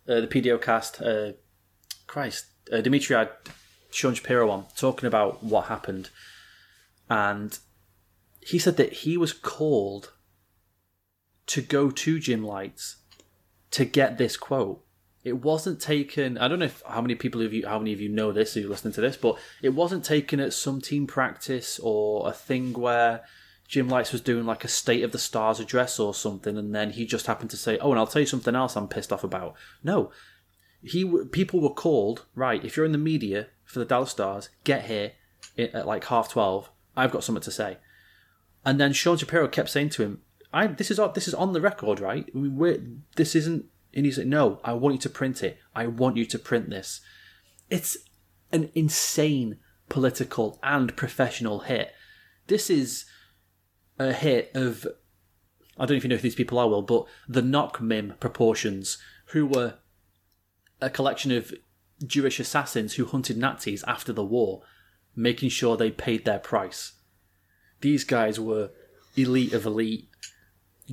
[0.08, 1.32] uh, the PDO cast uh
[2.06, 3.30] Christ uh, Dimitri had
[3.90, 6.10] Sean Shapiro on talking about what happened
[7.08, 7.58] and
[8.40, 10.12] he said that he was called
[11.46, 12.96] to go to Jim Lites
[13.70, 14.86] to get this quote
[15.26, 16.38] it wasn't taken.
[16.38, 18.54] I don't know if how many people of you, how many of you know this,
[18.54, 22.72] who listening to this, but it wasn't taken at some team practice or a thing
[22.74, 23.24] where
[23.68, 26.90] Jim Lites was doing like a state of the stars address or something, and then
[26.90, 29.24] he just happened to say, "Oh, and I'll tell you something else I'm pissed off
[29.24, 30.10] about." No,
[30.82, 32.64] he people were called right.
[32.64, 35.12] If you're in the media for the Dallas Stars, get here
[35.58, 36.70] at like half twelve.
[36.96, 37.78] I've got something to say.
[38.64, 40.22] And then Sean Shapiro kept saying to him,
[40.52, 42.32] "I this is this is on the record, right?
[42.34, 42.82] We- We're,
[43.16, 45.58] this isn't." And he's like, "No, I want you to print it.
[45.74, 47.00] I want you to print this."
[47.68, 47.96] It's
[48.52, 51.92] an insane political and professional hit.
[52.46, 53.06] This is
[53.98, 54.86] a hit of
[55.78, 58.14] I don't know if you know who these people are, Will, but the Knock Mim
[58.18, 59.74] proportions, who were
[60.80, 61.52] a collection of
[62.04, 64.62] Jewish assassins who hunted Nazis after the war,
[65.14, 66.92] making sure they paid their price.
[67.80, 68.70] These guys were
[69.16, 70.08] elite of elite,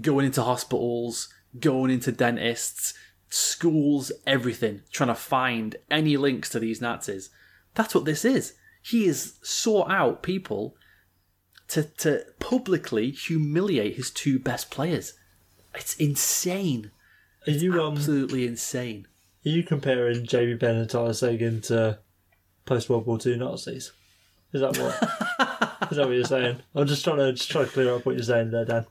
[0.02, 2.94] going into hospitals, going into dentists,
[3.30, 7.30] schools, everything, trying to find any links to these Nazis.
[7.74, 8.54] That's what this is.
[8.82, 10.76] He has sought out people
[11.70, 15.14] to, to publicly humiliate his two best players.
[15.76, 16.92] it's insane.
[17.48, 19.08] Are you um, Absolutely insane.
[19.46, 22.00] are you comparing Jamie Benn and Tyler Seguin to
[22.66, 23.92] post World War II Nazis?
[24.54, 25.90] Is that what?
[25.92, 26.62] is that what you're saying?
[26.76, 28.86] I'm just trying to just try to clear up what you're saying there, Dan.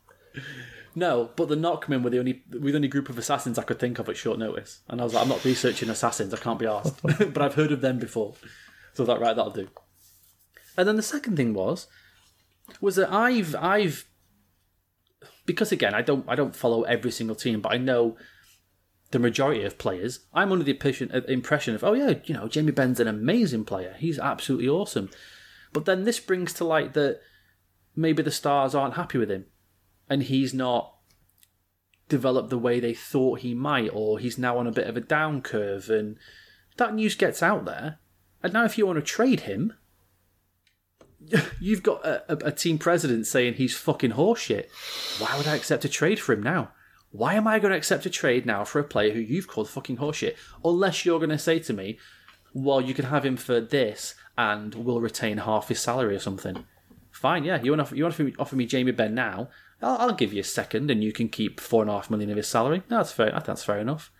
[0.94, 3.78] No, but the Knockmen were the only were the only group of assassins I could
[3.78, 4.80] think of at short notice.
[4.88, 7.00] And I was like, I'm not researching assassins, I can't be asked.
[7.02, 8.34] but I've heard of them before.
[8.94, 9.68] So that right, that'll do.
[10.76, 11.86] And then the second thing was
[12.80, 14.06] was that I've I've
[15.46, 18.16] because again, I don't I don't follow every single team, but I know
[19.10, 20.20] the majority of players.
[20.32, 23.64] I'm under the impression, uh, impression of, oh yeah, you know, Jamie Benn's an amazing
[23.64, 23.94] player.
[23.98, 25.10] He's absolutely awesome.
[25.72, 27.20] But then this brings to light that
[27.94, 29.46] maybe the stars aren't happy with him
[30.08, 30.94] and he's not
[32.08, 35.00] developed the way they thought he might, or he's now on a bit of a
[35.00, 36.18] down curve, and
[36.76, 37.98] that news gets out there.
[38.42, 39.72] And now, if you want to trade him,
[41.60, 44.66] you've got a, a, team president saying he's fucking horseshit.
[45.18, 46.72] Why would I accept a trade for him now?
[47.10, 49.68] Why am I going to accept a trade now for a player who you've called
[49.68, 50.36] fucking horseshit?
[50.64, 51.98] Unless you're going to say to me,
[52.54, 56.64] well, you can have him for this and we'll retain half his salary or something.
[57.10, 57.62] Fine, yeah.
[57.62, 59.48] You want to you want to offer me, Jamie Benn now?
[59.82, 62.30] I'll, I'll give you a second, and you can keep four and a half million
[62.30, 62.82] of his salary.
[62.90, 63.38] No, that's fair.
[63.44, 64.10] That's fair enough.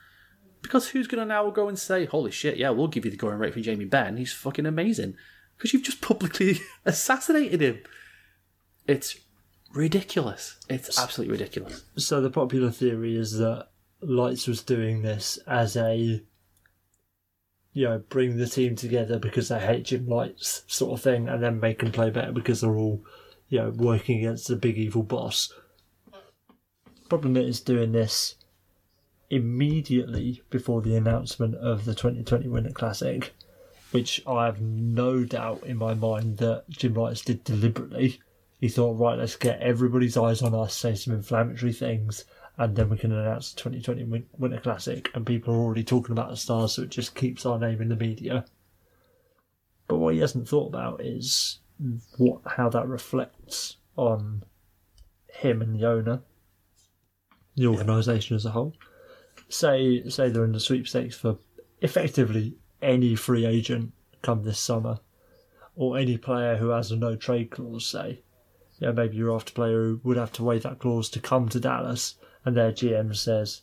[0.60, 3.16] Because who's going to now go and say, "Holy shit, yeah, we'll give you the
[3.16, 4.18] going rate for Jamie Benn.
[4.18, 5.16] He's fucking amazing,"
[5.56, 7.82] because you've just publicly assassinated him.
[8.86, 9.16] It's
[9.72, 10.56] ridiculous.
[10.68, 11.84] It's absolutely ridiculous.
[11.96, 13.68] So the popular theory is that
[14.00, 16.22] Lites was doing this as a
[17.74, 21.42] you know, bring the team together because they hate Jim Lites sort of thing and
[21.42, 23.02] then make them play better because they're all,
[23.48, 25.52] you know, working against the big evil boss.
[27.08, 28.36] Problem is doing this
[29.30, 33.34] immediately before the announcement of the 2020 Winter Classic,
[33.92, 38.20] which I have no doubt in my mind that Jim Lites did deliberately.
[38.58, 42.24] He thought, right, let's get everybody's eyes on us, say some inflammatory things,
[42.56, 46.30] and then we can announce the 2020 Winter Classic, and people are already talking about
[46.30, 48.44] the stars, so it just keeps our name in the media.
[49.88, 51.58] But what he hasn't thought about is
[52.16, 54.44] what how that reflects on
[55.28, 56.22] him and the owner,
[57.56, 58.74] the organisation as a whole.
[59.48, 61.38] Say say they're in the sweepstakes for
[61.80, 65.00] effectively any free agent come this summer,
[65.74, 67.86] or any player who has a no trade clause.
[67.86, 68.20] Say,
[68.78, 71.60] yeah, maybe you're after player who would have to waive that clause to come to
[71.60, 73.62] Dallas, and their GM says,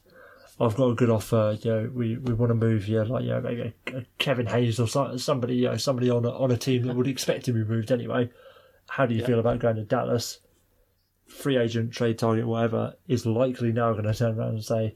[0.60, 1.58] "I've got a good offer.
[1.62, 4.48] You know, we, we want to move you, like you know, maybe a, a Kevin
[4.48, 7.46] Hayes or so- somebody, you know, somebody on a, on a team that would expect
[7.46, 8.30] to be moved anyway.
[8.88, 10.40] How do you feel about going to Dallas?
[11.28, 14.96] Free agent, trade target, whatever, is likely now going to turn around and say,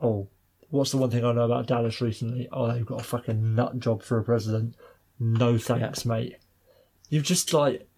[0.00, 0.28] "Oh,
[0.72, 2.48] what's the one thing I know about Dallas recently?
[2.50, 4.74] Oh, they've got a fucking nut job for a president.
[5.20, 6.36] No thanks, mate.
[7.08, 7.88] You've just like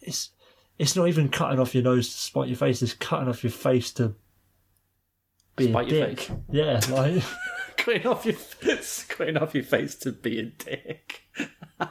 [0.00, 0.30] it's."
[0.78, 2.82] It's not even cutting off your nose to spite your face.
[2.82, 4.14] It's cutting off your face to
[5.56, 6.20] be Spite a your dick.
[6.20, 6.36] face.
[6.50, 7.22] Yeah, like
[7.78, 8.34] cutting off your
[9.08, 11.22] cutting off your face to be a dick.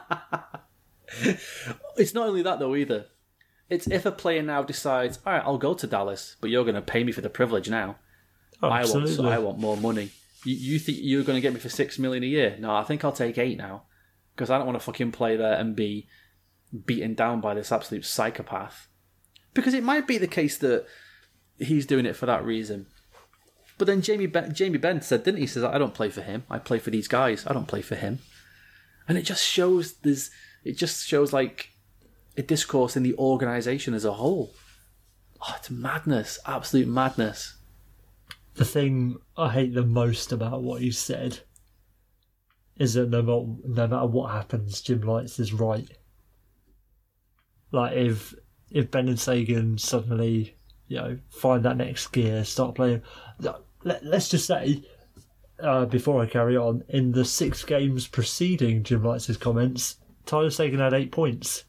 [1.96, 3.06] it's not only that though either.
[3.68, 6.76] It's if a player now decides, all right, I'll go to Dallas, but you're going
[6.76, 7.96] to pay me for the privilege now.
[8.62, 9.32] Oh, I want, absolutely.
[9.32, 10.10] I want more money.
[10.44, 12.56] You, you think you're going to get me for six million a year?
[12.58, 13.84] No, I think I'll take eight now
[14.34, 16.08] because I don't want to fucking play there and be
[16.84, 18.88] beaten down by this absolute psychopath.
[19.54, 20.86] Because it might be the case that
[21.58, 22.86] he's doing it for that reason.
[23.78, 25.42] But then Jamie Benn, Jamie Benn said, didn't he?
[25.42, 26.44] He says, I don't play for him.
[26.50, 27.46] I play for these guys.
[27.46, 28.20] I don't play for him.
[29.08, 30.30] And it just shows there's
[30.64, 31.70] it just shows like
[32.36, 34.52] a discourse in the organisation as a whole.
[35.40, 37.55] Oh, it's madness, absolute madness.
[38.56, 41.40] The thing I hate the most about what he said
[42.78, 45.88] is that no matter, no matter what happens, Jim Lites is right.
[47.70, 48.34] Like if
[48.70, 50.56] if Benn and Seguin suddenly,
[50.88, 53.02] you know, find that next gear, start playing.
[53.84, 54.82] Let, let's just say,
[55.60, 60.80] uh, before I carry on, in the six games preceding Jim Lites' comments, Tyler Seguin
[60.80, 61.64] had eight points.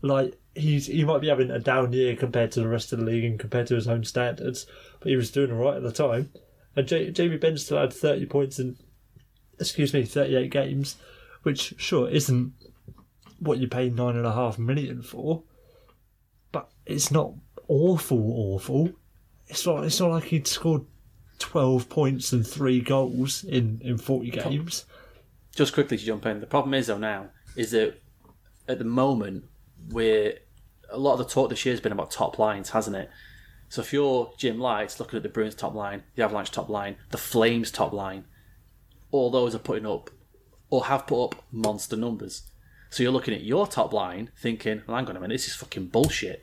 [0.00, 3.04] Like he's he might be having a down year compared to the rest of the
[3.04, 4.66] league and compared to his own standards,
[5.00, 6.30] but he was doing all right at the time.
[6.76, 8.76] And J- Jamie Benn still had thirty points in,
[9.58, 10.96] excuse me, thirty-eight games,
[11.42, 12.52] which sure isn't
[13.40, 15.42] what you pay nine and a half million for,
[16.52, 17.32] but it's not
[17.68, 18.54] awful.
[18.54, 18.92] Awful.
[19.46, 19.84] It's not.
[19.84, 20.84] It's not like he'd scored
[21.38, 24.84] twelve points and three goals in in forty games.
[25.54, 28.00] Just quickly to jump in, the problem is though now is that
[28.68, 29.44] at the moment
[29.88, 30.34] we're
[30.90, 33.10] a lot of the talk this year has been about top lines, hasn't it?
[33.68, 36.96] So if you're Jim Lites looking at the Bruins top line, the Avalanche top line,
[37.10, 38.24] the Flames top line,
[39.10, 40.10] all those are putting up
[40.70, 42.42] or have put up monster numbers.
[42.90, 45.54] So you're looking at your top line thinking, well, hang on a minute, this is
[45.54, 46.42] fucking bullshit.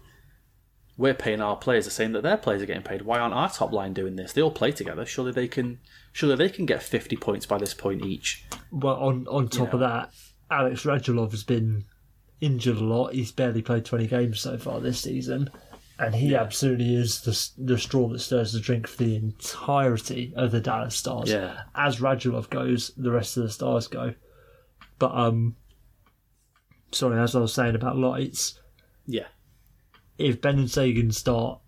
[0.98, 3.02] we're paying our players the same that their players are getting paid.
[3.02, 4.32] Why aren't our top line doing this?
[4.34, 5.06] They all play together.
[5.06, 5.80] Surely they can.
[6.14, 8.46] Surely they can get fifty points by this point each.
[8.72, 9.88] Well, on on top of know.
[9.88, 10.12] that,
[10.50, 11.86] Alex Radulov has been
[12.40, 13.14] injured a lot.
[13.14, 15.50] He's barely played 20 games so far this season.
[15.98, 20.52] And he absolutely is the, the straw that stirs the drink for the entirety of
[20.52, 21.30] the Dallas Stars.
[21.30, 21.62] Yeah.
[21.74, 24.14] As Radulov goes, the rest of the Stars go.
[25.00, 25.56] But, um,
[26.92, 28.60] sorry, as I was saying about Lites,
[29.06, 29.28] Yeah,
[30.18, 31.60] if Benn and Seguin start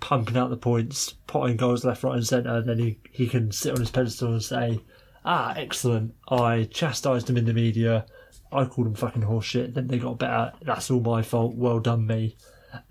[0.00, 3.72] pumping out the points, potting goals left, right, and centre, then he, he can sit
[3.72, 4.80] on his pedestal and say,
[5.24, 6.14] Ah, excellent.
[6.28, 8.06] I chastised him in the media.
[8.52, 9.74] I called him fucking horseshit.
[9.74, 10.52] Then they got better.
[10.62, 11.56] That's all my fault.
[11.56, 12.36] Well done, me.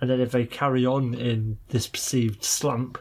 [0.02, 2.98] And then if they carry on in this perceived slump,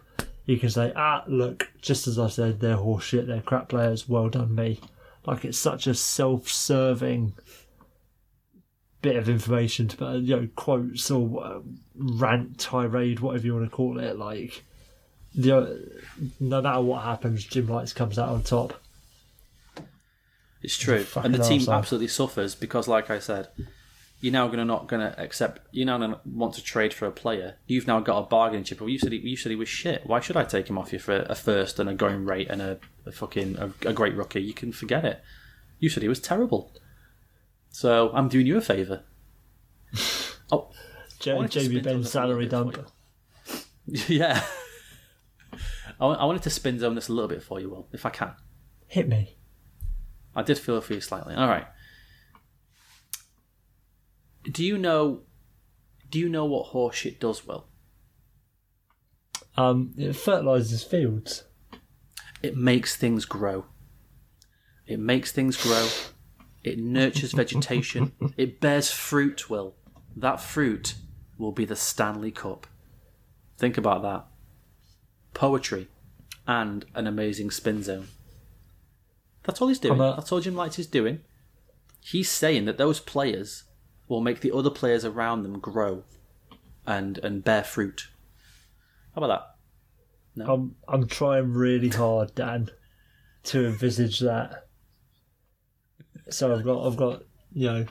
[0.47, 3.27] you can say, Ah, look, just as I said, they're horseshit.
[3.27, 4.09] They're crap players.
[4.09, 4.81] Well done, me.
[5.27, 7.33] Like it's such a self serving
[9.05, 11.61] bit of information to put, you know, quotes or uh,
[11.95, 14.19] rant, tirade, whatever you want to call it.
[14.19, 14.65] Like,
[15.35, 15.75] the, uh,
[16.41, 18.81] no matter what happens, Jim Lites comes out on top.
[20.63, 21.05] it's true.
[21.17, 21.77] And the team arsehole.
[21.77, 23.49] absolutely suffers because, like I said,
[24.25, 25.61] you're now going to not going to accept.
[25.71, 27.59] You're now going to want to trade for a player.
[27.67, 28.81] You've now got a bargaining chip.
[28.81, 30.01] Well, you said he, you said he was shit.
[30.07, 32.63] Why should I take him off you for a first and a going rate and
[32.63, 34.41] a, a fucking a, a great rookie?
[34.41, 35.23] You can forget it.
[35.79, 36.73] You said he was terrible.
[37.69, 39.05] So I'm doing you a favour.
[40.53, 40.71] Oh,
[41.21, 42.91] J- Jamie Benn's salary this a little dump.
[44.09, 44.45] yeah.
[45.99, 48.11] I, I wanted to spin zone this a little bit for you, Will, if I
[48.11, 48.35] can.
[48.87, 49.39] Hit me.
[50.37, 51.35] I did feel for you slightly.
[51.35, 51.67] All right.
[54.51, 55.23] Do you know?
[56.11, 57.67] Do you know what horseshit does, well?
[59.57, 61.45] Um, it fertilises fields.
[62.43, 63.67] It makes things grow.
[64.87, 65.89] It makes things grow.
[66.63, 68.13] It nurtures vegetation.
[68.37, 69.75] it bears fruit, Will.
[70.17, 70.95] That fruit
[71.39, 72.67] will be the Stanley Cup.
[73.57, 74.27] Think about that.
[75.33, 75.89] Poetry
[76.47, 78.09] and an amazing spin zone.
[79.45, 80.01] That's all he's doing.
[80.01, 81.21] A- That's all Jim Lites is doing.
[82.01, 83.65] He's saying that those players
[84.09, 86.05] will make the other players around them grow
[86.87, 88.09] and and bear fruit.
[89.15, 89.55] How about
[90.37, 90.47] that?
[90.49, 92.71] I'm I'm trying really hard, Dan,
[93.45, 94.67] to envisage that.
[96.31, 97.23] So I've got I've got
[97.53, 97.87] you know,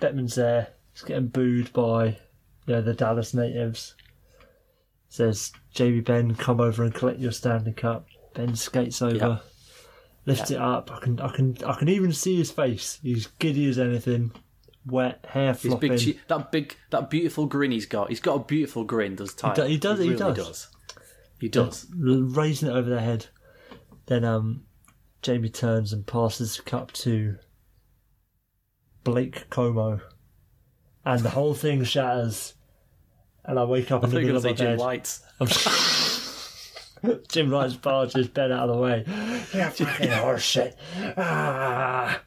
[0.00, 0.68] Bettman's there.
[0.92, 2.06] He's getting booed by
[2.66, 3.94] you know the Dallas natives.
[5.08, 8.06] Says JB Benn, come over and collect your Stanley Cup.
[8.34, 9.38] Benn skates over, Yeah.
[10.26, 10.90] lifts it up.
[10.90, 12.98] I can I can I can even see his face.
[13.02, 14.32] He's giddy as anything,
[14.86, 18.08] wet hair His big, che- that big, that beautiful grin he's got.
[18.08, 19.16] He's got a beautiful grin.
[19.16, 19.54] Does Ty?
[19.54, 20.68] do- he does, he really does.
[21.40, 21.86] He does.
[21.94, 23.26] raising it over their head.
[24.06, 24.64] Then um,
[25.22, 27.36] Jamie turns and passes the cup to
[29.04, 30.00] Blake Comeau,
[31.04, 32.54] and the whole thing shatters.
[33.44, 34.78] And I wake up I in the thought you were middle of my bed.
[34.78, 35.22] Jim Lites.
[37.28, 39.04] Jim Lites barges Benn out of the way.
[39.54, 40.74] You fucking horseshit.
[41.16, 42.20] Ah.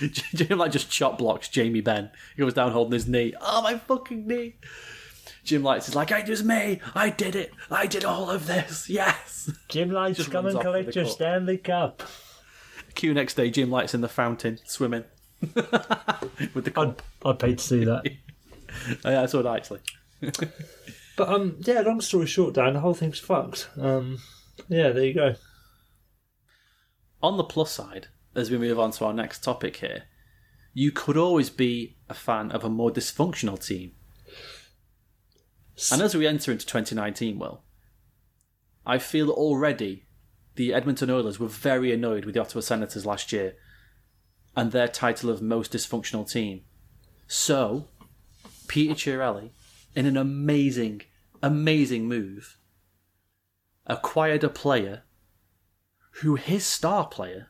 [0.34, 2.10] Jim Light just chop blocks Jamie Benn.
[2.36, 3.34] He goes down holding his knee.
[3.40, 4.56] Oh my fucking knee.
[5.44, 6.80] Jim Lites is like, it was me.
[6.94, 7.52] I did it.
[7.70, 8.88] I did all of this.
[8.88, 9.50] Yes.
[9.68, 11.04] Jim Lites, Just come and collect your.
[11.06, 12.02] Stanley Cup.
[12.94, 13.50] Cue next day.
[13.50, 15.02] Jim Lites in the fountain swimming
[15.40, 15.54] with
[16.64, 17.02] the I'd, cup.
[17.24, 18.02] I'd pay to see that.
[19.04, 19.80] Oh, yeah, I saw that actually.
[21.16, 21.80] But um, yeah.
[21.80, 23.68] Long story short, Dan, the whole thing's fucked.
[23.80, 24.18] Um,
[24.68, 25.34] yeah, there you go.
[27.22, 30.04] on the plus side, as we move on to our next topic here,
[30.74, 33.92] you could always be a fan of a more dysfunctional team.
[35.90, 37.64] And as we enter into 2019, well,
[38.86, 40.06] I feel already
[40.54, 43.54] the Edmonton Oilers were very annoyed with the Ottawa Senators last year
[44.56, 46.62] and their title of most dysfunctional team.
[47.26, 47.88] So,
[48.68, 49.50] Peter Chiarelli,
[49.94, 51.02] in an amazing,
[51.42, 52.58] amazing move,
[53.86, 55.02] acquired a player
[56.16, 57.48] who his star player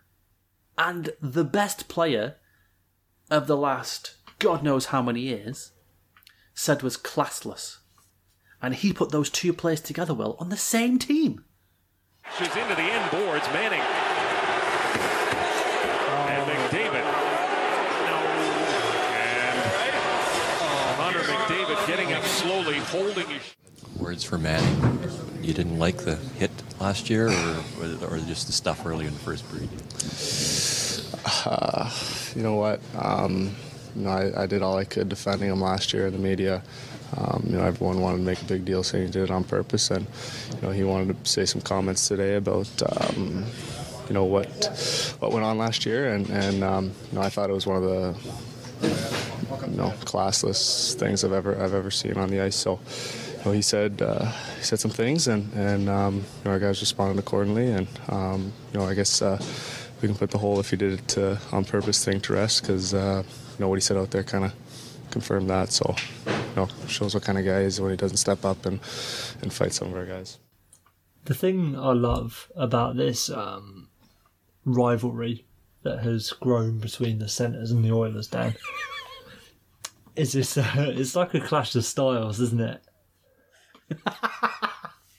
[0.89, 2.35] and the best player
[3.31, 5.71] of the last God knows how many years
[6.55, 7.79] said was classless.
[8.61, 11.45] And he put those two players together well on the same team.
[12.37, 13.47] She's into the end boards.
[13.53, 13.81] Manning.
[16.33, 17.07] And McDavid.
[19.15, 19.59] And
[20.97, 23.55] Connor McDavid getting up slowly, holding his.
[23.99, 24.99] Words for Manning.
[25.43, 26.51] You didn't like the hit
[26.81, 29.71] last year, or, or just the stuff early in the first period?
[32.35, 32.81] you know what?
[32.99, 33.55] Um,
[33.95, 36.63] you know, I, I did all I could defending him last year in the media.
[37.17, 39.45] Um, you know, everyone wanted to make a big deal saying he did it on
[39.45, 40.07] purpose, and
[40.57, 43.45] you know, he wanted to say some comments today about um,
[44.09, 44.49] you know what
[45.21, 47.77] what went on last year, and and um, you know, I thought it was one
[47.77, 48.17] of the
[48.83, 52.57] you know, classless things I've ever I've ever seen on the ice.
[52.57, 52.81] So,
[53.39, 56.59] you know, he said uh, he said some things, and and um, you know, our
[56.59, 59.39] guys responded accordingly, and um, you know, I guess uh,
[60.01, 62.63] we can put the whole if he did it uh, on purpose thing to rest
[62.63, 64.53] because uh, you know what he said out there kind of
[65.11, 65.71] confirmed that.
[65.71, 65.95] So,
[66.27, 68.81] you know, shows what kind of guy he is when he doesn't step up and
[69.43, 70.39] and fight some of our guys.
[71.25, 73.91] The thing I love about this um,
[74.65, 75.47] rivalry
[75.83, 78.55] that has grown between the Senators and the Oilers, Dan,
[80.17, 80.57] is this.
[80.57, 82.83] Uh, it's like a clash of styles, isn't it?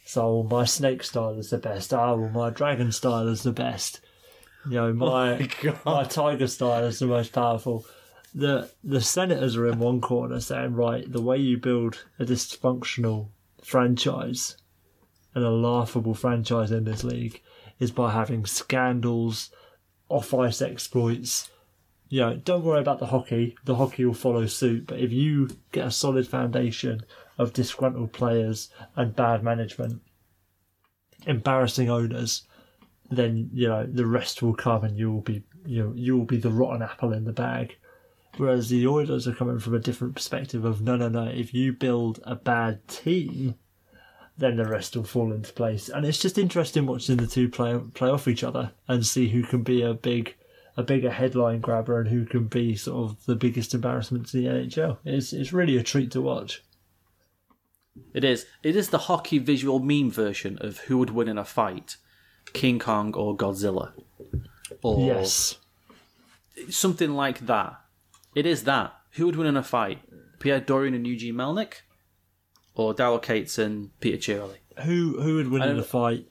[0.06, 1.94] so my snake style is the best.
[1.94, 4.02] Oh, well, my dragon style is the best.
[4.66, 5.50] You know, my
[5.86, 7.86] my tiger style is the most powerful.
[8.34, 13.28] The the senators are in one corner saying, right, the way you build a dysfunctional
[13.64, 14.58] franchise
[15.36, 17.42] and a laughable franchise in this league
[17.80, 19.50] is by having scandals,
[20.14, 21.50] off ice exploits.
[22.10, 23.56] You know, don't worry about the hockey.
[23.66, 24.86] The hockey will follow suit.
[24.88, 27.02] But if you get a solid foundation
[27.38, 30.02] of disgruntled players and bad management,
[31.26, 32.44] embarrassing owners,
[33.10, 36.26] then you know the rest will come, and you will be you know you will
[36.26, 37.76] be the rotten apple in the bag.
[38.38, 41.26] Whereas the Oilers are coming from a different perspective of no, no, no.
[41.26, 43.56] If you build a bad team,
[44.38, 45.90] then the rest will fall into place.
[45.90, 49.44] And it's just interesting watching the two play play off each other and see who
[49.44, 50.36] can be a big
[50.76, 54.46] a bigger headline grabber and who can be sort of the biggest embarrassment to the
[54.46, 54.98] NHL.
[55.06, 56.64] It's it's really a treat to watch.
[58.14, 58.46] It is.
[58.64, 61.98] It is the hockey visual meme version of who would win in a fight,
[62.54, 63.92] King Kong or Godzilla,
[64.82, 65.58] or Yes.
[66.70, 67.80] something like that.
[68.34, 68.94] It is that.
[69.12, 70.00] Who would win in a fight?
[70.40, 71.82] Pierre Dorion and Eugene Melnyk,
[72.76, 74.58] or Daryl Katz and Peter Chiarelli?
[74.84, 76.28] Who who would win in a don't- fight?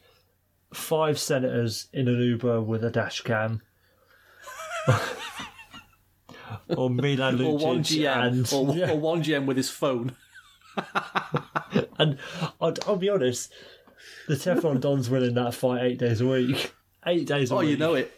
[0.75, 3.61] Five senators in an Uber with a dash cam.
[6.69, 8.91] or Milan Or one GM, and, or, yeah.
[8.91, 10.17] or one GM with his phone.
[11.99, 12.19] And
[12.61, 13.53] I'll, I'll be honest,
[14.27, 16.75] the Teflon Don's winning that fight eight days a week.
[17.07, 17.71] Eight days a Oh, week.
[17.71, 18.13] you know it.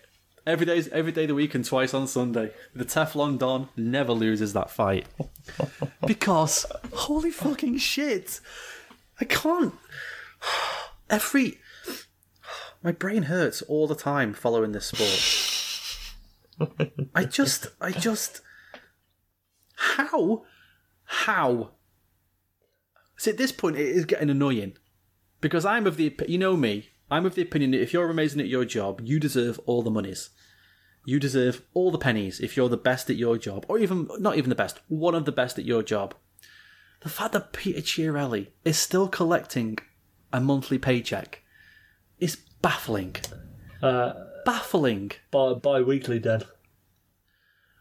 [0.47, 2.53] Every day, every day of the week and twice on Sunday.
[2.75, 5.07] The Teflon Don never loses that fight.
[6.07, 8.41] because, holy fucking shit.
[9.21, 9.75] I can't.
[11.11, 11.61] Every.
[12.83, 16.71] My brain hurts all the time following this sport.
[17.15, 17.69] I just.
[17.81, 18.43] I just.
[19.77, 20.45] How?
[21.05, 21.71] How?
[23.17, 24.77] See, at this point, it is getting annoying.
[25.41, 26.15] Because I'm of the.
[26.29, 26.91] You know me.
[27.11, 29.91] I'm of the opinion that if you're amazing at your job, you deserve all the
[29.91, 30.31] monies.
[31.05, 34.37] You deserve all the pennies if you're the best at your job, or even not
[34.39, 36.15] even the best, one of the best at your job.
[37.03, 39.79] The fact that Peter Chiarelli is still collecting
[40.33, 41.43] a monthly paycheck
[42.19, 43.17] is baffling.
[43.83, 44.15] Uh,
[44.47, 45.13] Baffling.
[45.31, 46.43] bi bi-weekly, Dan.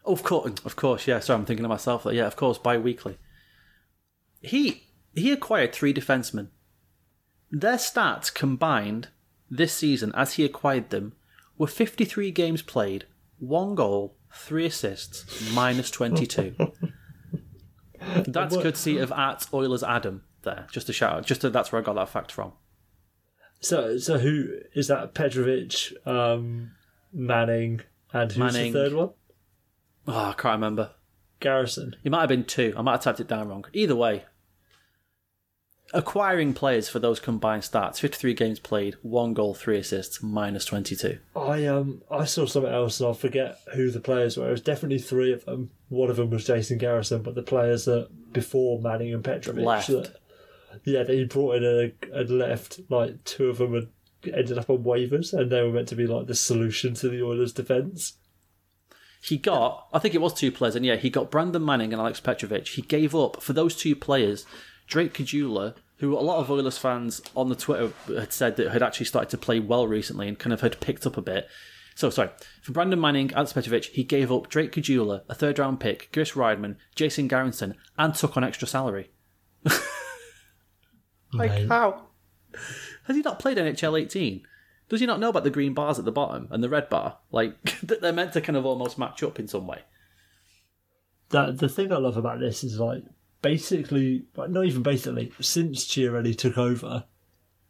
[0.04, 1.20] Oh, of course, of course, yeah.
[1.20, 3.16] Sorry, I'm thinking to myself that yeah, of course, bi-weekly.
[4.42, 4.84] He
[5.14, 6.48] he acquired three defensemen.
[7.54, 9.08] Their stats combined
[9.48, 11.12] this season, as he acquired them,
[11.56, 13.04] were 53 games played,
[13.38, 16.56] one goal, three assists, minus 22.
[18.26, 20.24] That's courtesy of at Oilers Adam.
[20.42, 21.26] There, just a shout out.
[21.26, 22.52] Just to, that's where I got that fact from.
[23.60, 25.14] So, so who is that?
[25.14, 26.72] Petrovic, um,
[27.14, 27.80] Manning,
[28.12, 28.72] and who's Manning.
[28.72, 29.10] the third one?
[30.06, 30.90] Oh, I can't remember.
[31.40, 31.96] Garrison.
[32.04, 32.74] It might have been two.
[32.76, 33.64] I might have typed it down wrong.
[33.72, 34.24] Either way,
[35.92, 41.18] acquiring players for those combined stats 53 games played, one goal, three assists, minus 22.
[41.36, 44.48] I um I saw something else and I forget who the players were.
[44.48, 45.70] It was definitely three of them.
[45.88, 49.88] One of them was Jason Garrison, but the players that before Manning and Petrovic Left.
[49.88, 50.16] that-
[50.84, 52.80] yeah, that he brought in and, and left.
[52.88, 53.88] Like two of them had
[54.34, 57.22] ended up on waivers, and they were meant to be like the solution to the
[57.22, 58.14] Oilers' defense.
[59.22, 62.00] He got, I think it was two players, and yeah, he got Brandon Manning and
[62.02, 62.66] Alex Petrovic.
[62.68, 64.44] He gave up for those two players,
[64.86, 68.82] Drake Caggiula, who a lot of Oilers fans on the Twitter had said that had
[68.82, 71.48] actually started to play well recently and kind of had picked up a bit.
[71.94, 72.30] So sorry,
[72.60, 76.32] for Brandon Manning, Alex Petrovic, he gave up Drake Caggiula, a third round pick, Chris
[76.32, 79.10] Wideman, Jason Garrison, and took on extra salary.
[81.32, 81.68] like Mate.
[81.68, 82.08] how?
[83.04, 84.44] Has he not played NHL 18?
[84.88, 87.18] Does he not know about the green bars at the bottom and the red bar?
[87.30, 89.82] Like that they're meant to kind of almost match up in some way.
[91.30, 93.04] That the thing I love about this is like
[93.44, 97.04] basically, not even basically, since Chiarelli took over,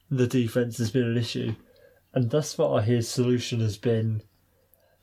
[0.09, 1.57] the defense has been an issue,
[2.15, 4.23] and thus far his solution has been.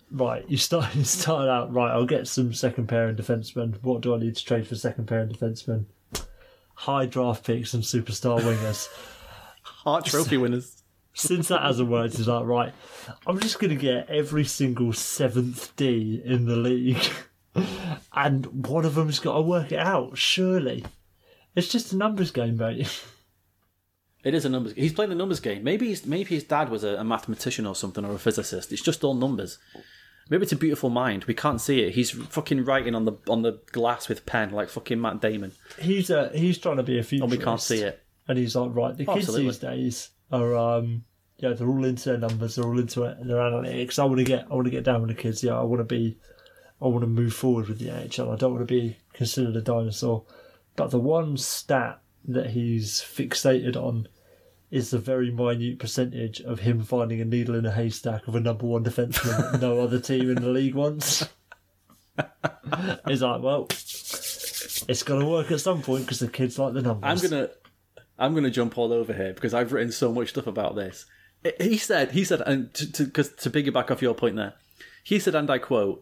[0.10, 1.92] Right, you start you start out right.
[1.92, 3.84] I'll get some second pairing defensemen.
[3.84, 5.86] What do I need to trade for second pairing defensemen?
[6.74, 8.88] High draft picks and superstar wingers.
[9.64, 10.84] Hart Trophy winners.
[11.14, 12.74] Since that hasn't worked, it's like right.
[13.28, 17.06] I'm just going to get every single seventh D in the league
[18.14, 20.18] and one of them's got to work it out.
[20.18, 20.86] Surely,
[21.56, 23.04] it's just a numbers game, mate.
[24.24, 24.74] It is a numbers.
[24.74, 24.84] Game.
[24.84, 25.64] He's playing the numbers game.
[25.64, 28.72] Maybe he's, maybe his dad was a, a mathematician or something or a physicist.
[28.72, 29.58] It's just all numbers.
[30.30, 31.24] Maybe it's a beautiful mind.
[31.24, 31.96] We can't see it.
[31.96, 36.12] He's fucking writing on the on the glass with pen like fucking Matt Damon, He's
[36.12, 38.04] uh, he's trying to be a futurist, and we can't see it.
[38.28, 39.48] And he's like, right, the kids Absolutely.
[39.48, 41.04] these days are um,
[41.42, 43.98] yeah, they're all into their numbers, they're all into it, and their analytics.
[43.98, 45.44] I want to get, I want to get down with the kids.
[45.44, 46.18] Yeah, I want to be,
[46.82, 48.34] I want to move forward with the NHL.
[48.34, 50.24] I don't want to be considered a dinosaur.
[50.76, 54.08] But the one stat that he's fixated on
[54.72, 58.40] is the very minute percentage of him finding a needle in a haystack of a
[58.40, 61.28] number one defenseman that no other team in the league wants.
[63.08, 66.82] He's like, well, it's going to work at some point because the kids like the
[66.82, 67.24] numbers.
[67.24, 67.50] I'm gonna
[68.18, 71.06] I'm gonna jump all over here because I've written so much stuff about this.
[71.60, 74.54] He said he said and to to, to piggyback off your point there,
[75.04, 76.02] he said and I quote.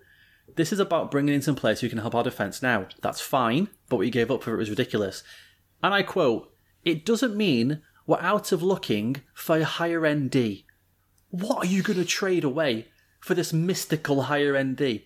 [0.55, 2.87] This is about bringing in some players who can help our defence now.
[3.01, 5.23] That's fine, but what you gave up for it was ridiculous.
[5.83, 6.51] And I quote,
[6.83, 10.65] It doesn't mean we're out of looking for a higher end D.
[11.29, 12.87] What are you going to trade away
[13.19, 15.05] for this mystical higher end D?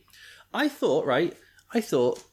[0.54, 1.36] I thought, right?
[1.74, 2.24] I thought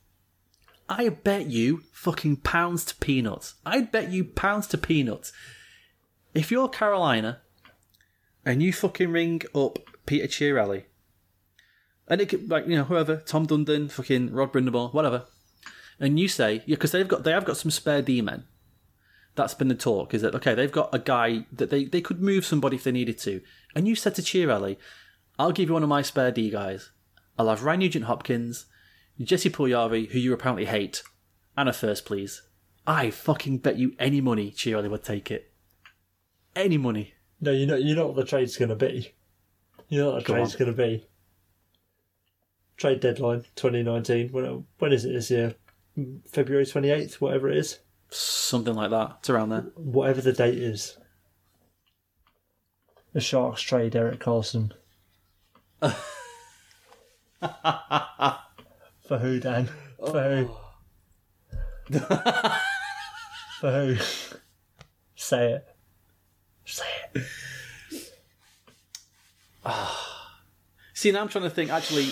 [0.91, 3.55] I bet you fucking pounds to peanuts.
[3.65, 5.32] I'd bet you pounds to peanuts.
[6.35, 7.43] If you're Carolina
[8.45, 10.85] and you fucking ring up Peter Chiarelli,
[12.11, 15.24] and it could, like, you know, whoever, Tom Dundon, fucking Rod Brind'Amour, whatever,
[15.99, 18.45] and you say, yeah, because they've got, they have got some spare D men.
[19.37, 22.20] That's been the talk, is that, okay, they've got a guy that they, they could
[22.20, 23.41] move somebody if they needed to.
[23.74, 24.77] And you said to Chiarelli,
[25.39, 26.91] I'll give you one of my spare D guys.
[27.39, 28.66] I'll have Ryan Nugent Hopkins,
[29.20, 31.03] Jesse Puljujarvi, who you apparently hate,
[31.57, 32.43] and a first, please.
[32.87, 35.53] I fucking bet you any money Chiarelli would take it.
[36.57, 37.15] Any money.
[37.41, 39.15] No, you know, you know what the trade's going to be.
[39.89, 40.59] You know what the Go trade's on.
[40.59, 41.07] going to be.
[42.81, 44.32] Trade deadline 2019.
[44.32, 45.55] When, when is it this year?
[46.27, 47.81] February 28th, whatever it is.
[48.09, 49.19] Something like that.
[49.19, 49.66] It's around there.
[49.74, 50.97] Whatever the date is.
[53.12, 54.73] The Sharks trade Erik Karlsson.
[55.82, 55.93] For
[59.19, 59.69] who, Dan?
[59.98, 60.48] For
[61.90, 61.98] who?
[63.61, 63.97] For who?
[65.16, 65.69] Say it.
[66.65, 67.23] Say it.
[70.94, 71.70] See, now I'm trying to think.
[71.70, 72.09] Actually,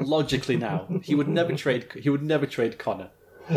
[0.00, 1.86] logically, now he would never trade.
[2.00, 3.10] He would never trade Connor.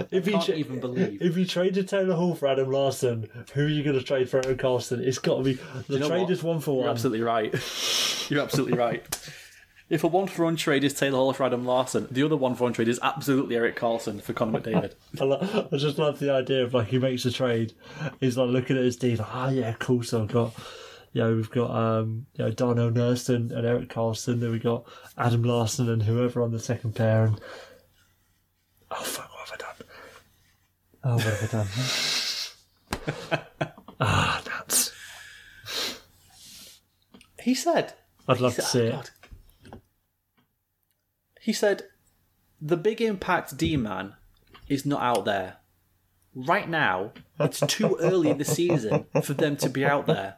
[0.09, 1.21] If you Can't tra- even believe.
[1.21, 4.43] If you traded Taylor Hall for Adam Larsson, who are you going to trade for
[4.43, 5.03] Aaron Carlson?
[5.03, 6.31] It's got to be the You know trade what?
[6.31, 6.89] is one for You're one.
[6.89, 7.53] absolutely right.
[8.29, 9.03] You're absolutely right.
[9.89, 12.55] If a one for one trade is Taylor Hall for Adam Larsson, the other one
[12.55, 14.93] for one trade is absolutely Erik Karlsson for Connor McDavid.
[15.21, 17.73] I, lo- I just love the idea of like he makes a trade.
[18.19, 20.01] He's like looking at his team, like, oh yeah, cool.
[20.01, 20.53] So I've got,
[21.13, 24.39] you know, we've got um, you know, Darnell Nurston and Erik Karlsson.
[24.39, 24.85] Then we've got
[25.17, 27.25] Adam Larsson and whoever on the second pair.
[27.25, 27.39] And
[28.89, 29.75] oh fuck, what have I done?
[31.03, 31.43] Oh, what have
[33.21, 33.41] I done?
[33.99, 34.91] ah, nuts.
[37.41, 37.93] He said,
[38.27, 38.91] I'd love he to see oh, it.
[38.91, 39.09] God.
[41.41, 41.83] He said,
[42.59, 44.15] the big impact D man
[44.67, 45.57] is not out there.
[46.33, 50.37] Right now, it's too early in the season for them to be out there.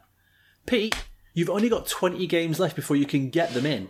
[0.66, 0.94] Pete,
[1.34, 3.88] you've only got 20 games left before you can get them in.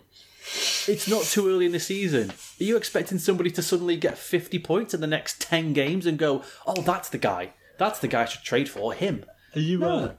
[0.87, 2.31] It's not too early in the season.
[2.31, 6.19] Are you expecting somebody to suddenly get 50 points in the next 10 games and
[6.19, 7.53] go, oh, that's the guy.
[7.79, 9.25] That's the guy I should trade for, him.
[9.55, 9.89] Are you No.
[9.99, 10.13] uh,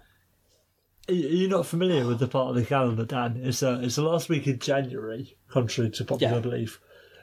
[1.09, 3.39] are you not familiar with the part of the calendar, Dan?
[3.41, 6.39] It's uh, it's the last week in January, contrary to popular Yeah.
[6.41, 6.81] belief,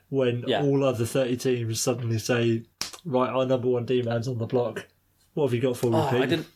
[0.09, 0.63] when Yeah.
[0.63, 2.63] all other thirty teams suddenly say,
[3.05, 4.87] "Right, our number one D man's on the block."
[5.35, 6.47] What have you got for me, Oh, Pete?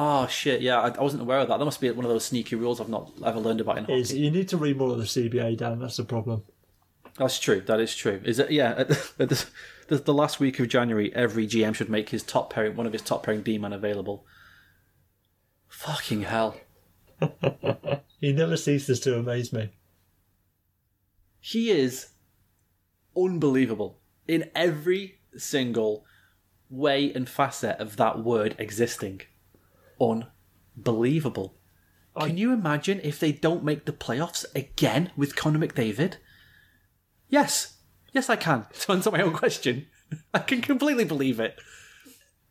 [0.00, 0.60] Oh shit!
[0.60, 1.58] Yeah, I, I wasn't aware of that.
[1.58, 3.98] That must be one of those sneaky rules I've not ever learned about in hockey.
[3.98, 5.80] Is you need to read more of the CBA, Dan.
[5.80, 6.44] That's the problem.
[7.16, 7.60] That's true.
[7.62, 8.20] That is true.
[8.24, 8.52] Is it?
[8.52, 8.74] Yeah.
[8.78, 9.28] At the, at
[9.88, 12.92] the, the, last week of January, every GM should make his top pairing, one of
[12.92, 14.24] his top pairing D man available.
[15.66, 16.56] Fucking hell!
[18.20, 19.70] He never ceases to amaze me.
[21.40, 22.08] He is
[23.16, 26.04] unbelievable in every single
[26.68, 29.22] way and facet of that word existing.
[30.00, 31.54] Unbelievable.
[32.18, 36.14] Can you imagine if they don't make the playoffs again with Connor McDavid?
[37.28, 37.76] Yes.
[38.12, 38.66] Yes, I can.
[38.80, 39.86] To answer my own question,
[40.34, 41.58] I can completely believe it.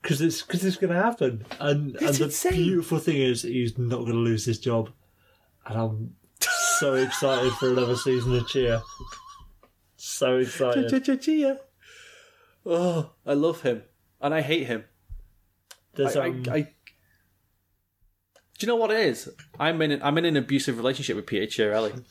[0.01, 2.53] Because it's because it's going to happen, and and It's the insane.
[2.53, 4.91] beautiful thing is he's not going to lose his job,
[5.65, 6.15] and I'm
[6.79, 8.79] so excited for another season of cheer.
[9.97, 10.89] So excited.
[10.89, 11.59] Cha-cha-cha-chia.
[12.65, 13.83] Oh, I love him.
[14.21, 14.85] And I hate him.
[15.95, 16.67] There's, I, um, I, I,
[18.57, 19.29] do you know what it is?
[19.59, 22.03] I'm in an, I'm in an abusive relationship with Peter Chiarelli.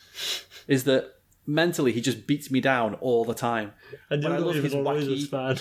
[0.69, 1.13] Is that
[1.47, 3.73] mentally he just beats me down all the time.
[4.11, 5.59] And But you're I love his wacky- fan.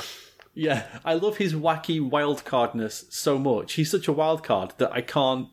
[0.54, 3.74] Yeah, I love his wacky wild cardness so much.
[3.74, 5.50] He's such a wild card that I can't.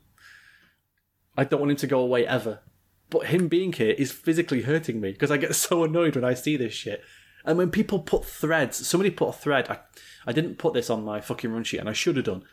[1.36, 2.60] I don't want him to go away ever.
[3.10, 6.34] But him being here is physically hurting me because I get so annoyed when I
[6.34, 7.02] see this shit.
[7.44, 9.68] And when people put threads, somebody put a thread.
[9.68, 9.80] I,
[10.26, 12.44] I didn't put this on my fucking run sheet, and I should have done.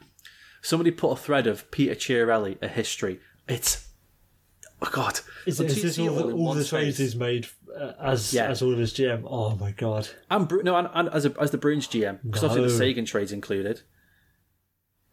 [0.61, 3.19] Somebody put a thread of Peter Chiarelli, a history.
[3.47, 3.87] It's
[4.81, 5.19] oh god.
[5.45, 7.47] Is, Until you this it all, the, all the trades he's made
[7.79, 8.47] uh, as Yeah.
[8.49, 9.23] as all of his GM?
[9.25, 10.09] Oh my god!
[10.29, 12.77] And Bru- no, and, and as a, as the Bruins GM, because obviously the No.
[12.77, 13.81] Seguin trades included.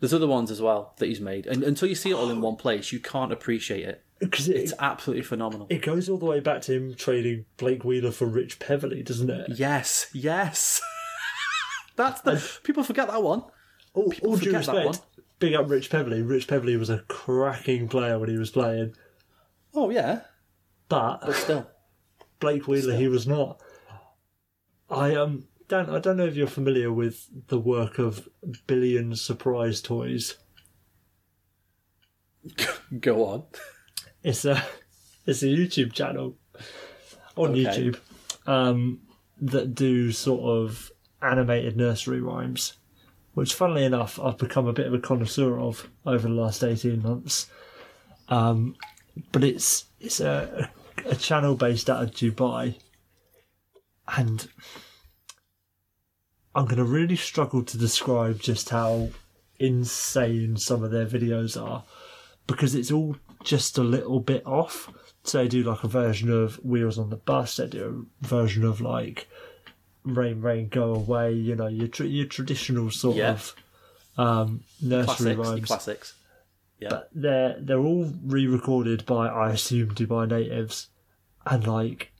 [0.00, 2.42] There's other ones as well that he's made, and until you see it all in
[2.42, 4.02] one place, you can't appreciate it.
[4.20, 5.66] Because it, It's absolutely phenomenal.
[5.70, 9.30] it goes all the way back to him trading Blake Wheeler for Rich Peverley, doesn't
[9.30, 9.50] it?
[9.58, 10.82] Yes, yes.
[11.96, 13.42] That's the people forget that one.
[13.94, 15.06] All, People all due forget that respect,
[15.38, 16.22] big up Rich Peverley.
[16.22, 18.94] Rich Peverley was a cracking player when he was playing,
[19.74, 20.22] Oh yeah,
[20.88, 21.70] but but still,
[22.40, 23.60] Blake Wheeler, he was not.
[24.88, 28.28] I um Dan, I don't know if you're familiar with the work of
[28.66, 30.36] Billion Surprise Toys.
[33.00, 33.42] go on.
[34.22, 34.62] It's a
[35.26, 36.36] it's a YouTube channel
[37.36, 37.62] on Okay.
[37.64, 37.98] YouTube
[38.46, 39.00] um,
[39.40, 40.90] that do sort of
[41.20, 42.74] animated nursery rhymes,
[43.36, 47.02] which, funnily enough, I've become a bit of a connoisseur of over the last eighteen
[47.02, 47.50] months.
[48.30, 48.76] Um,
[49.30, 50.70] but it's it's a,
[51.04, 52.76] a channel based out of Dubai,
[54.16, 54.48] and
[56.54, 59.10] I'm going to really struggle to describe just how
[59.58, 61.84] insane some of their videos are
[62.46, 64.90] because it's all just a little bit off.
[65.24, 67.58] So they do like a version of Wheels on the Bus.
[67.58, 69.28] They do a version of like
[70.06, 71.32] Rain, Rain, Go Away.
[71.34, 73.32] You know your tr- your traditional sort Yeah.
[73.32, 73.54] of
[74.16, 75.66] um, nursery Classics, rhymes.
[75.66, 76.14] classics.
[76.78, 80.88] Yeah, But they're they're all re-recorded by I assume Dubai natives,
[81.44, 82.12] and like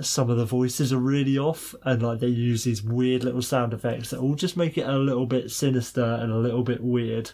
[0.00, 3.72] some of the voices are really off, and like they use these weird little sound
[3.74, 7.32] effects that all just make it a little bit sinister and a little bit weird.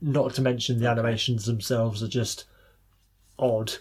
[0.00, 2.44] Not to mention the animations themselves are just
[3.38, 3.72] odd,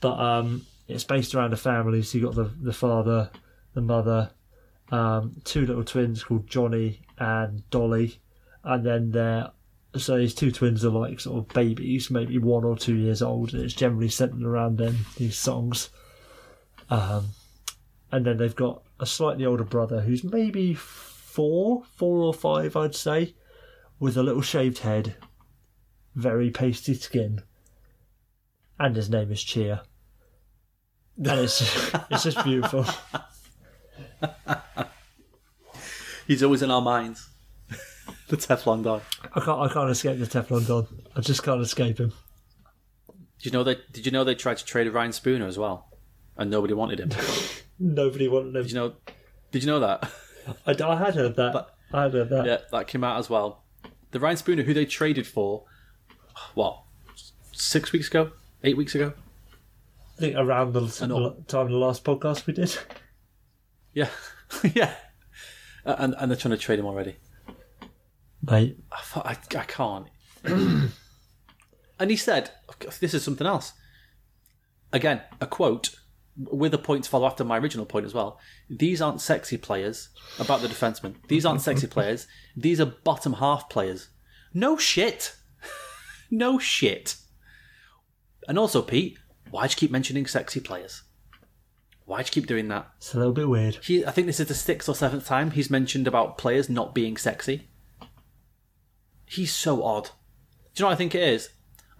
[0.00, 2.02] but um, it's based around a family.
[2.02, 3.30] So you got the the father,
[3.74, 4.30] the mother,
[4.90, 8.20] um, two little twins called Johnny and Dolly,
[8.64, 9.50] and then they're
[9.96, 13.52] so these two twins are like sort of babies, maybe one or two years old,
[13.52, 15.90] and it's generally centered around them these songs.
[16.88, 17.28] Um,
[18.10, 22.94] and then they've got a slightly older brother who's maybe four, four or five, I'd
[22.94, 23.34] say,
[23.98, 25.16] with a little shaved head,
[26.14, 27.42] very pasty skin,
[28.78, 29.80] and his name is Cheer.
[31.18, 31.60] And it's
[32.10, 32.86] it's just beautiful.
[36.26, 37.28] he's always in our minds.
[38.28, 39.00] the Teflon Don.
[39.34, 40.86] I can't I can't escape the Teflon Don.
[41.16, 42.12] I just can't escape him.
[43.38, 43.76] Did you know they?
[43.92, 45.88] Did you know they tried to trade Ryan Spooner as well,
[46.36, 47.10] and nobody wanted him?
[47.78, 48.62] Nobody wanted him.
[48.62, 48.94] Did you know?
[49.50, 50.08] Did you know that?
[50.66, 51.70] I, I had heard that.
[51.92, 52.46] I had heard that.
[52.46, 53.64] Yeah, that came out as well.
[54.12, 55.64] The Ryan Spooner, who they traded for,
[56.54, 56.82] what,
[57.52, 58.30] six weeks ago,
[58.62, 59.14] eight weeks ago?
[60.22, 62.78] Think around the time of the last podcast we did.
[63.92, 64.08] Yeah,
[64.74, 64.94] yeah.
[65.84, 67.16] And and they're trying to trade him already.
[68.40, 70.06] Mate, I, thought- I, I can't.
[70.44, 72.52] and he said,
[73.00, 73.72] "This is something else."
[74.92, 75.90] Again, a quote
[76.36, 78.38] with a point to follow after my original point as well.
[78.70, 80.08] These aren't sexy players
[80.38, 81.16] about the defensemen.
[81.26, 82.28] These aren't sexy players.
[82.56, 84.08] These are bottom half players.
[84.54, 85.34] No shit.
[86.30, 87.16] no shit.
[88.48, 89.18] And also, Pete,
[89.52, 91.02] why'd you keep mentioning sexy players?
[92.06, 92.90] Why'd you keep doing that?
[92.96, 93.76] it's a little bit weird.
[93.76, 96.94] He, I think this is the sixth or seventh time he's mentioned about players not
[96.94, 97.68] being sexy.
[99.26, 100.10] He's so odd.
[100.74, 101.50] Do you know what I think it is?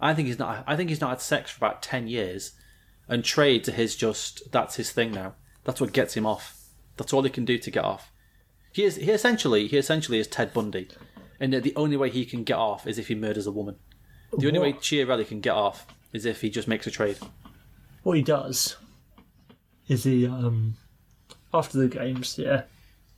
[0.01, 0.63] I think he's not.
[0.67, 2.53] I think he's not had sex for about ten years,
[3.07, 5.35] and trade to his just that's his thing now.
[5.63, 6.59] That's what gets him off.
[6.97, 8.11] That's all he can do to get off.
[8.73, 8.97] He is.
[8.97, 9.67] He essentially.
[9.67, 10.89] He essentially is Ted Bundy,
[11.39, 13.77] and the only way he can get off is if he murders a woman.
[14.37, 14.73] The only way?
[14.73, 17.17] Chiarelli can get off is if he just makes a trade.
[18.03, 18.75] What he does
[19.87, 20.75] is he, um,
[21.53, 22.63] after the games, yeah.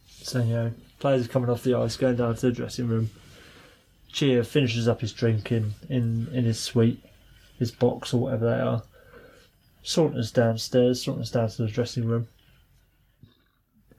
[0.07, 3.09] So, you know, players are coming off the ice, going down to the dressing room.
[4.11, 7.03] Cheer finishes up his drink in, in, in his suite,
[7.59, 8.83] his box or whatever they are.
[9.83, 12.27] Saunters downstairs, saunters down to the dressing room.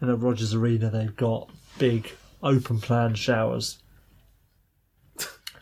[0.01, 2.11] And at Rogers Arena, they've got big
[2.43, 3.79] open plan showers.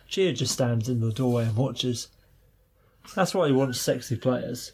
[0.08, 2.08] Cheer just stands in the doorway and watches.
[3.14, 4.72] That's why he wants sexy players.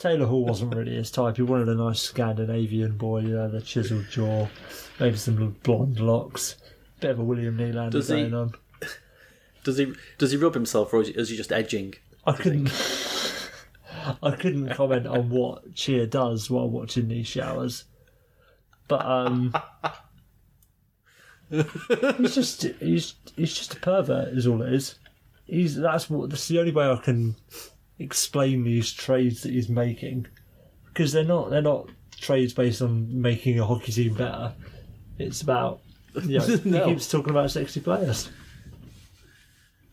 [0.00, 1.36] Taylor Hall wasn't really his type.
[1.36, 4.48] He wanted a nice Scandinavian boy, you know, the chiseled jaw,
[4.98, 6.56] maybe some blonde locks,
[7.00, 8.54] bit of a William Nylander Does he- going on.
[9.64, 9.92] Does he?
[10.16, 11.94] Does he rub himself, or is he, is he just edging?
[12.26, 12.72] I couldn't.
[14.22, 17.84] I couldn't comment on what Cheer does while watching these showers,
[18.88, 19.54] but um,
[21.50, 24.94] he's just he's he's just a pervert, is all it is.
[25.44, 27.36] He's that's what that's the only way I can
[28.00, 30.26] explain these trades that he's making
[30.86, 34.54] because they're not they're not trades based on making a hockey team better.
[35.18, 35.80] It's about
[36.22, 36.84] you know, No.
[36.86, 38.30] he keeps talking about sexy players.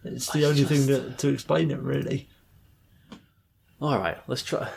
[0.04, 2.30] It's the only thing that, to explain it really.
[3.82, 4.70] All right, let's try.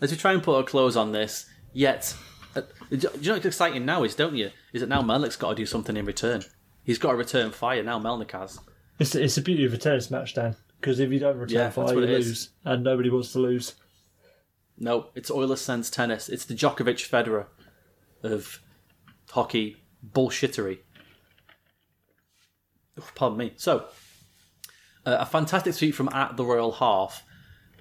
[0.00, 1.46] Let's try and put a close on this.
[1.72, 2.14] Yet,
[2.54, 4.50] uh, do you know what's exciting now is, don't you?
[4.72, 6.42] Is that now Melnyk's got to do something in return.
[6.84, 7.98] He's got to return fire now.
[8.00, 8.58] Melnyk has.
[8.98, 10.56] It's it's the beauty of a tennis match, Dan.
[10.80, 12.26] Because if you don't return Yeah, fire, you it is.
[12.26, 13.74] lose, and nobody wants to lose.
[14.78, 16.28] No, it's Oilers sense tennis.
[16.30, 17.46] It's the Djokovic Federer
[18.22, 18.60] of
[19.30, 19.76] hockey
[20.14, 20.78] bullshittery.
[22.98, 23.52] Oof, Pardon me.
[23.56, 23.84] So,
[25.06, 27.24] uh, a fantastic tweet from at the Royal Half,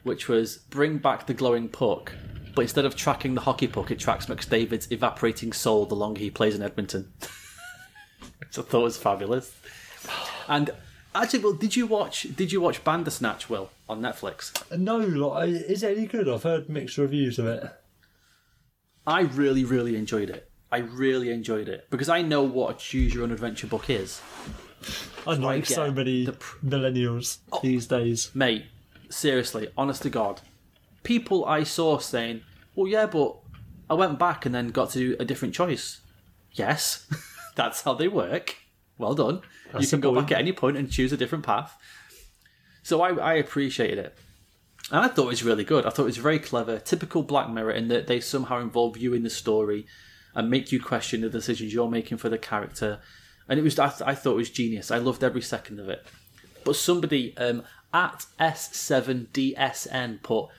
[0.04, 2.14] which was bring back the glowing puck,
[2.54, 6.30] but instead of tracking the hockey puck, it tracks McDavid's evaporating soul the longer he
[6.30, 7.14] plays in Edmonton.
[8.40, 9.56] which I thought was fabulous.
[10.48, 10.72] And
[11.16, 12.28] actually, well, did you watch?
[12.36, 13.50] Did you watch Bandersnatch?
[13.50, 14.54] Will on Netflix?
[14.78, 15.02] No,
[15.42, 16.28] is it any good?
[16.30, 17.64] I've heard mixed reviews of it.
[19.06, 20.50] I really, really enjoyed it.
[20.72, 24.22] I really enjoyed it because I know what a choose your own adventure book is.
[25.26, 28.30] Unlike get so many pr- millennials oh, these days.
[28.36, 28.66] Mate,
[29.10, 30.42] seriously, honest to God,
[31.04, 32.42] people I saw saying,
[32.76, 33.36] well, yeah, but
[33.90, 36.02] I went back and then got to do a different choice.
[36.54, 37.08] Yes,
[37.56, 38.56] that's how they work.
[39.00, 39.42] Well done.
[39.80, 40.28] you can go point.
[40.28, 41.76] back at any point and choose a different path.
[42.84, 44.18] So I, I appreciated it.
[44.92, 45.86] And I thought it was really good.
[45.86, 49.14] I thought it was very clever, typical Black Mirror in that they somehow involve you
[49.14, 49.88] in the story
[50.36, 53.00] and make you question the decisions you're making for the character.
[53.48, 54.92] And it was, I, I thought it was genius.
[54.92, 56.06] I loved every second of it.
[56.64, 57.64] But somebody um,
[57.94, 60.50] at S7DSN put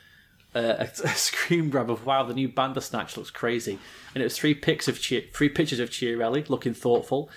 [0.54, 3.78] uh, a, a screen grab of wow, the new Bandersnatch looks crazy,
[4.14, 7.30] and it was three pics of three pictures of Chiarelli looking thoughtful.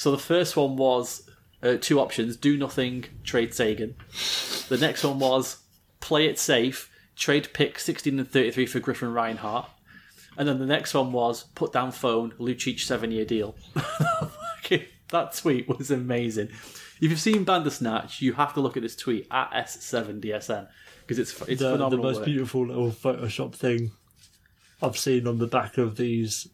[0.00, 1.28] So the first one was
[1.62, 3.96] uh, two options: do nothing, trade Seguin.
[4.70, 5.58] The next one was
[6.00, 9.68] play it safe, trade pick 16 and 33 for Griffin Reinhart.
[10.38, 13.56] And then the next one was put down phone, Lucic seven year deal.
[15.10, 16.48] that tweet was amazing.
[17.02, 20.66] If you've seen Bandersnatch, you have to look at this tweet at S7DSN
[21.02, 22.24] because it's it's The, the most work.
[22.24, 23.92] beautiful little Photoshop thing
[24.80, 26.48] I've seen on the back of these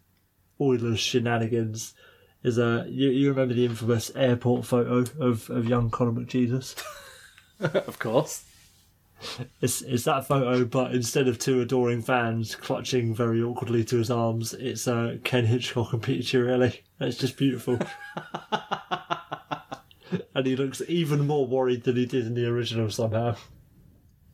[0.60, 1.94] Oilers shenanigans
[2.46, 6.80] is uh, you, you remember the infamous airport photo of, of young Conor McJesus?
[7.60, 8.44] of course.
[9.60, 14.10] It's, it's that photo, but instead of two adoring fans clutching very awkwardly to his
[14.10, 16.80] arms, it's uh, Ken Hitchcock and Peter Chiarelli.
[17.00, 17.78] It's just beautiful.
[20.34, 23.36] and he looks even more worried than he did in the original somehow.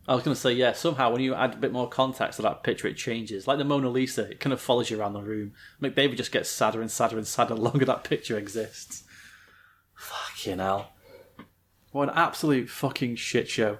[0.08, 2.42] I was going to say, yeah, somehow when you add a bit more context to
[2.42, 3.46] that picture, it changes.
[3.46, 5.52] Like the Mona Lisa, it kind of follows you around the room.
[5.80, 9.04] McDavid just gets sadder and sadder and sadder the longer that picture exists.
[9.94, 10.92] Fucking hell.
[11.92, 13.78] What an absolute fucking shit show.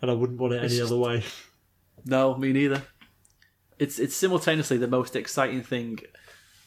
[0.00, 1.24] And I wouldn't want it any other way.
[2.06, 2.82] No, me neither.
[3.78, 5.98] It's it's simultaneously the most exciting thing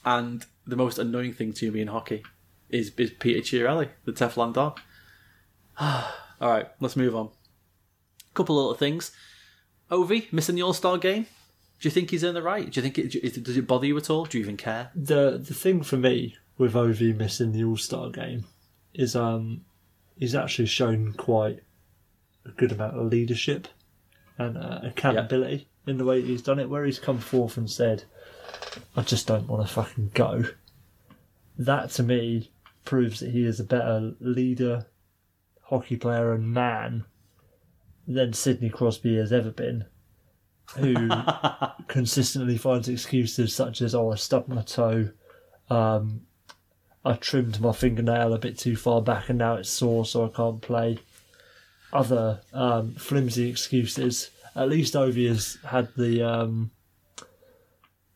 [0.03, 2.23] and the most annoying thing to me in hockey
[2.69, 4.79] is, is Peter Chiarelli, the Teflon dog.
[5.79, 6.03] All
[6.41, 7.29] right, let's move on.
[8.37, 9.11] Couple little things.
[9.89, 11.23] Ovi missing the All Star game.
[11.79, 12.69] Do you think he's in the right?
[12.71, 14.25] Do you think it, do- does it bother you at all?
[14.25, 14.91] Do you even care?
[14.95, 18.45] the the thing for me with Ov missing the All Star game
[18.93, 19.61] is um
[20.17, 21.61] he's actually shown quite
[22.45, 23.67] a good amount of leadership
[24.37, 26.69] and uh, accountability in the way he's done it.
[26.69, 28.03] Where he's come forth and said,
[28.95, 30.43] "I just don't want to fucking go."
[31.57, 32.51] That to me
[32.85, 34.85] proves that he is a better leader,
[35.63, 37.05] hockey player, and man
[38.07, 39.85] than Sidney Crosby has ever been.
[40.75, 41.09] Who
[41.87, 45.11] consistently finds excuses such as, "Oh, I stubbed my toe."
[45.69, 46.21] Um,
[47.05, 50.29] I trimmed my fingernail a bit too far back and now it's sore, so I
[50.29, 50.99] can't play.
[51.93, 54.29] Other um, flimsy excuses.
[54.55, 56.71] At least Ovi has had the um,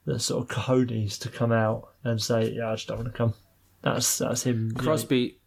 [0.06, 3.18] the sort of cojones to come out and say, "Yeah, I just don't want to
[3.18, 3.34] come."
[3.82, 4.68] That's that's him.
[4.68, 4.84] you know.
[4.84, 5.40] Crosby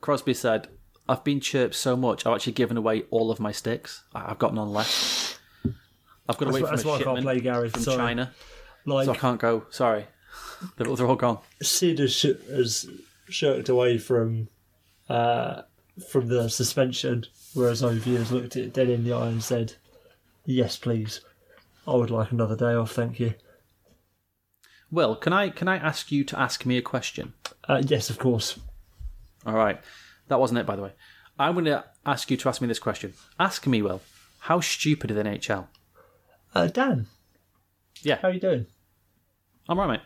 [0.00, 0.68] Crosby said,
[1.08, 4.04] I've been chirped so much, I've actually given away all of my sticks.
[4.14, 5.40] I- I've got none left.
[6.28, 7.68] I've got to That's wait why- for that's a why I can't shipment play Gary,
[7.70, 7.96] from sorry.
[7.96, 8.32] China,
[8.84, 9.64] like so I can't go.
[9.70, 10.06] Sorry,
[10.76, 11.38] they're, they're all gone.
[11.62, 12.86] Sid has, sh- has
[13.30, 14.48] shirked away from
[15.08, 15.62] uh,
[16.10, 17.24] from the suspension,
[17.54, 19.74] whereas Ovi has looked it dead in the eye and said,
[20.44, 21.22] "Yes, please.
[21.86, 23.32] I would like another day off, thank you."
[24.90, 27.32] Will, can I can I ask you to ask me a question?
[27.66, 28.58] Uh, yes, of course.
[29.46, 29.80] All right,
[30.28, 30.92] that wasn't it, by the way.
[31.38, 33.14] I'm going to ask you to ask me this question.
[33.38, 34.00] Ask me, Will,
[34.40, 35.66] How stupid is the NHL?
[36.54, 37.06] Uh, Dan,
[38.02, 38.66] Yeah, how are you doing?
[39.68, 40.00] I'm right, mate.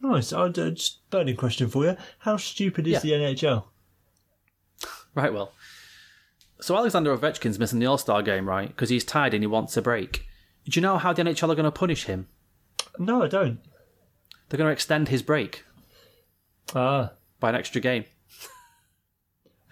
[0.00, 0.32] Nice.
[0.32, 1.96] I just burning question for you.
[2.20, 3.00] How stupid is Yeah.
[3.00, 3.64] the NHL?
[5.14, 5.52] Right, well.
[6.60, 8.66] So Alexander Ovechkin's missing the All Star game, right?
[8.68, 10.26] Because he's tired and he wants a break.
[10.68, 12.26] Do you know how the NHL are going to punish him?
[12.98, 13.60] No, I don't.
[14.48, 15.64] They're going to extend his break
[16.74, 18.06] Ah, by an extra game.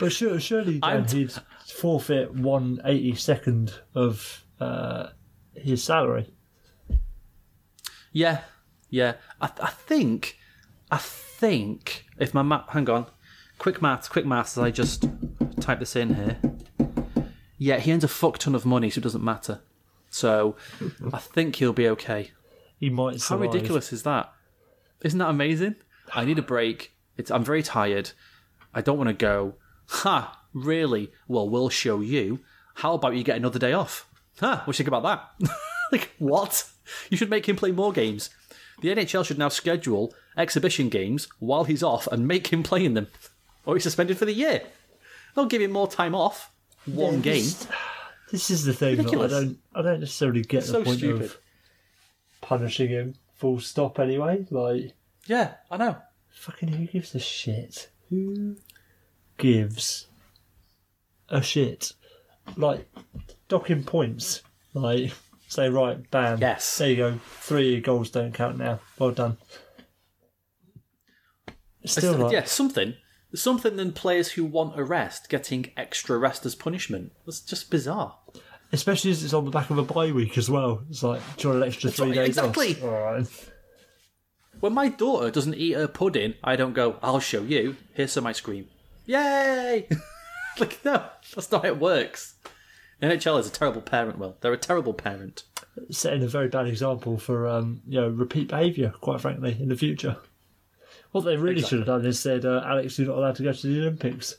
[0.03, 1.33] But sure, surely Dan, I'm- he'd
[1.66, 5.09] forfeit one eighty second of uh,
[5.55, 6.33] his salary.
[8.12, 8.43] Yeah,
[8.91, 9.15] yeah.
[9.41, 10.39] I, I think,
[10.91, 13.07] I think if my map, hang on,
[13.59, 14.59] quick maths, quick maths.
[14.59, 15.05] As I just
[15.61, 16.39] type this in here.
[17.59, 19.61] Yeah, he earns a fuck ton of money, so it doesn't matter.
[20.11, 20.57] So
[21.12, 22.33] I think he'll be okay.
[22.77, 24.33] He might How ridiculous is that?
[25.03, 25.77] Isn't that amazing?
[26.12, 26.93] I need a break.
[27.16, 28.11] It's I'm very tired.
[28.74, 29.55] I don't want to go.
[29.88, 30.38] Ha!
[30.52, 31.10] Really?
[31.28, 32.40] Well, we'll show you.
[32.76, 34.09] How about you get another day off?
[34.40, 34.56] Huh?
[34.64, 35.02] What do you think about
[35.40, 35.50] that?
[35.92, 36.68] like what?
[37.10, 38.30] You should make him play more games.
[38.80, 42.94] The NHL should now schedule exhibition games while he's off and make him play in
[42.94, 43.06] them,
[43.64, 44.62] or he's suspended for the year.
[45.34, 46.50] They'll give him more time off.
[46.86, 47.42] One Yeah, game.
[47.44, 47.66] This,
[48.30, 48.96] this is the thing.
[48.96, 49.59] That I don't.
[49.74, 51.22] I don't necessarily get So the point stupid.
[51.26, 51.38] of
[52.40, 53.14] punishing him.
[53.34, 53.98] Full stop.
[53.98, 54.92] Anyway, like
[55.26, 55.96] Yeah, I know.
[56.30, 57.90] fucking who gives a shit?
[58.10, 58.56] Who
[59.38, 60.06] gives
[61.28, 61.92] a shit?
[62.56, 62.88] Like
[63.48, 64.42] docking points.
[64.74, 65.12] Like
[65.48, 66.38] say right, bam.
[66.40, 66.78] Yes.
[66.78, 67.20] There you go.
[67.40, 68.80] Three goals don't count now.
[68.98, 69.36] Well done.
[71.84, 72.94] Still, like, yeah, something.
[73.34, 77.12] Something than players who want a rest getting extra rest as punishment.
[77.26, 78.16] That's just bizarre.
[78.72, 80.82] especially as it's on the back of a bye week as well.
[80.88, 82.72] It's like, do you want an extra three what- days exactly.
[82.76, 82.84] off?
[82.84, 83.26] All right.
[84.60, 87.76] When my daughter doesn't eat her pudding, I don't go, I'll show you.
[87.94, 88.68] Here's some ice cream.
[89.07, 89.89] Yay!
[90.59, 91.05] like, no,
[91.35, 92.35] that's not how it works.
[93.01, 95.43] The NHL is a terrible parent, Well, They're a terrible parent.
[95.91, 98.91] setting a very bad example for um, you know repeat behaviour.
[99.01, 100.16] Quite frankly, in the future,
[101.11, 103.53] what they really should have done is said, uh, "Alex, you're not allowed to go
[103.53, 104.37] to the Olympics."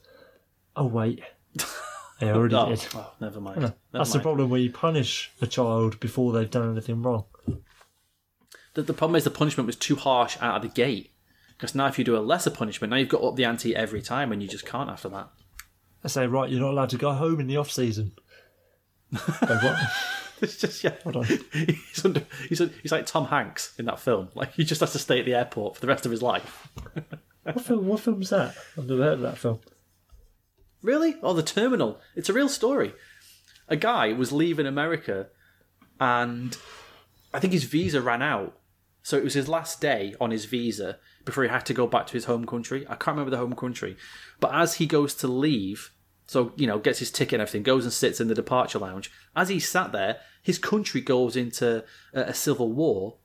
[0.76, 1.22] Oh wait,
[2.20, 2.88] they already Oh, did.
[2.94, 3.62] well, never mind.
[3.62, 7.26] Never That's the problem where you punish a child before they've done anything wrong.
[8.76, 11.12] The, the problem is the punishment was too harsh out of the gate.
[11.64, 14.02] Because now if you do a lesser punishment, now you've got up the ante every
[14.02, 15.30] time and you just can't after that.
[16.04, 18.12] I say, right, you're not allowed to go home in the off season.
[19.18, 19.78] What?
[20.42, 20.96] It's just yeah.
[21.04, 21.24] Hold on.
[21.24, 24.28] He's under, he's he's like Tom Hanks in that film.
[24.36, 26.68] Like he just has to stay at the airport for the rest of his life.
[27.44, 27.88] What film?
[27.88, 28.56] What film's that?
[28.78, 29.62] I've never heard of that film.
[30.82, 31.16] Really?
[31.24, 32.02] Oh, the terminal.
[32.14, 32.94] It's a real story.
[33.70, 35.28] A guy was leaving America,
[35.98, 36.58] and
[37.34, 38.58] I think his visa ran out.
[39.02, 42.08] So it was his last day on his visa before he had to go back
[42.08, 42.86] to his home country.
[42.88, 43.98] I can't remember the home country,
[44.40, 45.92] but as he goes to leave,
[46.26, 49.12] so you know, gets his ticket and everything, goes and sits in the departure lounge.
[49.36, 51.84] As he sat there, his country goes into
[52.14, 53.16] a, a civil war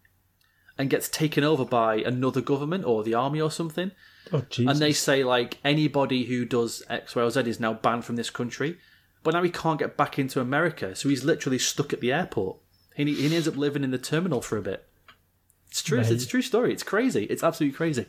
[0.76, 3.90] and gets taken over by another government or the army or something.
[4.32, 4.44] Oh!
[4.58, 8.16] And they say like anybody who does X, Y, or Z is now banned from
[8.16, 8.78] this country.
[9.24, 12.58] But now he can't get back into America, so he's literally stuck at the airport.
[12.94, 14.86] He, he ends up living in the terminal for a bit.
[15.68, 16.00] It's true.
[16.00, 16.72] It's a true story.
[16.72, 17.24] It's crazy.
[17.24, 18.06] It's absolutely crazy.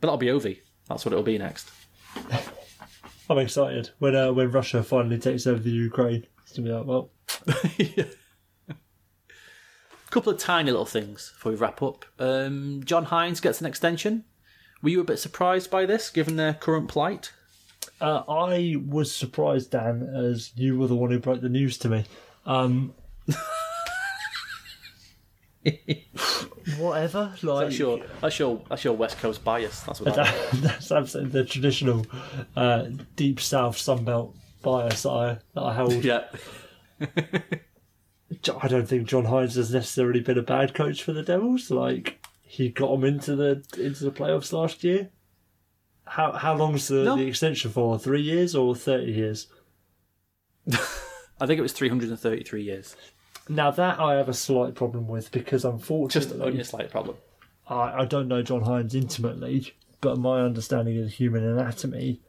[0.00, 0.60] But that'll be Ovi.
[0.88, 1.70] That's what it'll be next.
[3.30, 6.26] I'm excited when uh, when Russia finally takes over the Ukraine.
[6.42, 7.10] It's gonna be like, well,
[7.78, 8.06] A
[10.10, 12.04] couple of tiny little things before we wrap up.
[12.18, 14.24] Um, John Hynes gets an extension.
[14.82, 17.32] Were you a bit surprised by this, given their current plight?
[18.00, 21.88] Uh, I was surprised, Dan, as you were the one who broke the news to
[21.88, 22.04] me.
[22.46, 22.94] Um,
[26.78, 29.80] whatever, like That's your that's your that's your West Coast bias.
[29.80, 32.06] That's what that, that's absolutely the traditional
[32.56, 32.86] uh,
[33.16, 36.04] deep south Sunbelt bias that I, that I hold.
[36.04, 36.24] Yeah.
[38.62, 41.70] I don't think John Hynes has necessarily been a bad coach for the Devils.
[41.70, 45.10] Like he got them into the into the playoffs last year.
[46.06, 47.16] How how long's the, No.
[47.16, 47.98] the extension for?
[47.98, 49.46] Three years or thirty years?
[51.40, 52.96] I think it was 333 years.
[53.48, 56.90] Now that I have a slight problem with because unfortunately Just unfortunately only a slight
[56.90, 57.16] problem.
[57.66, 62.20] I, I don't know John Hynes intimately, but my understanding of the human anatomy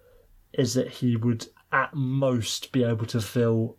[0.53, 3.77] is that he would at most be able to fill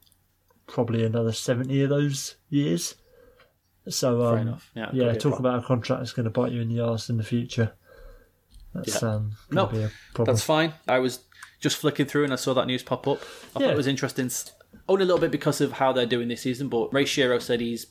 [0.66, 2.94] probably another 70 of those years.
[3.88, 4.70] So, um, Fair enough.
[4.74, 5.46] Yeah, yeah could be a talk problem.
[5.54, 7.72] about a contract that's going to bite you in the arse in the future.
[8.74, 9.08] That's Yeah.
[9.08, 10.34] um, No, to be a problem.
[10.34, 10.74] That's fine.
[10.86, 11.20] I was
[11.58, 13.18] just flicking through and I saw that news pop up.
[13.20, 13.70] I thought Yeah.
[13.70, 14.26] it was interesting.
[14.26, 14.52] s-
[14.88, 17.60] Only a little bit because of how they're doing this season, but Ray Shero said
[17.60, 17.86] he's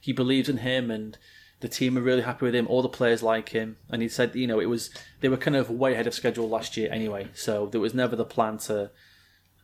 [0.00, 1.16] he believes in him and
[1.60, 2.66] the team are really happy with him.
[2.66, 4.90] All the players like him, and he said you know it was
[5.20, 8.16] they were kind of way ahead of schedule last year anyway, so there was never
[8.16, 8.90] the plan to.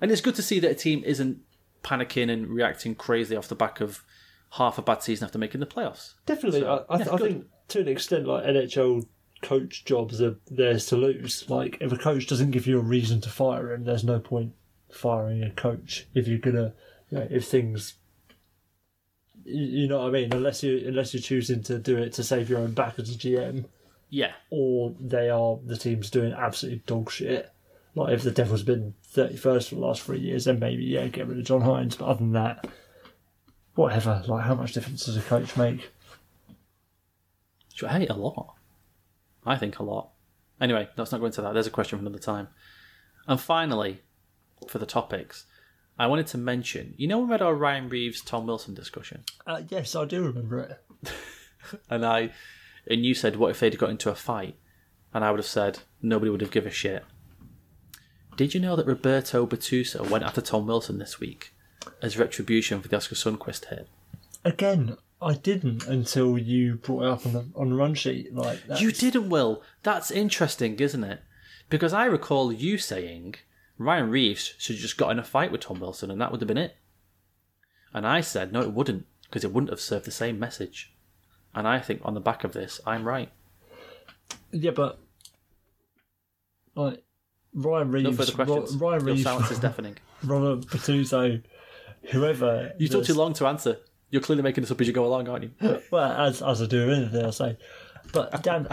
[0.01, 1.41] And it's good to see that a team isn't
[1.83, 4.05] panicking and reacting crazy off the back of
[4.53, 6.15] half a bad season after making the playoffs.
[6.25, 9.07] Definitely, So, I, I, yeah, I think to an extent, like NHL
[9.43, 11.49] coach jobs are theirs to lose.
[11.49, 14.53] Like if a coach doesn't give you a reason to fire him, there's no point
[14.91, 16.75] firing a coach if you're gonna,
[17.11, 17.95] you know, if things.
[19.45, 20.33] You you know what I mean?
[20.33, 23.19] Unless you unless you're choosing to do it to save your own back as a
[23.19, 23.65] GM,
[24.11, 27.51] Yeah, or they are the team's doing absolute dog shit.
[27.95, 31.07] Like if the Devils been thirty first for the last three years, then maybe yeah,
[31.09, 31.97] get rid of John Hynes.
[31.97, 32.67] But other than that,
[33.75, 34.23] whatever.
[34.27, 35.91] Like how much difference does a coach make?
[37.81, 38.55] Hey, a lot.
[39.47, 40.11] I think a lot.
[40.61, 41.53] Anyway, let's not go into that.
[41.53, 42.49] There's a question for another time.
[43.29, 44.03] And finally,
[44.67, 45.47] for the topics,
[45.99, 46.95] I wanted to mention.
[46.97, 50.61] You know, we had our Ryan Reaves Tom Wilson discussion, Uh, yes, I do remember
[50.61, 51.13] it.
[51.91, 52.31] and I,
[52.87, 54.57] and you said, "What if they'd got into a fight?"
[55.13, 57.05] And I would have said, "Nobody would have given a shit."
[58.37, 61.53] Did you know that Roberto Bortuzzo went after Tom Wilson this week
[62.01, 63.89] as retribution for the Oskar Sundqvist hit?
[64.45, 68.33] Again, I didn't until you brought it up on the on the run sheet.
[68.33, 69.63] Like You didn't, Will.
[69.83, 71.23] That's interesting, isn't it?
[71.69, 73.35] Because I recall you saying
[73.79, 76.41] Ryan Reaves should have just got in a fight with Tom Wilson and that would
[76.41, 76.77] have been it.
[77.95, 80.93] And I said, no, it wouldn't, because it wouldn't have served the same message.
[81.55, 83.31] And I think on the back of this, I'm right.
[84.53, 84.99] Yeah, but
[86.75, 87.03] like
[87.55, 88.77] Ryan Reaves, No further questions.
[88.77, 89.97] Ro- Ryan Your Reaves, silence is deafening.
[90.25, 91.43] Robert Bortuzzo,
[92.11, 92.73] whoever.
[92.79, 93.79] You took too long to answer.
[94.11, 95.51] You're clearly making this up as you go along, aren't you?
[95.91, 97.59] Well, as as I do with anything I say,
[98.13, 98.69] but Dan,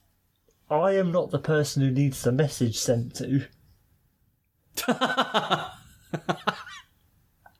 [0.70, 3.46] I am not the person who needs the message sent to.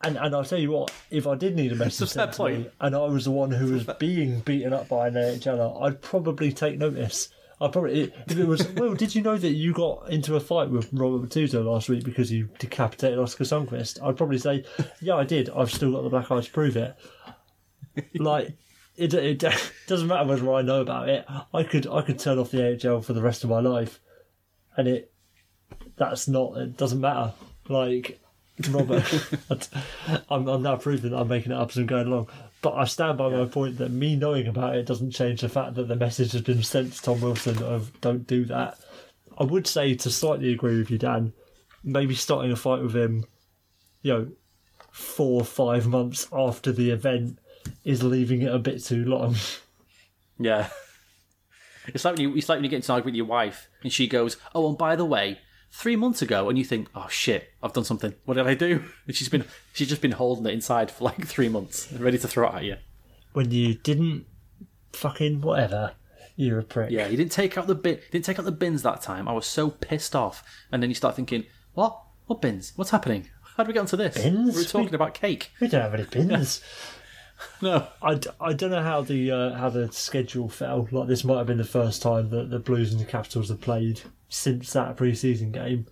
[0.01, 2.71] And, and I'll tell you what, if I did need a message sent to me,
[2.81, 6.53] and I was the one who was being beaten up by an NHLer, I'd probably
[6.53, 7.31] take notice.
[7.61, 10.71] I'd probably, if it was, well, did you know that you got into a fight
[10.71, 14.01] with Robert Bortuzzo last week because you decapitated Oskar Sundqvist?
[14.01, 14.65] I'd probably say,
[15.01, 15.51] yeah, I did.
[15.51, 16.97] I've still got the black eye to prove it.
[18.15, 18.57] Like,
[18.97, 19.45] it, it
[19.89, 21.27] doesn't matter whether I know about it.
[21.53, 23.99] I could I could turn off the AHL for the rest of my life,
[24.77, 25.13] and it
[25.97, 27.33] that's not it doesn't matter.
[27.69, 28.21] Like
[28.71, 29.05] Robert,
[30.31, 32.29] I'm I'm now proving that I'm making it up as I'm going along.
[32.61, 35.75] But I stand by my point that me knowing about it doesn't change the fact
[35.75, 38.79] that the message has been sent to Tom Wilson of don't do that.
[39.39, 41.33] I would say to slightly agree with you, Dan.
[41.85, 43.25] Maybe starting a fight with him,
[44.03, 44.29] you know,
[44.91, 47.39] four or five months after the event
[47.85, 49.37] is leaving it a bit too long.
[50.39, 50.69] Yeah.
[51.95, 53.67] It's like when you it's like when you get into an argument with your wife
[53.83, 55.39] and she goes, Oh, and by the way,
[55.71, 58.15] three months ago and you think, Oh shit, I've done something.
[58.25, 58.83] What did I do?
[59.07, 62.29] And she's been she's just been holding it inside for like three months, ready to
[62.29, 62.77] throw it at you.
[63.33, 64.27] when you didn't
[64.93, 65.93] fucking whatever,
[66.37, 66.91] you're a prick.
[66.91, 69.29] Yeah, you didn't take out the bin didn't take out the bins that time.
[69.29, 70.43] I was so pissed off.
[70.73, 72.01] And then you start thinking, What?
[72.27, 72.73] What bins?
[72.77, 73.29] What's happening?
[73.57, 74.15] How did we get onto this?
[74.23, 74.55] Bins?
[74.55, 75.51] We were talking We- about cake.
[75.61, 76.63] We don't have any pins.
[77.63, 77.87] No.
[78.03, 80.89] I, d- I don't know how the uh, how the schedule fell.
[80.91, 83.61] Like this might have been the first time that the Blues and the Capitals have
[83.61, 85.87] played since that pre-season game.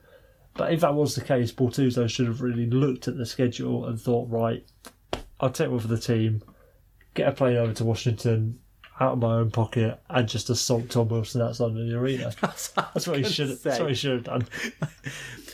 [0.55, 4.01] But if that was the case, Bortuzzo should have really looked at the schedule and
[4.01, 4.65] thought, right,
[5.39, 6.43] I'll take one for the team,
[7.15, 8.59] get a plane over to Washington
[8.99, 12.33] out of my own pocket, and just assault Tom Wilson outside of the arena.
[12.41, 13.51] That's what he should.
[13.63, 14.49] That's what he should have done.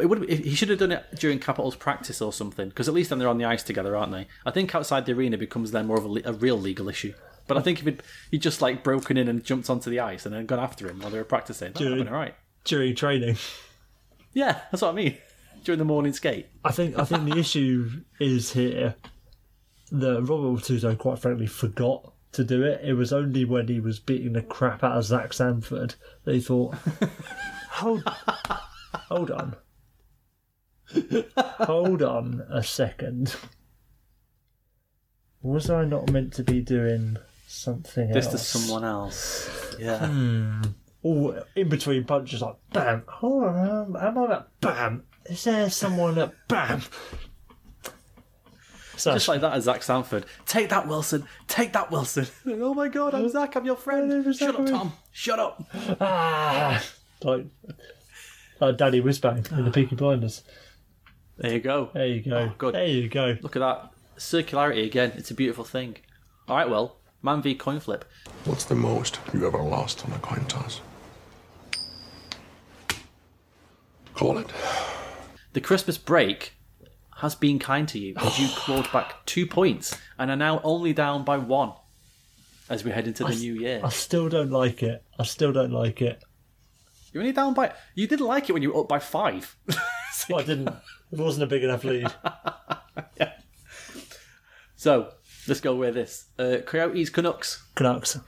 [0.00, 3.10] It would he should have done it during Capitals practice or something, because at least
[3.10, 4.26] then they're on the ice together, aren't they?
[4.44, 7.14] I think outside the arena becomes then more of a, a real legal issue.
[7.46, 10.26] But I think if he'd, he'd just like broken in and jumped onto the ice
[10.26, 12.34] and then gone after him while they were practicing, that would have been all right.
[12.64, 13.36] During training.
[14.32, 15.16] Yeah, that's what I mean.
[15.64, 16.46] During the morning skate.
[16.64, 18.94] I think I think the issue is here
[19.90, 22.80] that Robert Bortuzzo quite frankly forgot to do it.
[22.84, 25.94] It was only when he was beating the crap out of Zach Sanford
[26.24, 26.74] that he thought,
[27.70, 29.56] hold, hold on,
[31.36, 33.34] hold on a second.
[35.42, 38.32] Was I not meant to be doing something This else?
[38.52, 39.48] to someone else.
[39.78, 40.62] Yeah.
[41.02, 43.04] All in between punches, like bam.
[43.08, 45.04] Hold on, am I at bam?
[45.26, 46.82] Is there someone at bam?
[48.96, 50.24] So Just like that as Zach Sanford.
[50.46, 51.28] Take that, Wilson.
[51.48, 52.26] Take that, Wilson.
[52.46, 53.54] oh my god, I'm Zach.
[53.54, 54.34] I'm your friend.
[54.34, 54.92] Shut up, Tom.
[55.12, 55.62] Shut up.
[56.00, 56.82] ah,
[57.22, 57.44] like
[58.58, 60.42] like Daddy Whizbang in the Peaky Blinders.
[61.38, 61.90] There you go.
[61.92, 62.36] There you go.
[62.36, 62.74] Oh, good.
[62.74, 63.36] There you go.
[63.42, 63.90] Look at that.
[64.16, 65.12] Circularity again.
[65.16, 65.96] It's a beautiful thing.
[66.48, 68.04] All right, well, man v coin flip.
[68.44, 70.80] What's the most you ever lost on a coin toss?
[74.14, 74.50] Call it.
[75.52, 76.54] The Christmas break
[77.16, 80.94] has been kind to you as you clawed back two points and are now only
[80.94, 81.72] down by one
[82.70, 83.80] as we head into the new year.
[83.84, 85.02] I still don't like it.
[85.18, 86.22] I still don't like it.
[87.12, 87.72] You're only down by.
[87.94, 89.56] You didn't like it when you were up by five.
[90.30, 90.70] Well, I didn't.
[91.12, 92.12] It wasn't a big enough lead.
[93.18, 93.32] yeah.
[94.74, 95.12] So
[95.48, 96.26] let's go with this.
[96.38, 97.64] Uh, Coyotes, Canucks.
[97.74, 98.18] Canucks,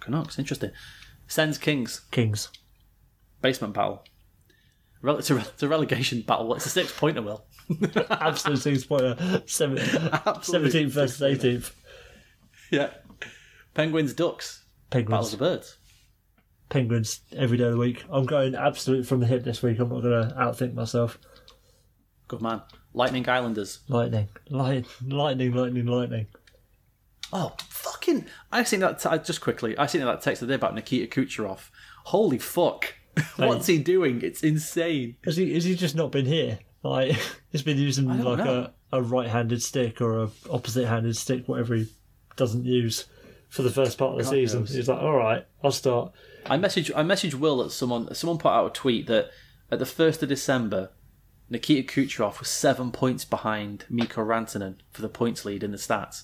[0.00, 0.70] Canucks, interesting.
[1.26, 2.02] Sens Kings.
[2.10, 2.48] Kings.
[3.40, 4.04] Basement battle.
[5.02, 6.54] Rele- it's, a, it's a relegation battle.
[6.54, 7.44] It's a six pointer, Will.
[8.10, 9.42] Absolute six pointer.
[9.46, 11.72] Seven, 17th versus 18th.
[12.70, 12.90] Yeah.
[13.74, 14.64] Penguins, Ducks.
[14.86, 15.30] Of Penguins.
[15.30, 15.77] the Birds.
[16.68, 18.04] Penguins every day of the week.
[18.10, 19.78] I'm going absolute from the hip this week.
[19.78, 21.18] I'm not going to outthink myself.
[22.28, 22.62] Good man.
[22.92, 23.80] Lightning Islanders.
[23.88, 24.28] Lightning.
[24.50, 26.26] Light, lightning, lightning, lightning.
[27.32, 28.26] Oh, fucking!
[28.50, 29.00] I seen that.
[29.00, 31.70] T- just quickly, I seen that text today about Nikita Kucherov.
[32.04, 32.94] Holy fuck!
[33.36, 34.22] What's he doing?
[34.22, 35.16] It's insane.
[35.24, 36.58] Has he, has he just not been here?
[36.82, 37.16] Like,
[37.52, 38.70] he's been using like know.
[38.92, 41.88] a, a right handed stick or a opposite handed stick, whatever he
[42.36, 43.06] doesn't use
[43.48, 44.60] for the first part of the God season.
[44.60, 44.74] knows.
[44.74, 46.12] He's like, all right, I'll start.
[46.46, 49.30] I message I messaged Will that someone someone put out a tweet that
[49.70, 50.90] at the first of December,
[51.50, 56.22] Nikita Kucherov was seven points behind Mikko Rantanen for the points lead in the stats,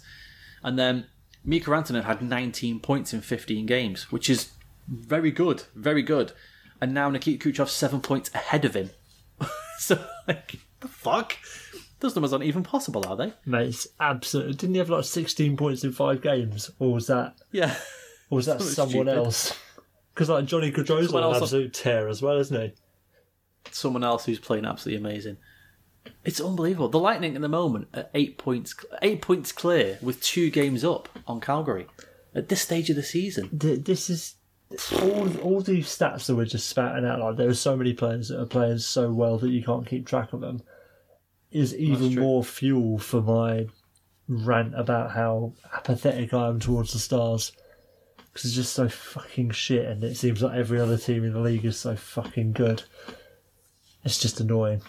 [0.62, 1.06] and then
[1.44, 4.50] Mikko Rantanen had 19 points in 15 games, which is
[4.88, 6.32] very good, very good.
[6.80, 8.90] And now Nikita Kucherov's seven points ahead of him.
[9.78, 11.36] so like the fuck,
[12.00, 13.32] those numbers aren't even possible, are they?
[13.46, 14.56] Mate, it's absolute.
[14.58, 16.70] Didn't he have like 16 points in five games?
[16.78, 17.74] Or was that, Yeah.
[18.30, 19.08] or was that someone stupid.
[19.16, 19.58] else?
[20.14, 22.72] Because like Johnny Gaudreau's Someone on an else- absolute tear as well, isn't he?
[23.70, 25.38] someone else who's playing absolutely amazing.
[26.22, 26.88] It's unbelievable.
[26.90, 31.08] The Lightning at the moment are eight points, eight points clear with two games up
[31.26, 31.86] on Calgary
[32.34, 33.58] at this stage of the season.
[33.58, 34.34] Th- This is
[35.00, 35.34] all.
[35.38, 37.20] All these stats that we're just spouting out.
[37.20, 40.06] Like there are so many players that are playing so well that you can't keep
[40.06, 40.62] track of them.
[41.50, 42.22] Is even true.
[42.22, 43.66] more fuel for my
[44.28, 47.52] rant about how apathetic I am towards the Stars.
[48.34, 51.40] Because it's just so fucking shit, and it seems like every other team in the
[51.40, 52.82] league is so fucking good.
[54.04, 54.82] It's just annoying.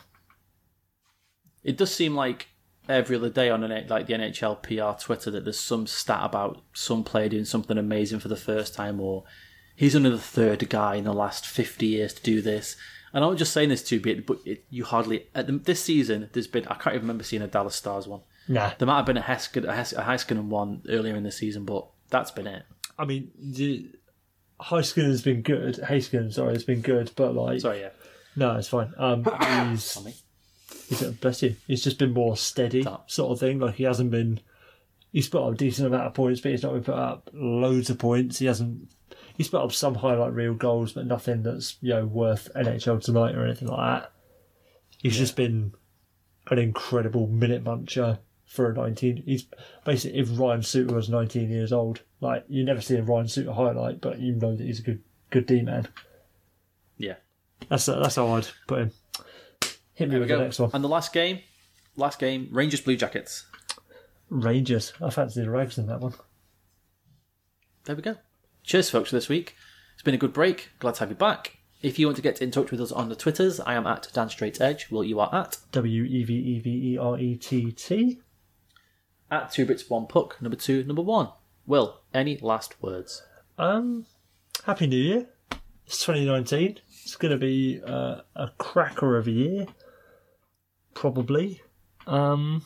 [1.64, 2.48] It does seem like
[2.90, 6.64] every other day on an, like the NHL PR Twitter that there's some stat about
[6.74, 9.24] some player doing something amazing for the first time, or
[9.76, 12.76] he's only the third guy in the last 50 years to do this.
[13.14, 16.30] And I'm just saying this to be, but it, you hardly at the, this season
[16.34, 18.22] there's been I can't even remember seeing a Dallas Stars one.
[18.48, 21.32] Nah, There might have been a Heskin, a, Hes- a Heiskanen one earlier in the
[21.32, 22.64] season, but that's been it.
[22.98, 23.88] I mean, the,
[24.60, 25.76] Heiskanen has been good.
[25.76, 27.90] Heiskanen, sorry, has been good, but like, Sorry, yeah.
[28.36, 28.94] no, it's fine.
[28.98, 29.24] Um,
[29.70, 30.14] he's Tommy.
[30.88, 31.56] He's, bless you.
[31.68, 33.10] He's just been more steady, Stop.
[33.10, 33.60] sort of thing.
[33.60, 34.40] Like he hasn't been.
[35.12, 37.90] He's put up a decent amount of points, but he's not been put up loads
[37.90, 38.40] of points.
[38.40, 38.90] He hasn't.
[39.36, 43.36] He's put up some highlight reel goals, but nothing that's you know worth NHL tonight
[43.36, 44.12] or anything like that.
[45.00, 45.74] He's just been
[46.50, 48.20] an incredible minute muncher
[48.56, 49.24] for a 19.
[49.26, 49.46] He's
[49.84, 53.54] basically if Ryan Suter was 19 years old, like you never see a Ryan Suter
[53.54, 55.88] highlight, but you know that he's a good good D man.
[56.98, 57.16] Yeah.
[57.70, 58.92] That's that's how I'd put him.
[59.94, 60.42] Hit me with the go.
[60.42, 60.72] next one.
[60.74, 61.40] And the last game,
[61.96, 63.46] last game, Rangers Blue Jackets.
[64.30, 64.94] Rangers.
[65.02, 66.14] I fancy the Rags in that one.
[67.86, 68.16] There we go.
[68.64, 69.56] Cheers, folks, for this week.
[69.94, 70.72] It's been a good break.
[70.80, 71.60] Glad to have you back.
[71.82, 74.10] If you want to get in touch with us on the Twitters, I am at
[74.14, 74.90] Dan Straight Edge.
[74.90, 78.20] Will you are at W E V E V E R E T T.
[79.32, 81.30] at two bits one puck number two number one.
[81.66, 83.24] Will any last words?
[83.58, 84.06] Um,
[84.66, 85.28] Happy New Year.
[85.86, 86.80] It's 2019.
[87.04, 89.68] It's going to be uh, a cracker of a year,
[90.94, 91.62] probably.
[92.08, 92.66] Um,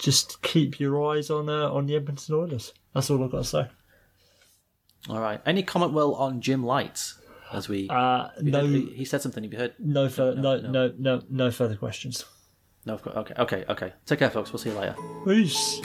[0.00, 2.72] just keep your eyes on uh, on the Edmonton Oilers.
[2.94, 3.68] That's all I've got to say.
[5.08, 5.40] All right.
[5.46, 7.18] Any comment, Will, on Jim Lites?
[7.52, 9.42] As we, Uh, no, he, said something.
[9.44, 9.74] Have you heard?
[9.78, 10.70] no, fur- no, no.
[10.70, 12.24] no, no, no further questions.
[12.84, 12.94] No.
[12.94, 13.16] Of course.
[13.16, 13.34] Okay.
[13.38, 13.64] Okay.
[13.68, 13.92] Okay.
[14.06, 14.52] Take care, folks.
[14.52, 14.96] We'll see you later.
[15.24, 15.80] Peace.